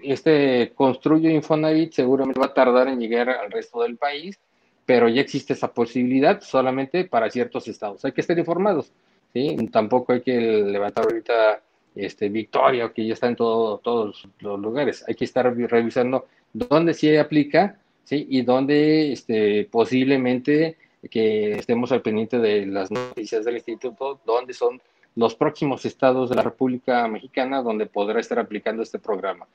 este 0.00 0.72
Construyo 0.74 1.30
Infonavit 1.30 1.92
seguramente 1.92 2.38
va 2.38 2.46
a 2.46 2.54
tardar 2.54 2.86
en 2.86 3.00
llegar 3.00 3.28
al 3.28 3.50
resto 3.50 3.82
del 3.82 3.96
país, 3.96 4.38
pero 4.86 5.08
ya 5.08 5.20
existe 5.20 5.54
esa 5.54 5.72
posibilidad 5.72 6.40
solamente 6.42 7.04
para 7.04 7.30
ciertos 7.30 7.66
estados. 7.66 8.04
Hay 8.04 8.12
que 8.12 8.20
estar 8.20 8.38
informados. 8.38 8.92
¿Sí? 9.32 9.56
Tampoco 9.70 10.12
hay 10.12 10.22
que 10.22 10.38
levantar 10.38 11.04
ahorita 11.04 11.62
este, 11.94 12.28
victoria, 12.28 12.92
que 12.92 13.06
ya 13.06 13.14
está 13.14 13.28
en 13.28 13.36
todos 13.36 14.28
los 14.40 14.60
lugares. 14.60 15.04
Hay 15.08 15.14
que 15.14 15.24
estar 15.24 15.54
revisando 15.54 16.26
dónde 16.52 16.94
sí 16.94 17.16
aplica, 17.16 17.78
¿sí? 18.04 18.26
Y 18.28 18.42
dónde 18.42 19.12
este, 19.12 19.68
posiblemente 19.70 20.76
que 21.10 21.52
estemos 21.52 21.92
al 21.92 22.02
pendiente 22.02 22.38
de 22.38 22.66
las 22.66 22.90
noticias 22.90 23.44
del 23.44 23.56
instituto, 23.56 24.20
dónde 24.26 24.52
son 24.52 24.80
los 25.16 25.34
próximos 25.34 25.84
estados 25.86 26.30
de 26.30 26.36
la 26.36 26.42
República 26.42 27.08
Mexicana 27.08 27.62
donde 27.62 27.86
podrá 27.86 28.20
estar 28.20 28.38
aplicando 28.38 28.82
este 28.82 28.98
programa. 28.98 29.46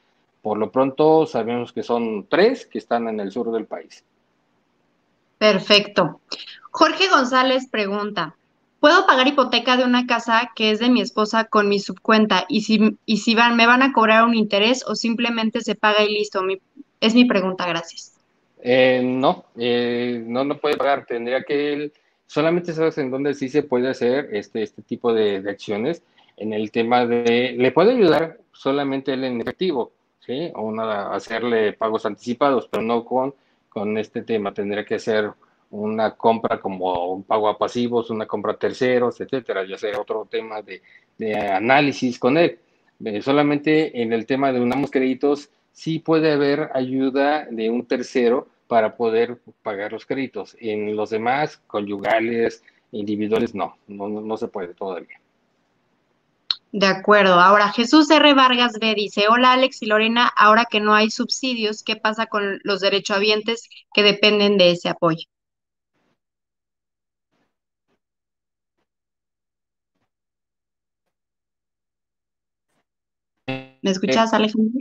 Por 0.41 0.57
lo 0.57 0.71
pronto 0.71 1.25
sabemos 1.25 1.71
que 1.71 1.83
son 1.83 2.27
tres 2.27 2.65
que 2.65 2.77
están 2.77 3.07
en 3.07 3.19
el 3.19 3.31
sur 3.31 3.51
del 3.51 3.65
país. 3.65 4.03
Perfecto. 5.37 6.21
Jorge 6.71 7.09
González 7.09 7.67
pregunta, 7.69 8.35
¿Puedo 8.79 9.05
pagar 9.07 9.27
hipoteca 9.27 9.77
de 9.77 9.83
una 9.83 10.05
casa 10.05 10.51
que 10.55 10.71
es 10.71 10.79
de 10.79 10.89
mi 10.89 11.01
esposa 11.01 11.45
con 11.45 11.69
mi 11.69 11.79
subcuenta 11.79 12.45
y 12.47 12.61
si, 12.61 12.97
y 13.05 13.17
si 13.17 13.33
van, 13.33 13.55
me 13.55 13.65
van 13.65 13.81
a 13.81 13.93
cobrar 13.93 14.25
un 14.25 14.35
interés 14.35 14.83
o 14.85 14.95
simplemente 14.95 15.61
se 15.61 15.75
paga 15.75 16.03
y 16.03 16.13
listo? 16.13 16.41
es 17.01 17.15
mi 17.15 17.25
pregunta, 17.25 17.65
gracias. 17.67 18.15
Eh, 18.61 19.01
no, 19.03 19.45
eh, 19.57 20.23
no, 20.25 20.43
no 20.43 20.57
puede 20.57 20.75
pagar. 20.75 21.05
Tendría 21.05 21.43
que 21.43 21.91
solamente 22.25 22.73
sabes 22.73 22.97
en 22.97 23.11
dónde 23.11 23.33
sí 23.33 23.47
se 23.49 23.63
puede 23.63 23.89
hacer 23.89 24.29
este, 24.31 24.63
este 24.63 24.81
tipo 24.81 25.13
de, 25.13 25.37
acciones. 25.49 26.03
En 26.37 26.51
el 26.51 26.71
tema 26.71 27.05
de, 27.05 27.55
le 27.57 27.71
puede 27.71 27.91
ayudar 27.91 28.39
solamente 28.51 29.13
él 29.13 29.23
en 29.23 29.39
efectivo, 29.39 29.91
¿sí? 30.19 30.51
O 30.55 30.71
nada, 30.71 31.13
hacerle 31.13 31.73
pagos 31.73 32.05
anticipados, 32.05 32.67
pero 32.67 32.83
no 32.83 33.05
con, 33.05 33.33
con 33.69 33.97
este 33.97 34.21
tema. 34.23 34.53
Tendría 34.53 34.83
que 34.83 34.95
hacer 34.95 35.31
una 35.75 36.15
compra 36.15 36.59
como 36.59 37.13
un 37.13 37.23
pago 37.23 37.49
a 37.49 37.57
pasivos, 37.57 38.09
una 38.09 38.25
compra 38.25 38.53
a 38.53 38.57
terceros, 38.57 39.19
etcétera, 39.21 39.65
ya 39.65 39.77
sea 39.77 39.99
otro 39.99 40.27
tema 40.29 40.61
de, 40.61 40.81
análisis 41.35 42.19
con 42.19 42.37
él. 42.37 42.59
Eh, 43.03 43.21
solamente 43.21 44.01
en 44.01 44.13
el 44.13 44.25
tema 44.25 44.51
de 44.51 44.61
unamos 44.61 44.91
créditos, 44.91 45.49
sí 45.71 45.99
puede 45.99 46.31
haber 46.33 46.71
ayuda 46.73 47.45
de 47.49 47.69
un 47.69 47.85
tercero 47.85 48.47
para 48.67 48.95
poder 48.95 49.39
pagar 49.61 49.91
los 49.91 50.05
créditos. 50.05 50.55
En 50.59 50.95
los 50.95 51.09
demás, 51.09 51.57
conyugales, 51.67 52.63
individuales, 52.91 53.53
no, 53.53 53.77
no, 53.87 54.07
no 54.07 54.37
se 54.37 54.47
puede 54.47 54.73
todavía. 54.73 55.19
De 56.71 56.87
acuerdo. 56.87 57.35
Ahora, 57.35 57.71
Jesús 57.71 58.09
R. 58.11 58.33
Vargas 58.33 58.79
B 58.79 58.95
dice, 58.95 59.27
hola 59.29 59.53
Alex 59.53 59.81
y 59.81 59.85
Lorena, 59.85 60.29
ahora 60.35 60.65
que 60.65 60.81
no 60.81 60.93
hay 60.93 61.09
subsidios, 61.09 61.83
¿qué 61.83 61.95
pasa 61.95 62.25
con 62.25 62.59
los 62.63 62.81
derechohabientes 62.81 63.69
que 63.93 64.03
dependen 64.03 64.57
de 64.57 64.71
ese 64.71 64.89
apoyo? 64.89 65.25
¿Me 73.85 73.91
escuchas, 73.91 74.33
eh, 74.33 74.35
Alejandro? 74.37 74.79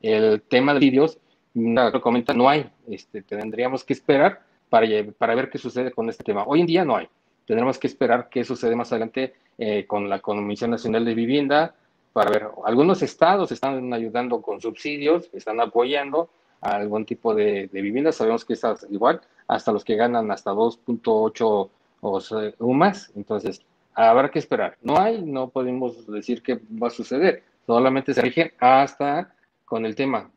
el, 0.00 0.40
tema, 0.40 0.72
de 0.72 0.80
vídeos, 0.80 1.18
lo 1.52 2.00
comenta, 2.00 2.32
no 2.32 2.48
hay. 2.48 2.70
Este, 2.88 3.20
tendríamos 3.20 3.84
que 3.84 3.92
esperar 3.92 4.40
para, 4.70 4.86
para 5.18 5.34
ver 5.34 5.50
qué 5.50 5.58
sucede 5.58 5.90
con 5.90 6.08
este 6.08 6.24
tema. 6.24 6.44
Hoy 6.46 6.60
en 6.60 6.66
día 6.66 6.86
no 6.86 6.96
hay. 6.96 7.06
Tendremos 7.46 7.78
que 7.78 7.86
esperar 7.86 8.30
qué 8.30 8.44
sucede 8.44 8.74
más 8.74 8.92
adelante 8.92 9.34
eh, 9.58 9.84
con 9.86 10.08
la 10.08 10.20
Comisión 10.20 10.70
Nacional 10.70 11.04
de 11.04 11.12
Vivienda 11.12 11.74
para 12.14 12.30
ver. 12.30 12.48
Algunos 12.64 13.02
estados 13.02 13.52
están 13.52 13.92
ayudando 13.92 14.40
con 14.40 14.62
subsidios, 14.62 15.28
están 15.34 15.60
apoyando 15.60 16.30
a 16.62 16.76
algún 16.76 17.04
tipo 17.04 17.34
de, 17.34 17.68
vivienda. 17.70 18.10
Sabemos 18.10 18.46
que 18.46 18.54
está 18.54 18.74
igual, 18.88 19.20
hasta 19.46 19.70
los 19.70 19.84
que 19.84 19.96
ganan 19.96 20.30
hasta 20.30 20.52
2.8 20.52 21.70
o 22.00 22.72
más. 22.72 23.12
Entonces, 23.14 23.60
habrá 24.06 24.30
que 24.30 24.38
esperar. 24.38 24.76
No 24.82 24.98
hay, 24.98 25.22
no 25.22 25.48
podemos 25.48 26.06
decir 26.06 26.42
qué 26.42 26.60
va 26.80 26.86
a 26.86 26.90
suceder. 26.90 27.42
Solamente 27.66 28.14
se 28.14 28.22
rige 28.22 28.52
hasta 28.60 29.34
con 29.64 29.84
el 29.84 29.94
tema. 29.94 30.30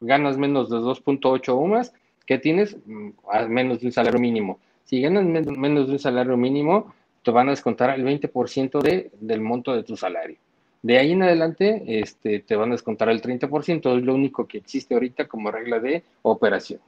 ganas 0.00 0.38
menos 0.38 0.70
de 0.70 0.76
2.8 0.76 1.48
o 1.48 1.66
más, 1.66 1.92
¿qué 2.24 2.38
tienes? 2.38 2.76
Mm, 2.86 3.10
menos 3.48 3.80
de 3.80 3.86
un 3.86 3.92
salario 3.92 4.20
mínimo. 4.20 4.60
Si 4.84 5.00
ganas 5.00 5.24
menos 5.24 5.86
de 5.88 5.92
un 5.92 5.98
salario 5.98 6.36
mínimo, 6.36 6.94
te 7.22 7.30
van 7.30 7.48
a 7.48 7.52
descontar 7.52 7.98
el 7.98 8.04
20% 8.04 8.80
de, 8.80 9.10
del 9.20 9.40
monto 9.40 9.74
de 9.74 9.82
tu 9.82 9.96
salario. 9.96 10.36
De 10.82 10.98
ahí 10.98 11.12
en 11.12 11.22
adelante, 11.22 11.82
este, 11.86 12.40
te 12.40 12.56
van 12.56 12.70
a 12.70 12.74
descontar 12.74 13.08
el 13.08 13.22
30%, 13.22 13.98
es 13.98 14.04
lo 14.04 14.14
único 14.14 14.46
que 14.46 14.58
existe 14.58 14.94
ahorita 14.94 15.28
como 15.28 15.50
regla 15.50 15.78
de 15.78 16.02
operación. 16.22 16.80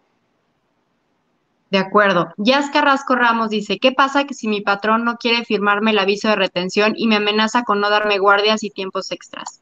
De 1.70 1.78
acuerdo. 1.78 2.28
Jazz 2.36 2.70
Carrasco 2.70 3.16
Ramos 3.16 3.50
dice, 3.50 3.78
¿qué 3.78 3.92
pasa 3.92 4.24
que 4.24 4.34
si 4.34 4.48
mi 4.48 4.60
patrón 4.60 5.04
no 5.04 5.16
quiere 5.16 5.44
firmarme 5.44 5.90
el 5.90 5.98
aviso 5.98 6.28
de 6.28 6.36
retención 6.36 6.94
y 6.96 7.08
me 7.08 7.16
amenaza 7.16 7.64
con 7.64 7.80
no 7.80 7.90
darme 7.90 8.18
guardias 8.18 8.62
y 8.62 8.70
tiempos 8.70 9.10
extras? 9.10 9.60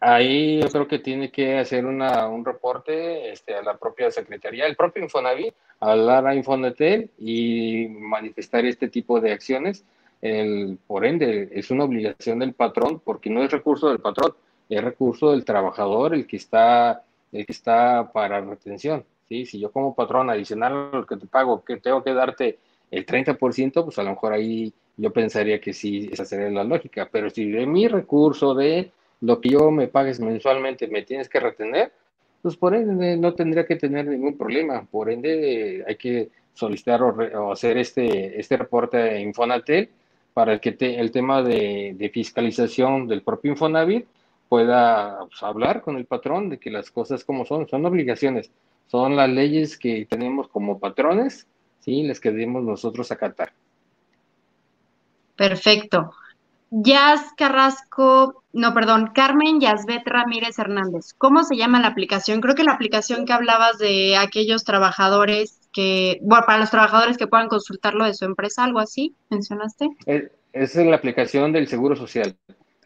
Ahí 0.00 0.60
yo 0.60 0.68
creo 0.68 0.86
que 0.86 0.98
tiene 0.98 1.30
que 1.30 1.58
hacer 1.58 1.86
una, 1.86 2.28
un 2.28 2.44
reporte 2.44 3.30
este, 3.30 3.54
a 3.54 3.62
la 3.62 3.78
propia 3.78 4.10
Secretaría, 4.10 4.66
el 4.66 4.76
propio 4.76 5.02
Infonavit, 5.02 5.54
hablar 5.80 6.26
a 6.26 6.34
Infonetel 6.34 7.10
y 7.18 7.86
manifestar 7.88 8.66
este 8.66 8.88
tipo 8.88 9.18
de 9.20 9.32
acciones. 9.32 9.82
El, 10.20 10.78
por 10.86 11.06
ende, 11.06 11.48
es 11.52 11.70
una 11.70 11.84
obligación 11.84 12.40
del 12.40 12.52
patrón 12.52 13.00
porque 13.02 13.30
no 13.30 13.42
es 13.42 13.50
recurso 13.50 13.88
del 13.88 14.00
patrón, 14.00 14.34
es 14.68 14.84
recurso 14.84 15.30
del 15.30 15.44
trabajador 15.46 16.14
el 16.14 16.26
que 16.26 16.36
está, 16.36 17.02
el 17.32 17.46
que 17.46 17.52
está 17.52 18.10
para 18.12 18.42
retención. 18.42 19.04
¿Sí? 19.28 19.46
Si 19.46 19.58
yo 19.58 19.70
como 19.70 19.94
patrón 19.94 20.30
adicional 20.30 20.90
lo 20.92 21.06
que 21.06 21.16
te 21.16 21.26
pago, 21.26 21.64
que 21.64 21.76
tengo 21.78 22.02
que 22.02 22.14
darte 22.14 22.58
el 22.90 23.06
30%, 23.06 23.84
pues 23.84 23.98
a 23.98 24.02
lo 24.02 24.10
mejor 24.10 24.32
ahí 24.32 24.72
yo 24.96 25.12
pensaría 25.12 25.60
que 25.60 25.72
sí, 25.72 26.08
esa 26.12 26.24
sería 26.24 26.50
la 26.50 26.64
lógica. 26.64 27.08
Pero 27.10 27.30
si 27.30 27.50
de 27.50 27.66
mi 27.66 27.88
recurso, 27.88 28.54
de 28.54 28.92
lo 29.20 29.40
que 29.40 29.50
yo 29.50 29.70
me 29.70 29.88
pagues 29.88 30.20
mensualmente, 30.20 30.88
me 30.88 31.02
tienes 31.02 31.28
que 31.28 31.40
retener, 31.40 31.92
pues 32.42 32.56
por 32.56 32.74
ende 32.74 33.16
no 33.16 33.34
tendría 33.34 33.66
que 33.66 33.76
tener 33.76 34.06
ningún 34.06 34.36
problema. 34.36 34.86
Por 34.90 35.10
ende 35.10 35.84
hay 35.86 35.96
que 35.96 36.28
solicitar 36.52 37.02
o, 37.02 37.52
hacer 37.52 37.78
este, 37.78 38.38
este 38.38 38.56
reporte 38.56 38.96
a 38.98 39.20
Infonatel 39.20 39.88
para 40.32 40.58
que 40.58 40.76
el 40.80 41.10
tema 41.10 41.42
de, 41.42 41.94
de, 41.96 42.08
fiscalización 42.10 43.06
del 43.06 43.22
propio 43.22 43.52
Infonavit 43.52 44.06
pueda 44.48 45.20
pues, 45.26 45.42
hablar 45.42 45.82
con 45.82 45.96
el 45.96 46.06
patrón 46.06 46.48
de 46.50 46.58
que 46.58 46.70
las 46.70 46.90
cosas 46.90 47.24
como 47.24 47.44
son, 47.44 47.68
son 47.68 47.86
obligaciones, 47.86 48.50
son 48.86 49.16
las 49.16 49.28
leyes 49.28 49.78
que 49.78 50.06
tenemos 50.08 50.48
como 50.48 50.78
patrones, 50.78 51.46
¿sí? 51.80 52.02
las 52.02 52.20
que 52.20 52.30
debemos 52.30 52.62
nosotros 52.62 53.10
acatar. 53.10 53.52
Perfecto. 55.36 56.12
Yas 56.70 57.20
Carrasco, 57.36 58.42
no, 58.52 58.74
perdón, 58.74 59.10
Carmen 59.14 59.60
Yasbet 59.60 60.02
Ramírez 60.06 60.58
Hernández. 60.58 61.12
¿Cómo 61.16 61.44
se 61.44 61.56
llama 61.56 61.80
la 61.80 61.88
aplicación? 61.88 62.40
Creo 62.40 62.56
que 62.56 62.64
la 62.64 62.72
aplicación 62.72 63.26
que 63.26 63.32
hablabas 63.32 63.78
de 63.78 64.16
aquellos 64.16 64.64
trabajadores 64.64 65.60
que, 65.72 66.18
bueno, 66.22 66.44
para 66.46 66.58
los 66.58 66.70
trabajadores 66.70 67.16
que 67.16 67.28
puedan 67.28 67.48
consultarlo 67.48 68.04
de 68.04 68.14
su 68.14 68.24
empresa, 68.24 68.64
algo 68.64 68.80
así, 68.80 69.14
mencionaste. 69.30 69.88
Es, 70.06 70.30
es 70.52 70.86
la 70.86 70.96
aplicación 70.96 71.52
del 71.52 71.68
Seguro 71.68 71.94
Social, 71.94 72.36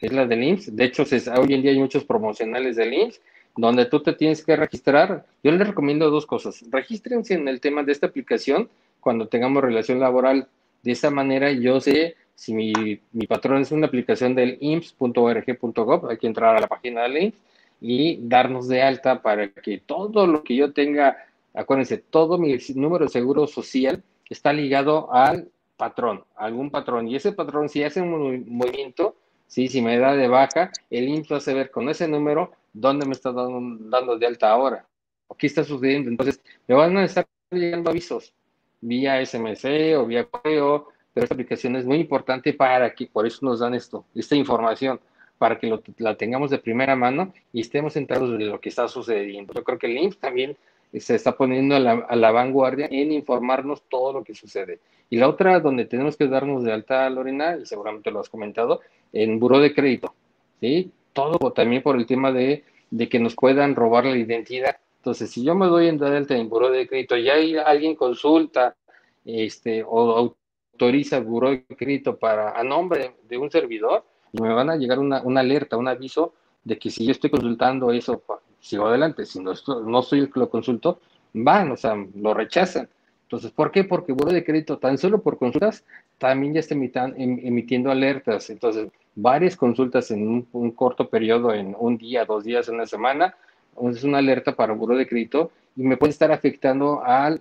es 0.01 0.13
la 0.13 0.27
del 0.27 0.43
IMSS. 0.43 0.77
De 0.77 0.85
hecho, 0.85 1.05
hoy 1.39 1.55
en 1.55 1.63
día 1.63 1.71
hay 1.71 1.79
muchos 1.79 2.05
promocionales 2.05 2.77
del 2.77 2.93
IMSS 2.93 3.21
donde 3.59 3.87
tú 3.87 4.01
te 4.01 4.13
tienes 4.13 4.45
que 4.45 4.55
registrar. 4.55 5.27
Yo 5.43 5.51
les 5.51 5.67
recomiendo 5.67 6.11
dos 6.11 6.27
cosas. 6.27 6.65
Regístrense 6.71 7.35
en 7.35 7.49
el 7.49 7.61
tema 7.61 7.83
de 7.83 7.91
esta 7.91 8.07
aplicación 8.07 8.69
cuando 9.01 9.27
tengamos 9.27 9.65
relación 9.65 9.99
laboral. 9.99 10.47
De 10.85 10.93
esa 10.93 11.11
manera 11.11 11.51
yo 11.51 11.81
sé 11.81 12.15
si 12.37 12.55
mi, 12.55 13.01
patrón 13.27 13.63
es 13.63 13.73
una 13.73 13.89
aplicación 13.89 14.37
del 14.37 14.59
imps.org.gov, 14.61 16.09
hay 16.09 16.19
que 16.19 16.29
entrar 16.29 16.57
a 16.57 16.61
la 16.61 16.69
página 16.69 17.03
del 17.03 17.17
IMSS 17.17 17.35
y 17.81 18.19
darnos 18.23 18.69
de 18.69 18.81
alta 18.81 19.23
para 19.23 19.49
que 19.49 19.79
todo 19.79 20.29
lo 20.29 20.45
que 20.45 20.55
yo 20.55 20.73
tenga, 20.73 21.17
acuérdense, 21.53 21.99
todo 21.99 22.39
mi 22.39 22.57
número 22.77 23.07
de 23.07 23.11
seguro 23.11 23.49
social 23.49 24.05
está 24.31 24.53
ligado 24.53 25.13
al 25.13 25.49
patrón, 25.77 26.23
algún 26.37 26.71
patrón. 26.71 27.09
Y 27.09 27.17
ese 27.17 27.33
patrón, 27.33 27.69
si 27.69 27.83
hace 27.83 28.01
un 28.01 28.45
movimiento, 28.47 29.17
¿sí? 29.49 29.67
si 29.67 29.83
me 29.83 29.99
da 29.99 30.15
de 30.15 30.29
baja, 30.29 30.71
el 30.91 31.09
IMSS 31.09 31.33
va 31.33 31.37
a 31.39 31.41
saber 31.41 31.73
con 31.73 31.89
ese 31.89 32.07
número 32.07 32.53
dónde 32.73 33.07
me 33.07 33.13
está 33.13 33.33
dando, 33.33 33.85
dando 33.89 34.19
de 34.19 34.27
alta 34.27 34.51
ahora, 34.51 34.87
o 35.27 35.35
qué 35.35 35.47
está 35.47 35.65
sucediendo. 35.65 36.11
Entonces, 36.11 36.41
me 36.67 36.75
van 36.75 36.97
a 36.97 37.05
estar 37.05 37.27
llegando 37.51 37.91
avisos 37.91 38.33
vía 38.81 39.25
SMS 39.25 39.65
o 39.97 40.07
vía 40.07 40.25
correo 40.25 40.89
pero 41.19 41.25
esta 41.25 41.35
aplicación 41.35 41.75
es 41.75 41.85
muy 41.85 41.99
importante 41.99 42.53
para 42.53 42.95
que, 42.95 43.09
por 43.09 43.27
eso 43.27 43.45
nos 43.45 43.59
dan 43.59 43.75
esto, 43.75 44.05
esta 44.15 44.37
información, 44.37 45.01
para 45.37 45.59
que 45.59 45.77
la 45.97 46.17
tengamos 46.17 46.49
de 46.49 46.59
primera 46.59 46.95
mano 46.95 47.33
y 47.53 47.63
estemos 47.63 47.97
enterados 47.97 48.39
de 48.39 48.45
lo 48.45 48.61
que 48.61 48.69
está 48.69 48.87
sucediendo. 48.87 49.53
Yo 49.53 49.65
creo 49.65 49.79
que 49.79 49.89
el 49.89 49.99
IMSS 49.99 50.19
también 50.19 50.57
se 50.95 51.17
está 51.17 51.37
poniendo 51.37 51.75
a 51.75 51.81
la, 51.81 52.31
vanguardia 52.31 52.87
en 52.89 53.11
informarnos 53.11 53.83
todo 53.89 54.13
lo 54.13 54.23
que 54.23 54.37
sucede. 54.37 54.79
Y 55.11 55.17
la 55.17 55.29
otra, 55.29 55.59
donde 55.59 55.87
tenemos 55.87 56.17
que 56.17 56.29
darnos 56.29 56.63
de 56.63 56.73
alta, 56.73 57.11
Lorena, 57.11 57.57
y 57.57 57.67
seguramente 57.67 58.13
lo 58.13 58.21
has 58.21 58.29
comentado, 58.29 58.81
en 59.13 59.41
buró 59.41 59.59
de 59.59 59.75
crédito, 59.75 60.15
¿sí? 60.61 60.93
Todo 61.19 61.53
también 61.53 61.83
por 61.83 61.97
el 61.97 62.07
tema 62.07 62.31
de, 62.31 62.65
de 62.91 63.09
que 63.09 63.19
nos 63.19 63.35
puedan 63.35 63.75
robar 63.75 64.05
la 64.05 64.17
identidad. 64.17 64.77
Entonces, 64.99 65.31
si 65.31 65.43
yo 65.43 65.55
me 65.57 65.67
doy 65.67 65.89
en 65.89 65.99
de 65.99 66.17
alta 66.17 66.37
en 66.37 66.49
buró 66.49 66.71
de 66.71 66.87
crédito 66.87 67.17
y 67.17 67.29
hay 67.29 67.57
alguien 67.57 67.97
consulta 67.97 68.77
este, 69.25 69.83
o 69.83 70.35
autoriza 70.73 71.19
buró 71.19 71.51
de 71.51 71.65
crédito 71.65 72.17
para, 72.17 72.59
a 72.59 72.63
nombre 72.63 73.17
de, 73.29 73.37
un 73.37 73.51
servidor, 73.51 74.05
me 74.33 74.53
van 74.53 74.71
a 74.71 74.77
llegar 74.77 75.01
una, 75.01 75.21
una, 75.23 75.41
alerta, 75.41 75.77
un 75.77 75.89
aviso 75.89 76.35
de 76.63 76.79
que 76.79 76.89
si 76.89 77.05
yo 77.05 77.11
estoy 77.11 77.31
consultando 77.31 77.91
eso, 77.91 78.23
sigo 78.61 78.87
adelante, 78.87 79.27
si 79.27 79.41
no, 79.41 79.55
no 79.85 80.03
soy 80.03 80.21
el 80.21 80.33
que 80.33 80.39
lo 80.39 80.49
consulto, 80.49 81.01
van, 81.33 81.73
o 81.73 81.77
sea, 81.77 81.97
lo 82.15 82.33
rechazan. 82.33 82.89
Entonces, 83.29 83.51
¿por 83.51 83.71
qué? 83.71 83.85
Porque 83.85 84.13
buró 84.13 84.33
de 84.33 84.43
crédito, 84.43 84.79
tan 84.79 84.97
solo 84.97 85.21
por 85.21 85.37
consultas, 85.37 85.85
también 86.17 86.55
ya 86.55 86.61
está 86.61 86.75
em, 86.75 87.39
emitiendo 87.43 87.91
alertas. 87.91 88.49
Entonces, 88.49 88.89
varias 89.15 89.55
consultas 89.55 90.11
en 90.11 90.47
un, 90.51 90.71
corto 90.71 91.11
periodo, 91.11 91.53
en 91.53 91.77
un 91.79 91.99
día, 91.99 92.25
dos 92.25 92.45
días, 92.45 92.71
una 92.71 92.87
semana, 92.87 93.37
es 93.83 94.03
una 94.03 94.17
alerta 94.17 94.57
para 94.57 94.73
buró 94.73 94.97
de 94.97 95.07
crédito 95.07 95.51
y 95.77 95.83
me 95.83 95.99
puede 95.99 96.13
estar 96.13 96.33
afectando 96.33 97.03
al, 97.05 97.39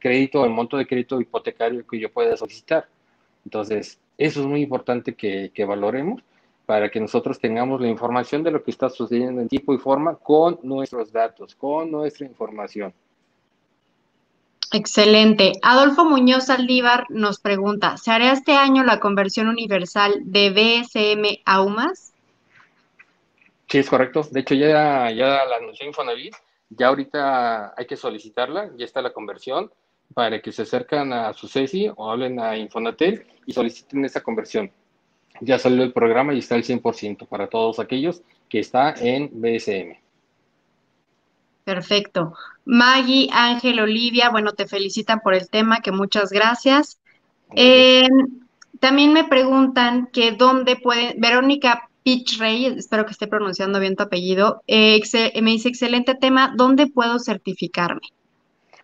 crédito, 0.00 0.42
al 0.42 0.50
monto 0.50 0.76
de 0.76 0.88
crédito 0.88 1.20
hipotecario 1.20 1.86
que 1.86 2.00
yo 2.00 2.10
pueda 2.10 2.36
solicitar. 2.36 2.88
Entonces, 3.44 4.00
eso 4.18 4.40
es 4.40 4.46
muy 4.46 4.62
importante 4.62 5.14
que, 5.14 5.52
que 5.54 5.64
valoremos 5.64 6.20
para 6.66 6.90
que 6.90 6.98
nosotros 6.98 7.38
tengamos 7.38 7.80
la 7.80 7.86
información 7.86 8.42
de 8.42 8.50
lo 8.50 8.64
que 8.64 8.72
está 8.72 8.90
sucediendo 8.90 9.40
en 9.40 9.46
tiempo 9.46 9.72
y 9.72 9.78
forma 9.78 10.16
con 10.16 10.58
nuestros 10.64 11.12
datos, 11.12 11.54
con 11.54 11.92
nuestra 11.92 12.26
información. 12.26 12.92
Excelente. 14.72 15.52
Adolfo 15.62 16.04
Muñoz 16.04 16.48
Aldívar 16.48 17.06
nos 17.08 17.40
pregunta, 17.40 17.96
¿se 17.96 18.10
hará 18.10 18.32
este 18.32 18.52
año 18.52 18.84
la 18.84 19.00
conversión 19.00 19.48
universal 19.48 20.14
de 20.24 20.50
BSM 20.50 21.42
a 21.44 21.62
UMAS? 21.62 22.12
Sí, 23.68 23.78
es 23.78 23.88
correcto. 23.88 24.26
De 24.30 24.40
hecho, 24.40 24.54
ya, 24.54 25.10
ya 25.10 25.44
la 25.44 25.56
anunció 25.56 25.86
Infonavit 25.86 26.34
ya 26.70 26.86
ahorita 26.86 27.74
hay 27.76 27.86
que 27.86 27.96
solicitarla, 27.96 28.70
ya 28.76 28.84
está 28.84 29.02
la 29.02 29.12
conversión, 29.12 29.70
para 30.14 30.40
que 30.40 30.52
se 30.52 30.62
acercan 30.62 31.12
a 31.12 31.32
su 31.32 31.48
CESI 31.48 31.90
o 31.94 32.10
hablen 32.10 32.40
a 32.40 32.56
Infonatel 32.56 33.26
y 33.46 33.52
soliciten 33.52 34.04
esa 34.04 34.22
conversión. 34.22 34.70
Ya 35.40 35.58
salió 35.58 35.82
el 35.82 35.92
programa 35.92 36.34
y 36.34 36.38
está 36.38 36.54
al 36.54 36.64
100% 36.64 37.26
para 37.26 37.48
todos 37.48 37.78
aquellos 37.78 38.22
que 38.48 38.60
está 38.60 38.94
en 38.96 39.30
BSM. 39.32 39.98
Perfecto. 41.64 42.34
Maggie, 42.70 43.28
Ángel, 43.32 43.80
Olivia, 43.80 44.30
bueno, 44.30 44.52
te 44.52 44.68
felicitan 44.68 45.18
por 45.18 45.34
el 45.34 45.50
tema, 45.50 45.80
que 45.80 45.90
muchas 45.90 46.30
gracias. 46.30 47.00
Eh, 47.56 48.06
también 48.78 49.12
me 49.12 49.24
preguntan 49.24 50.08
que 50.12 50.30
dónde 50.30 50.76
pueden, 50.76 51.20
Verónica 51.20 51.88
Rey, 52.38 52.66
espero 52.66 53.06
que 53.06 53.10
esté 53.10 53.26
pronunciando 53.26 53.80
bien 53.80 53.96
tu 53.96 54.04
apellido, 54.04 54.62
eh, 54.68 55.00
me 55.42 55.50
dice, 55.50 55.68
excelente 55.68 56.14
tema, 56.14 56.54
¿dónde 56.56 56.86
puedo 56.86 57.18
certificarme? 57.18 58.02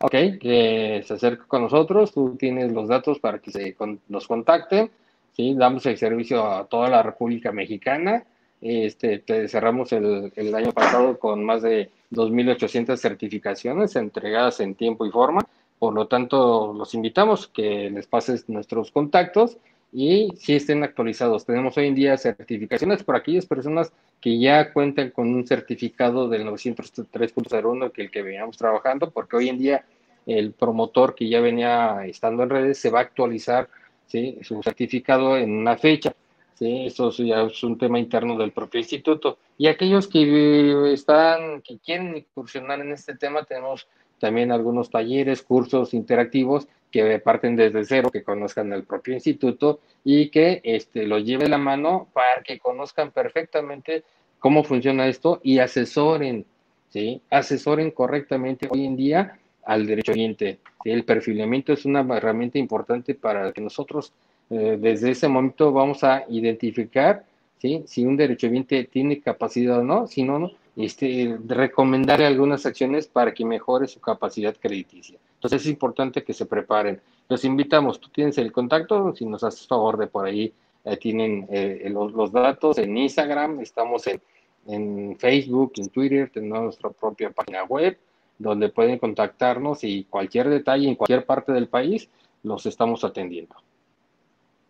Ok, 0.01 0.13
que 0.41 1.05
se 1.07 1.15
acerque 1.15 1.45
con 1.47 1.63
nosotros, 1.63 2.13
tú 2.13 2.37
tienes 2.37 2.73
los 2.73 2.89
datos 2.89 3.21
para 3.21 3.39
que 3.39 3.53
se 3.53 3.77
nos 4.09 4.27
contacten, 4.27 4.91
¿sí? 5.33 5.55
damos 5.55 5.87
el 5.87 5.97
servicio 5.97 6.45
a 6.45 6.67
toda 6.67 6.89
la 6.89 7.05
República 7.05 7.53
Mexicana, 7.53 8.25
este, 8.61 9.19
te 9.19 9.49
cerramos 9.49 9.93
el, 9.93 10.33
el 10.37 10.55
año 10.55 10.73
pasado 10.73 11.19
con 11.19 11.45
más 11.45 11.63
de 11.63 11.91
2.800 12.13 12.97
certificaciones 12.97 13.97
entregadas 13.97 14.61
en 14.61 14.75
tiempo 14.75 15.07
y 15.07 15.11
forma, 15.11 15.47
por 15.79 15.95
lo 15.95 16.07
tanto 16.07 16.73
los 16.73 16.95
invitamos 16.95 17.49
que 17.49 17.91
les 17.91 18.07
pases 18.07 18.49
nuestros 18.49 18.91
contactos 18.91 19.59
y 19.93 20.33
si 20.37 20.55
estén 20.55 20.83
actualizados. 20.83 21.47
Tenemos 21.47 21.77
hoy 21.77 21.87
en 21.87 21.95
día 21.95 22.17
certificaciones 22.17 23.03
por 23.03 23.17
aquellas 23.17 23.47
personas 23.47 23.93
que 24.21 24.39
ya 24.39 24.73
cuentan 24.73 25.11
con 25.11 25.33
un 25.35 25.47
certificado 25.47 26.29
del 26.29 26.47
903.01 26.47 27.93
que 27.93 28.03
el 28.03 28.11
que 28.11 28.23
veníamos 28.23 28.57
trabajando, 28.57 29.11
porque 29.11 29.37
hoy 29.37 29.49
en 29.49 29.59
día 29.59 29.85
el 30.27 30.53
promotor 30.53 31.15
que 31.15 31.29
ya 31.29 31.41
venía 31.41 32.05
estando 32.05 32.43
en 32.43 32.51
redes 32.51 32.79
se 32.79 32.91
va 32.91 32.99
a 32.99 33.03
actualizar 33.03 33.69
¿sí? 34.07 34.39
su 34.43 34.63
certificado 34.63 35.37
en 35.37 35.53
una 35.53 35.77
fecha. 35.77 36.15
¿Sí? 36.59 36.87
Eso 36.87 37.11
ya 37.11 37.43
es 37.43 37.63
un 37.63 37.79
tema 37.79 37.99
interno 37.99 38.37
del 38.37 38.53
propio 38.53 38.81
instituto. 38.81 39.39
Y 39.59 39.69
aquellos 39.69 40.09
que 40.09 40.93
están, 40.93 41.63
que 41.63 41.79
quieren 41.79 42.17
incursionar 42.17 42.81
en 42.81 42.93
este 42.93 43.15
tema, 43.17 43.45
tenemos 43.45 43.87
también 44.19 44.51
algunos 44.51 44.91
talleres, 44.91 45.43
cursos 45.43 45.95
interactivos 45.95 46.67
que 46.91 47.19
parten 47.19 47.57
desde 47.57 47.85
cero, 47.85 48.11
que 48.11 48.23
conozcan 48.23 48.73
el 48.73 48.85
propio 48.85 49.15
instituto 49.15 49.81
y 50.05 50.31
que 50.31 50.61
este, 50.65 51.07
lo 51.07 51.19
lleve 51.19 51.49
la 51.49 51.59
mano 51.59 52.09
para 52.13 52.43
que 52.43 52.59
conozcan 52.59 53.11
perfectamente 53.11 54.05
cómo 54.39 54.65
funciona 54.65 55.07
esto 55.07 55.41
y 55.43 55.59
asesoren, 55.59 56.47
¿sí? 56.89 57.21
Asesoren 57.31 57.91
correctamente 57.91 58.69
hoy 58.71 58.87
en 58.87 58.97
día 58.97 59.39
al 59.65 59.87
derecho 59.87 60.13
oyente. 60.13 60.61
El 60.85 61.05
perfilamiento 61.05 61.73
es 61.73 61.85
una 61.85 62.01
herramienta 62.17 62.59
importante 62.59 63.15
para 63.15 63.53
que 63.53 63.61
nosotros 63.61 64.13
eh, 64.51 64.79
desde 64.81 65.11
ese 65.11 65.29
momento 65.29 65.73
vamos 65.73 66.05
a 66.05 66.25
identificar 66.29 67.25
¿sí? 67.59 67.85
Si 67.87 68.05
un 68.05 68.17
derechohabiente 68.17 68.85
tiene 68.85 69.21
capacidad 69.21 69.79
o 69.79 69.83
no, 69.83 70.07
si 70.07 70.23
no, 70.23 70.39
no, 70.39 70.51
este, 70.77 71.39
recomendarle 71.47 72.27
algunas 72.27 72.67
acciones 72.67 73.07
para 73.07 73.33
que 73.33 73.45
mejore 73.45 73.89
su 73.89 74.01
capacidad 74.01 74.55
crediticia. 74.57 75.19
Entonces 75.35 75.63
es 75.63 75.69
importante 75.69 76.23
que 76.23 76.33
se 76.33 76.47
preparen. 76.47 77.01
Los 77.29 77.45
invitamos, 77.45 78.01
tú 78.01 78.09
tienes 78.11 78.39
el 78.39 78.53
contacto, 78.53 79.15
si 79.15 79.25
nos 79.25 79.43
haces 79.43 79.67
favor 79.67 79.97
de 79.97 80.07
por 80.07 80.27
ahí, 80.27 80.53
tienen 81.01 81.49
eh, 81.51 81.89
los, 81.91 82.13
los, 82.13 82.31
datos 82.31 82.79
en 82.79 82.97
Instagram, 82.97 83.59
estamos 83.59 84.07
en, 84.07 84.21
en 84.69 85.17
Facebook, 85.19 85.73
en 85.79 85.89
Twitter, 85.89 86.31
tenemos 86.33 86.63
nuestra 86.63 86.91
propia 86.91 87.31
página 87.31 87.65
web, 87.65 87.99
donde 88.39 88.69
pueden 88.69 88.99
contactarnos 88.99 89.83
y 89.83 90.05
cualquier 90.05 90.49
detalle 90.49 90.87
en 90.87 90.95
cualquier 90.95 91.27
parte 91.27 91.51
del 91.51 91.67
país 91.67 92.09
los 92.45 92.67
estamos 92.67 93.03
atendiendo. 93.03 93.57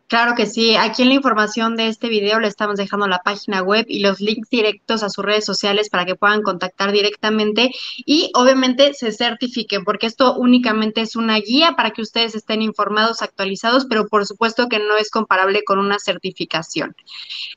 Claro 0.09 0.37
que 0.37 0.47
sí. 0.47 0.77
Aquí 0.77 1.03
en 1.03 1.09
la 1.09 1.15
información 1.17 1.75
de 1.75 1.89
este 1.89 2.09
video 2.09 2.39
le 2.39 2.47
estamos 2.47 2.77
dejando 2.77 3.09
la 3.09 3.19
página 3.19 3.63
web 3.63 3.87
y 3.89 3.99
los 3.99 4.21
links 4.21 4.49
directos 4.49 5.03
a 5.03 5.11
sus 5.11 5.25
redes 5.25 5.45
sociales 5.45 5.91
para 5.91 6.05
que 6.05 6.15
puedan 6.15 6.43
contactar 6.43 6.93
directamente 6.93 7.73
y 8.05 8.31
obviamente 8.35 8.95
se 8.95 9.11
certifiquen, 9.11 9.83
porque 9.85 10.07
esto 10.07 10.37
únicamente 10.37 11.01
es 11.01 11.17
una 11.17 11.39
guía 11.39 11.73
para 11.73 11.91
que 11.91 12.03
ustedes 12.03 12.37
estén 12.37 12.63
informados, 12.63 13.21
actualizados, 13.21 13.87
pero 13.87 14.07
por 14.07 14.25
supuesto 14.27 14.69
que 14.69 14.79
no 14.79 14.97
es 14.97 15.11
comparable 15.11 15.65
con 15.65 15.81
una 15.81 15.99
certificación. 15.99 16.95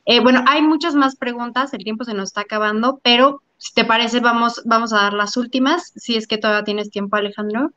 Eh, 0.06 0.20
bueno, 0.20 0.44
hay 0.48 0.64
muchas 0.64 0.96
más 0.96 1.16
preguntas, 1.16 1.72
el 1.76 1.84
tiempo 1.84 2.04
se 2.04 2.16
nos 2.16 2.30
está 2.30 2.42
acabando, 2.42 3.00
pero 3.04 3.44
si 3.58 3.74
te 3.74 3.86
parece, 3.86 4.22
vamos, 4.22 4.64
vamos 4.66 4.92
a 4.92 4.98
dar 5.04 5.14
las 5.14 5.38
últimas, 5.38 5.92
si 5.96 6.16
es 6.16 6.26
que 6.26 6.40
todavía 6.40 6.64
tienes 6.64 6.90
tiempo, 6.90 7.16
Alejandro. 7.16 7.72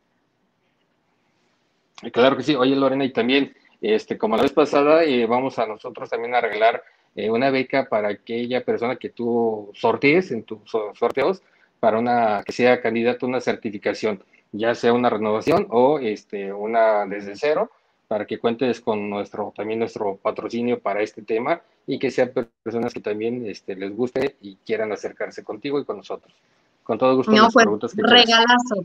Claro 2.12 2.36
que 2.36 2.42
sí. 2.42 2.54
Oye, 2.54 2.74
Lorena, 2.74 3.04
y 3.04 3.12
también 3.12 3.54
este, 3.82 4.16
como 4.16 4.36
la 4.36 4.42
vez 4.42 4.52
pasada, 4.52 5.04
eh, 5.04 5.26
vamos 5.26 5.58
a 5.58 5.66
nosotros 5.66 6.08
también 6.08 6.34
a 6.34 6.38
arreglar 6.38 6.84
eh, 7.16 7.30
una 7.30 7.50
beca 7.50 7.88
para 7.88 8.08
aquella 8.08 8.64
persona 8.64 8.96
que 8.96 9.10
tú 9.10 9.70
sortees 9.74 10.30
en 10.30 10.44
tus 10.44 10.60
sorteos 10.94 11.42
para 11.80 11.98
una 11.98 12.42
que 12.46 12.52
sea 12.52 12.80
candidato 12.80 13.26
a 13.26 13.28
una 13.28 13.40
certificación, 13.40 14.22
ya 14.52 14.74
sea 14.76 14.92
una 14.92 15.10
renovación 15.10 15.66
o 15.70 15.98
este, 15.98 16.52
una 16.52 17.04
desde 17.06 17.34
cero, 17.34 17.72
para 18.06 18.24
que 18.24 18.38
cuentes 18.38 18.80
con 18.80 19.10
nuestro 19.10 19.52
también 19.56 19.80
nuestro 19.80 20.16
patrocinio 20.16 20.78
para 20.78 21.02
este 21.02 21.22
tema 21.22 21.60
y 21.86 21.98
que 21.98 22.10
sean 22.10 22.30
personas 22.62 22.94
que 22.94 23.00
también 23.00 23.44
este, 23.46 23.74
les 23.74 23.96
guste 23.96 24.36
y 24.40 24.56
quieran 24.64 24.92
acercarse 24.92 25.42
contigo 25.42 25.80
y 25.80 25.84
con 25.84 25.96
nosotros. 25.96 26.32
Con 26.84 26.98
todo 26.98 27.16
gusto. 27.16 27.32
No, 27.32 27.48
pues, 27.50 27.66
regalazo. 27.96 28.84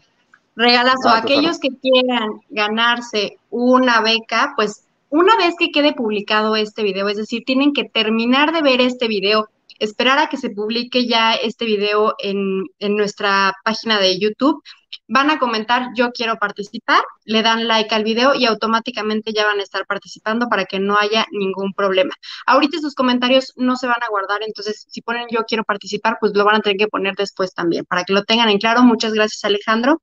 Regalazo. 0.56 1.10
Ah, 1.10 1.20
Aquellos 1.20 1.60
que 1.60 1.70
quieran 1.70 2.42
ganarse 2.50 3.38
una 3.52 4.02
beca, 4.02 4.54
pues 4.56 4.87
una 5.10 5.36
vez 5.38 5.56
que 5.58 5.72
quede 5.72 5.94
publicado 5.94 6.56
este 6.56 6.84
video, 6.84 7.08
es 7.10 7.18
decir, 7.18 7.44
tienen 7.46 7.74
que 7.74 7.86
terminar 7.86 8.52
de 8.52 8.62
ver 8.62 8.82
este 8.82 9.08
video, 9.08 9.48
esperar 9.80 10.20
a 10.20 10.28
que 10.28 10.38
se 10.38 10.50
publique 10.50 11.08
ya 11.08 11.34
este 11.34 11.66
video 11.66 12.16
en, 12.20 12.66
nuestra 12.80 13.54
página 13.64 14.00
de 14.00 14.20
YouTube, 14.20 14.64
van 15.08 15.30
a 15.30 15.40
comentar 15.40 15.90
yo 15.96 16.12
quiero 16.12 16.38
participar, 16.38 17.02
le 17.26 17.42
dan 17.42 17.68
like 17.68 17.94
al 17.94 18.04
video 18.04 18.36
y 18.36 18.46
automáticamente 18.46 19.32
ya 19.34 19.46
van 19.46 19.60
a 19.60 19.64
estar 19.64 19.86
participando 19.86 20.50
para 20.50 20.66
que 20.66 20.80
no 20.80 20.98
haya 20.98 21.26
ningún 21.32 21.74
problema. 21.74 22.14
Ahorita 22.46 22.80
sus 22.80 22.96
comentarios 22.96 23.54
no 23.56 23.78
se 23.78 23.88
van 23.88 24.04
a 24.04 24.10
guardar, 24.10 24.42
entonces 24.44 24.86
si 24.90 25.02
ponen 25.02 25.28
yo 25.32 25.46
quiero 25.46 25.64
participar, 25.64 26.18
pues 26.20 26.34
lo 26.36 26.44
van 26.44 26.56
a 26.56 26.62
tener 26.62 26.78
que 26.78 26.88
poner 26.88 27.16
después 27.16 27.54
también, 27.54 27.86
para 27.86 28.04
que 28.04 28.14
lo 28.14 28.24
tengan 28.24 28.50
en 28.50 28.58
claro. 28.58 28.84
Muchas 28.84 29.14
gracias 29.14 29.44
Alejandro. 29.46 30.02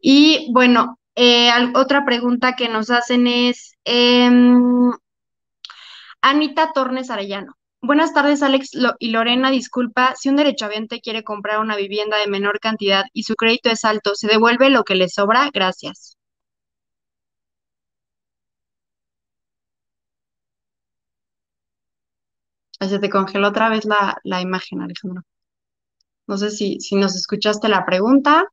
Y 0.00 0.50
bueno, 0.52 0.98
eh, 1.16 1.50
otra 1.74 2.04
pregunta 2.04 2.56
que 2.56 2.68
nos 2.68 2.90
hacen 2.90 3.26
es 3.26 3.69
em, 3.84 4.90
Anita 6.22 6.72
Tornes 6.72 7.10
Arellano. 7.10 7.56
Buenas 7.82 8.14
tardes, 8.14 8.42
Alex 8.42 8.70
y 8.98 9.10
Lorena. 9.10 9.50
Disculpa, 9.50 10.14
si 10.16 10.30
un 10.30 10.36
derechohabiente 10.36 11.00
quiere 11.02 11.24
comprar 11.24 11.60
una 11.60 11.76
vivienda 11.76 12.16
de 12.16 12.26
menor 12.26 12.58
cantidad 12.58 13.04
y 13.12 13.24
su 13.24 13.34
crédito 13.36 13.68
es 13.68 13.84
alto, 13.84 14.14
¿se 14.14 14.26
devuelve 14.26 14.70
lo 14.70 14.82
que 14.84 14.94
le 14.94 15.10
sobra? 15.10 15.50
Gracias. 15.52 16.16
Se 22.80 22.98
te 22.98 23.08
congeló 23.08 23.46
otra 23.48 23.68
vez 23.68 23.84
la, 23.84 24.18
la 24.24 24.40
imagen, 24.40 24.82
Alejandro. 24.82 25.22
No 26.26 26.38
sé 26.38 26.48
si, 26.50 26.80
si 26.80 26.96
nos 26.96 27.14
escuchaste 27.14 27.68
la 27.68 27.84
pregunta. 27.84 28.46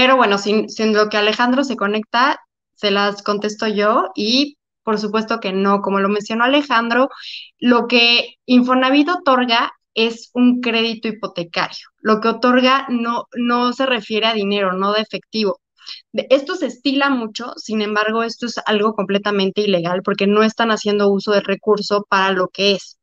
Pero 0.00 0.16
bueno, 0.16 0.38
sin, 0.38 0.68
lo 0.94 1.08
que 1.08 1.16
Alejandro 1.16 1.64
se 1.64 1.74
conecta, 1.74 2.38
se 2.76 2.92
las 2.92 3.20
contesto 3.20 3.66
yo 3.66 4.10
y 4.14 4.56
por 4.84 4.96
supuesto 5.00 5.40
que 5.40 5.52
no, 5.52 5.80
como 5.80 5.98
lo 5.98 6.08
mencionó 6.08 6.44
Alejandro, 6.44 7.08
lo 7.58 7.88
que 7.88 8.36
Infonavit 8.46 9.08
otorga 9.08 9.72
es 9.94 10.30
un 10.34 10.60
crédito 10.60 11.08
hipotecario. 11.08 11.88
Lo 11.98 12.20
que 12.20 12.28
otorga 12.28 12.86
no, 12.88 13.24
no 13.34 13.72
se 13.72 13.86
refiere 13.86 14.26
a 14.28 14.34
dinero, 14.34 14.72
no 14.72 14.92
de 14.92 15.00
efectivo. 15.00 15.60
Esto 16.12 16.54
se 16.54 16.66
estila 16.66 17.10
mucho, 17.10 17.54
sin 17.56 17.82
embargo, 17.82 18.22
esto 18.22 18.46
es 18.46 18.60
algo 18.66 18.94
completamente 18.94 19.62
ilegal 19.62 20.02
porque 20.04 20.28
no 20.28 20.44
están 20.44 20.70
haciendo 20.70 21.10
uso 21.10 21.32
del 21.32 21.44
recurso 21.44 22.06
para 22.08 22.30
lo 22.30 22.46
que 22.46 22.74
es. 22.74 22.97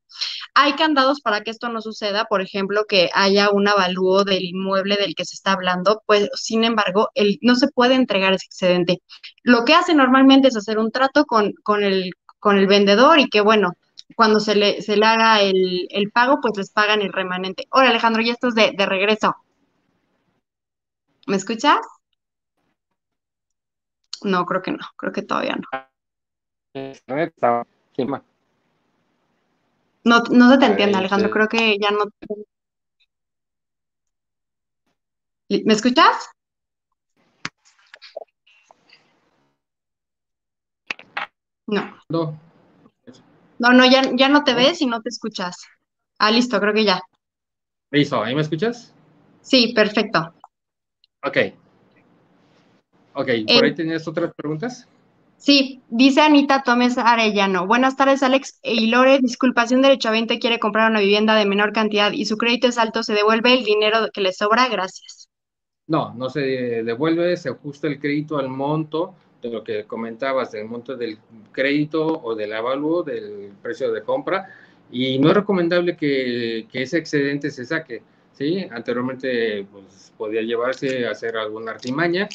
Hay 0.53 0.74
candados 0.74 1.22
para 1.22 1.41
que 1.41 1.51
esto 1.51 1.70
no 1.70 1.82
suceda, 1.82 2.26
por 2.26 2.41
ejemplo, 2.41 2.86
que 2.88 3.09
haya 3.13 3.49
un 3.49 3.68
avalúo 3.68 4.24
del 4.24 4.43
inmueble 4.43 4.95
del 4.97 5.16
que 5.16 5.26
se 5.26 5.36
está 5.36 5.53
hablando, 5.53 6.01
pues 6.05 6.30
sin 6.36 6.63
embargo, 6.63 7.09
el, 7.16 7.39
no 7.41 7.55
se 7.55 7.68
puede 7.70 7.95
entregar 7.95 8.34
ese 8.34 8.45
excedente. 8.45 9.01
Lo 9.43 9.66
que 9.66 9.74
hace 9.74 9.93
normalmente 9.93 10.47
es 10.47 10.57
hacer 10.57 10.80
un 10.80 10.91
trato 10.91 11.26
con, 11.26 11.53
con, 11.63 11.84
el, 11.84 12.13
con 12.39 12.57
el 12.57 12.68
vendedor 12.68 13.20
y 13.20 13.30
que, 13.30 13.41
bueno, 13.41 13.74
cuando 14.16 14.39
se 14.39 14.55
le, 14.55 14.82
se 14.82 14.97
le 14.97 15.05
haga 15.05 15.41
el, 15.41 16.11
pago, 16.13 16.39
pues 16.41 16.57
les 16.57 16.72
pagan 16.72 17.01
el 17.01 17.11
remanente. 17.11 17.68
Hola 17.72 17.89
Alejandro, 17.89 18.22
ya 18.22 18.34
estás 18.34 18.55
de, 18.55 18.72
de 18.78 18.86
regreso. 18.86 19.36
¿Me 21.28 21.38
escuchas? 21.38 21.80
No, 24.24 24.45
creo 24.45 24.61
que 24.61 24.72
no, 24.72 24.86
creo 24.95 25.11
que 25.11 25.24
todavía 25.24 25.55
no. 25.55 25.68
No, 30.05 30.19
no 30.29 30.51
se 30.51 30.57
te 30.59 30.65
entiende, 30.67 30.97
Alejandro. 30.97 31.31
Creo 31.31 31.47
que 31.47 31.77
ya 31.79 31.89
no. 31.91 32.05
¿Me 35.49 35.73
escuchas? 35.73 36.29
No. 41.67 41.97
No. 42.09 42.39
No, 43.57 43.71
no, 43.71 43.85
ya, 43.85 44.03
ya 44.15 44.29
no 44.29 44.43
te 44.43 44.53
ves 44.53 44.81
y 44.81 44.85
no 44.85 45.01
te 45.01 45.09
escuchas. 45.09 45.55
Ah, 46.19 46.29
listo, 46.29 46.59
creo 46.59 46.73
que 46.73 46.85
ya. 46.85 47.01
Listo, 47.91 48.21
¿ahí 48.21 48.35
me 48.35 48.41
escuchas? 48.41 48.93
Sí, 49.41 49.73
perfecto. 49.73 50.33
Ok. 51.23 51.37
Ok, 53.13 53.27
¿por 53.47 53.63
ahí 53.63 53.71
eh, 53.71 53.73
tenías 53.73 54.07
otras 54.07 54.33
preguntas? 54.35 54.87
Sí, 55.45 55.83
dice 55.89 56.21
Anita 56.21 56.63
Tómez 56.63 56.97
Arellano. 56.97 57.67
Buenas 57.67 57.95
tardes, 57.95 58.23
Alex 58.23 58.59
y 58.63 58.87
Lore. 58.87 59.19
Disculpa, 59.21 59.67
si 59.67 59.75
un 59.75 59.83
derechohabiente 59.83 60.39
quiere 60.39 60.57
comprar 60.57 60.89
una 60.89 61.01
vivienda 61.01 61.35
de 61.35 61.45
menor 61.45 61.71
cantidad 61.71 62.11
y 62.11 62.25
su 62.25 62.35
crédito 62.35 62.65
es 62.65 62.79
alto, 62.79 63.03
¿se 63.03 63.13
devuelve 63.13 63.53
el 63.53 63.63
dinero 63.63 64.09
que 64.11 64.21
le 64.21 64.33
sobra? 64.33 64.67
Gracias. 64.69 65.29
No, 65.85 66.15
no 66.15 66.31
se 66.31 66.39
devuelve, 66.41 67.37
se 67.37 67.49
ajusta 67.49 67.85
el 67.85 67.99
crédito 67.99 68.39
al 68.39 68.49
monto 68.49 69.13
de 69.39 69.51
lo 69.51 69.63
que 69.63 69.83
comentabas, 69.83 70.51
del 70.51 70.65
monto 70.65 70.95
del 70.97 71.19
crédito 71.51 72.03
o 72.23 72.33
del 72.33 72.51
avalúo 72.51 73.03
del 73.03 73.51
precio 73.61 73.91
de 73.91 74.01
compra. 74.01 74.49
Y 74.91 75.19
no 75.19 75.29
es 75.29 75.35
recomendable 75.35 75.95
que, 75.95 76.65
que 76.71 76.81
ese 76.81 76.97
excedente 76.97 77.51
se 77.51 77.65
saque. 77.65 78.01
¿sí? 78.33 78.65
Anteriormente 78.71 79.63
pues, 79.71 80.11
podía 80.17 80.41
llevarse 80.41 81.05
a 81.05 81.11
hacer 81.11 81.37
alguna 81.37 81.73
artimaña, 81.73 82.27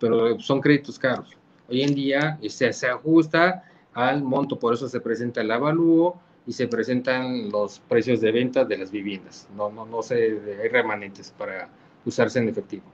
pero 0.00 0.40
son 0.40 0.60
créditos 0.60 0.98
caros. 0.98 1.36
Hoy 1.68 1.82
en 1.82 1.94
día 1.94 2.38
se, 2.48 2.72
se 2.72 2.88
ajusta 2.88 3.64
al 3.92 4.22
monto, 4.22 4.58
por 4.58 4.74
eso 4.74 4.88
se 4.88 5.00
presenta 5.00 5.40
el 5.40 5.50
avalúo 5.50 6.20
y 6.46 6.52
se 6.52 6.68
presentan 6.68 7.50
los 7.50 7.80
precios 7.80 8.20
de 8.20 8.30
venta 8.30 8.64
de 8.64 8.78
las 8.78 8.90
viviendas. 8.90 9.48
No, 9.56 9.70
no, 9.70 9.84
no 9.84 10.02
se, 10.02 10.14
hay 10.62 10.68
remanentes 10.68 11.32
para 11.36 11.68
usarse 12.04 12.38
en 12.38 12.48
efectivo. 12.48 12.84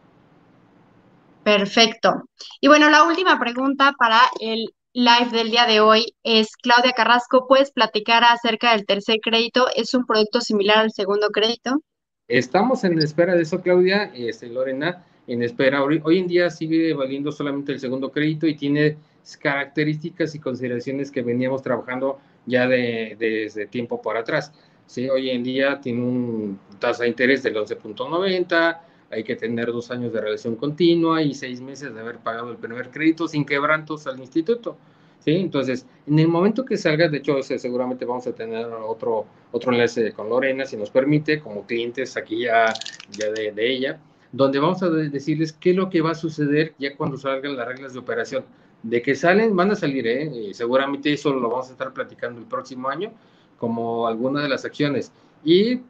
Perfecto. 1.42 2.22
Y 2.60 2.68
bueno, 2.68 2.88
la 2.88 3.04
última 3.04 3.38
pregunta 3.38 3.92
para 3.98 4.20
el 4.40 4.72
live 4.94 5.30
del 5.32 5.50
día 5.50 5.66
de 5.66 5.80
hoy 5.80 6.14
es, 6.22 6.56
Claudia 6.56 6.92
Carrasco, 6.92 7.46
¿puedes 7.48 7.72
platicar 7.72 8.22
acerca 8.24 8.72
del 8.72 8.86
tercer 8.86 9.18
crédito? 9.22 9.66
¿Es 9.74 9.92
un 9.94 10.06
producto 10.06 10.40
similar 10.40 10.78
al 10.78 10.92
segundo 10.92 11.28
crédito? 11.30 11.82
Estamos 12.28 12.84
en 12.84 12.98
espera 12.98 13.34
de 13.34 13.42
eso, 13.42 13.60
Claudia, 13.60 14.04
este, 14.14 14.48
Lorena 14.48 15.04
en 15.26 15.42
espera. 15.42 15.82
Hoy, 15.82 16.18
en 16.18 16.26
día 16.26 16.50
sigue 16.50 16.94
valiendo 16.94 17.30
solamente 17.32 17.72
el 17.72 17.80
segundo 17.80 18.10
crédito 18.10 18.46
y 18.46 18.54
tiene 18.54 18.96
características 19.40 20.34
y 20.34 20.40
consideraciones 20.40 21.10
que 21.10 21.22
veníamos 21.22 21.62
trabajando 21.62 22.18
ya 22.46 22.66
de, 22.66 23.16
desde 23.18 23.66
tiempo 23.66 24.02
por 24.02 24.16
atrás. 24.16 24.52
¿sí? 24.86 25.08
Hoy 25.08 25.30
en 25.30 25.44
día 25.44 25.80
tiene 25.80 26.02
un 26.02 26.58
tasa 26.78 27.04
de 27.04 27.10
interés 27.10 27.42
del 27.42 27.54
11.90, 27.54 28.80
hay 29.10 29.24
que 29.24 29.36
tener 29.36 29.66
dos 29.66 29.90
años 29.90 30.12
de 30.12 30.20
relación 30.20 30.56
continua 30.56 31.22
y 31.22 31.34
seis 31.34 31.60
meses 31.60 31.94
de 31.94 32.00
haber 32.00 32.18
pagado 32.18 32.50
el 32.50 32.56
primer 32.56 32.90
crédito 32.90 33.28
sin 33.28 33.44
quebrantos 33.44 34.06
al 34.06 34.18
instituto. 34.18 34.76
¿sí? 35.20 35.36
Entonces, 35.36 35.86
en 36.06 36.18
el 36.18 36.26
momento 36.26 36.64
que 36.64 36.76
salga, 36.76 37.08
de 37.08 37.18
hecho, 37.18 37.40
seguramente 37.42 38.04
vamos 38.04 38.26
a 38.26 38.32
tener 38.32 38.66
otro, 38.66 39.26
otro 39.52 39.70
enlace 39.70 40.12
con 40.12 40.28
Lorena, 40.28 40.64
si 40.64 40.76
nos 40.76 40.90
permite, 40.90 41.38
como 41.38 41.64
clientes 41.64 42.16
aquí 42.16 42.40
ya, 42.40 42.72
ya 43.10 43.30
de, 43.30 43.52
de 43.52 43.70
ella, 43.70 44.00
donde 44.32 44.58
vamos 44.58 44.82
a 44.82 44.88
decirles 44.88 45.52
qué 45.52 45.70
es 45.70 45.76
lo 45.76 45.90
que 45.90 46.00
va 46.00 46.12
a 46.12 46.14
suceder 46.14 46.74
ya 46.78 46.96
cuando 46.96 47.16
salgan 47.16 47.56
las 47.56 47.68
reglas 47.68 47.92
de 47.92 47.98
operación. 47.98 48.44
De 48.82 49.00
que 49.00 49.14
salen, 49.14 49.54
van 49.54 49.70
a 49.70 49.76
salir, 49.76 50.06
¿eh? 50.06 50.50
Seguramente 50.54 51.12
eso 51.12 51.32
lo 51.32 51.48
vamos 51.48 51.68
a 51.68 51.72
estar 51.72 51.92
platicando 51.92 52.40
el 52.40 52.46
próximo 52.46 52.88
año, 52.88 53.12
como 53.58 54.06
alguna 54.08 54.42
de 54.42 54.48
las 54.48 54.64
acciones. 54.64 55.12
Y 55.44 55.80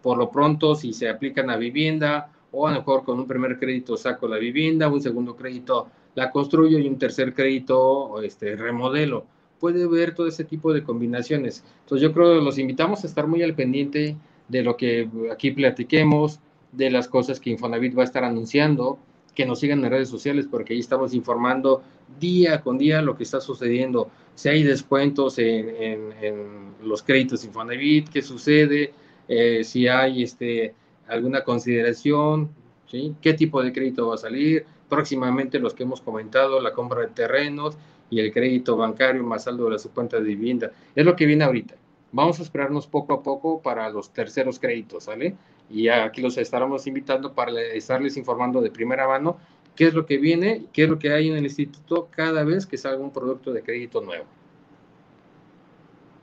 por 0.00 0.16
lo 0.16 0.30
pronto, 0.30 0.74
si 0.74 0.92
se 0.92 1.08
aplican 1.08 1.50
a 1.50 1.56
vivienda, 1.56 2.30
o 2.52 2.66
a 2.66 2.70
lo 2.70 2.78
mejor 2.78 3.04
con 3.04 3.18
un 3.18 3.26
primer 3.26 3.58
crédito 3.58 3.96
saco 3.96 4.26
la 4.28 4.38
vivienda, 4.38 4.88
un 4.88 5.02
segundo 5.02 5.36
crédito 5.36 5.88
la 6.14 6.30
construyo 6.30 6.78
y 6.78 6.88
un 6.88 6.98
tercer 6.98 7.34
crédito 7.34 8.22
este, 8.22 8.56
remodelo. 8.56 9.26
Puede 9.60 9.86
ver 9.86 10.14
todo 10.14 10.26
ese 10.26 10.44
tipo 10.44 10.72
de 10.72 10.82
combinaciones. 10.82 11.64
Entonces 11.80 12.02
yo 12.08 12.14
creo 12.14 12.38
que 12.38 12.44
los 12.44 12.58
invitamos 12.58 13.04
a 13.04 13.06
estar 13.06 13.26
muy 13.26 13.42
al 13.42 13.54
pendiente 13.54 14.16
de 14.48 14.62
lo 14.62 14.76
que 14.76 15.08
aquí 15.30 15.50
platiquemos, 15.50 16.40
de 16.72 16.90
las 16.90 17.08
cosas 17.08 17.40
que 17.40 17.50
Infonavit 17.50 17.96
va 17.96 18.02
a 18.02 18.04
estar 18.04 18.24
anunciando, 18.24 18.98
que 19.34 19.46
nos 19.46 19.60
sigan 19.60 19.84
en 19.84 19.90
redes 19.90 20.08
sociales 20.08 20.46
porque 20.50 20.74
ahí 20.74 20.80
estamos 20.80 21.14
informando 21.14 21.82
día 22.18 22.60
con 22.60 22.78
día 22.78 23.02
lo 23.02 23.16
que 23.16 23.22
está 23.22 23.40
sucediendo. 23.40 24.10
Si 24.34 24.48
hay 24.48 24.62
descuentos 24.62 25.38
en, 25.38 26.74
los 26.82 27.02
créditos 27.02 27.44
Infonavit, 27.44 28.08
qué 28.08 28.22
sucede, 28.22 28.92
eh, 29.28 29.62
si 29.64 29.88
hay 29.88 30.22
este, 30.22 30.74
alguna 31.06 31.42
consideración, 31.42 32.50
¿sí? 32.86 33.14
qué 33.20 33.34
tipo 33.34 33.62
de 33.62 33.72
crédito 33.72 34.08
va 34.08 34.14
a 34.14 34.18
salir, 34.18 34.64
próximamente 34.88 35.58
los 35.58 35.74
que 35.74 35.82
hemos 35.82 36.00
comentado, 36.00 36.60
la 36.60 36.72
compra 36.72 37.02
de 37.02 37.08
terrenos 37.08 37.76
y 38.10 38.20
el 38.20 38.32
crédito 38.32 38.76
bancario 38.76 39.22
más 39.22 39.44
saldo 39.44 39.64
de 39.64 39.76
la 39.76 39.82
cuenta 39.94 40.18
de 40.18 40.24
vivienda. 40.24 40.72
Es 40.94 41.04
lo 41.04 41.14
que 41.14 41.26
viene 41.26 41.44
ahorita. 41.44 41.74
Vamos 42.10 42.40
a 42.40 42.42
esperarnos 42.42 42.86
poco 42.86 43.12
a 43.12 43.22
poco 43.22 43.60
para 43.60 43.90
los 43.90 44.12
terceros 44.12 44.58
créditos, 44.58 45.04
¿sale? 45.04 45.36
Y 45.70 45.88
aquí 45.88 46.22
los 46.22 46.36
estaremos 46.38 46.86
invitando 46.86 47.34
para 47.34 47.52
estarles 47.60 48.16
informando 48.16 48.60
de 48.60 48.70
primera 48.70 49.06
mano 49.06 49.38
qué 49.76 49.86
es 49.86 49.94
lo 49.94 50.06
que 50.06 50.18
viene, 50.18 50.64
qué 50.72 50.84
es 50.84 50.88
lo 50.88 50.98
que 50.98 51.12
hay 51.12 51.28
en 51.28 51.36
el 51.36 51.44
instituto 51.44 52.08
cada 52.10 52.42
vez 52.44 52.66
que 52.66 52.76
salga 52.76 53.02
un 53.02 53.12
producto 53.12 53.52
de 53.52 53.62
crédito 53.62 54.00
nuevo. 54.00 54.24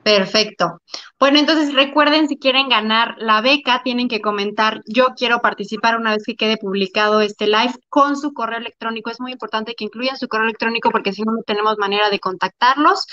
Perfecto. 0.06 0.80
Bueno, 1.18 1.40
entonces 1.40 1.74
recuerden, 1.74 2.28
si 2.28 2.38
quieren 2.38 2.68
ganar 2.68 3.16
la 3.18 3.40
beca, 3.40 3.80
tienen 3.82 4.06
que 4.06 4.20
comentar, 4.20 4.82
yo 4.86 5.06
quiero 5.16 5.40
participar 5.40 5.96
una 5.96 6.12
vez 6.12 6.22
que 6.24 6.36
quede 6.36 6.58
publicado 6.58 7.20
este 7.22 7.48
live 7.48 7.74
con 7.88 8.16
su 8.16 8.32
correo 8.32 8.60
electrónico. 8.60 9.10
Es 9.10 9.18
muy 9.18 9.32
importante 9.32 9.74
que 9.74 9.82
incluyan 9.82 10.16
su 10.16 10.28
correo 10.28 10.44
electrónico 10.44 10.92
porque 10.92 11.12
si 11.12 11.22
no, 11.22 11.32
no 11.32 11.42
tenemos 11.42 11.76
manera 11.78 12.08
de 12.08 12.20
contactarlos. 12.20 13.04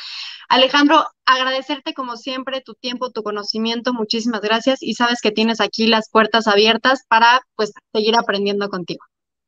Alejandro, 0.49 1.03
agradecerte 1.25 1.95
como 1.95 2.15
siempre 2.15 2.61
tu 2.61 2.75
tiempo, 2.75 3.09
tu 3.09 3.23
conocimiento. 3.23 3.91
Muchísimas 3.91 4.41
gracias 4.41 4.83
y 4.83 4.93
sabes 4.93 5.19
que 5.19 5.31
tienes 5.31 5.61
aquí 5.61 5.87
las 5.87 6.11
puertas 6.11 6.45
abiertas 6.45 7.05
para 7.07 7.41
pues 7.55 7.73
seguir 7.91 8.15
aprendiendo 8.15 8.69
contigo. 8.69 9.03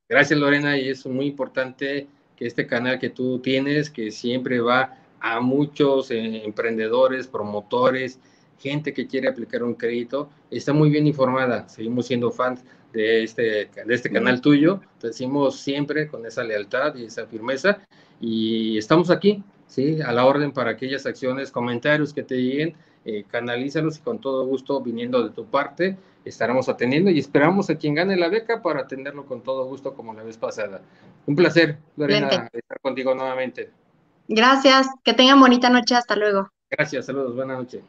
Gracias, 0.09 0.39
Lorena, 0.39 0.79
y 0.79 0.89
es 0.89 1.05
muy 1.05 1.27
importante 1.27 2.07
que 2.35 2.47
este 2.47 2.65
canal 2.65 2.97
que 2.97 3.11
tú 3.11 3.37
tienes, 3.37 3.91
que 3.91 4.09
siempre 4.09 4.61
va 4.61 4.97
a 5.25 5.39
muchos 5.39 6.11
eh, 6.11 6.45
emprendedores, 6.45 7.25
promotores, 7.25 8.19
gente 8.59 8.93
que 8.93 9.07
quiere 9.07 9.27
aplicar 9.27 9.63
un 9.63 9.73
crédito, 9.73 10.29
está 10.51 10.71
muy 10.71 10.91
bien 10.91 11.07
informada. 11.07 11.67
Seguimos 11.67 12.05
siendo 12.05 12.29
fans 12.29 12.63
de 12.93 13.23
este, 13.23 13.41
de 13.43 13.95
este 13.95 14.11
canal 14.11 14.39
tuyo, 14.39 14.81
te 14.99 15.07
decimos 15.07 15.59
siempre 15.59 16.07
con 16.07 16.27
esa 16.27 16.43
lealtad 16.43 16.93
y 16.95 17.05
esa 17.05 17.25
firmeza 17.25 17.79
y 18.21 18.77
estamos 18.77 19.09
aquí, 19.09 19.43
¿sí? 19.65 19.99
A 19.99 20.11
la 20.11 20.27
orden 20.27 20.51
para 20.51 20.69
aquellas 20.69 21.07
acciones, 21.07 21.49
comentarios 21.49 22.13
que 22.13 22.21
te 22.21 22.35
lleguen, 22.35 22.75
eh, 23.03 23.25
canalízalos 23.27 23.97
y 23.97 24.01
con 24.01 24.21
todo 24.21 24.45
gusto 24.45 24.79
viniendo 24.79 25.23
de 25.23 25.31
tu 25.31 25.45
parte 25.45 25.97
estaremos 26.23 26.69
atendiendo 26.69 27.09
y 27.09 27.17
esperamos 27.17 27.71
a 27.71 27.77
quien 27.77 27.95
gane 27.95 28.15
la 28.15 28.29
beca 28.29 28.61
para 28.61 28.81
atenderlo 28.81 29.25
con 29.25 29.41
todo 29.41 29.65
gusto 29.65 29.95
como 29.95 30.13
la 30.13 30.21
vez 30.21 30.37
pasada. 30.37 30.81
Un 31.25 31.35
placer, 31.35 31.79
Lorena, 31.97 32.47
estar 32.53 32.79
contigo 32.79 33.15
nuevamente. 33.15 33.71
Gracias, 34.27 34.87
que 35.03 35.13
tengan 35.13 35.39
bonita 35.39 35.69
noche, 35.69 35.95
hasta 35.95 36.15
luego. 36.15 36.49
Gracias, 36.69 37.05
saludos, 37.05 37.35
buenas 37.35 37.57
noches. 37.59 37.81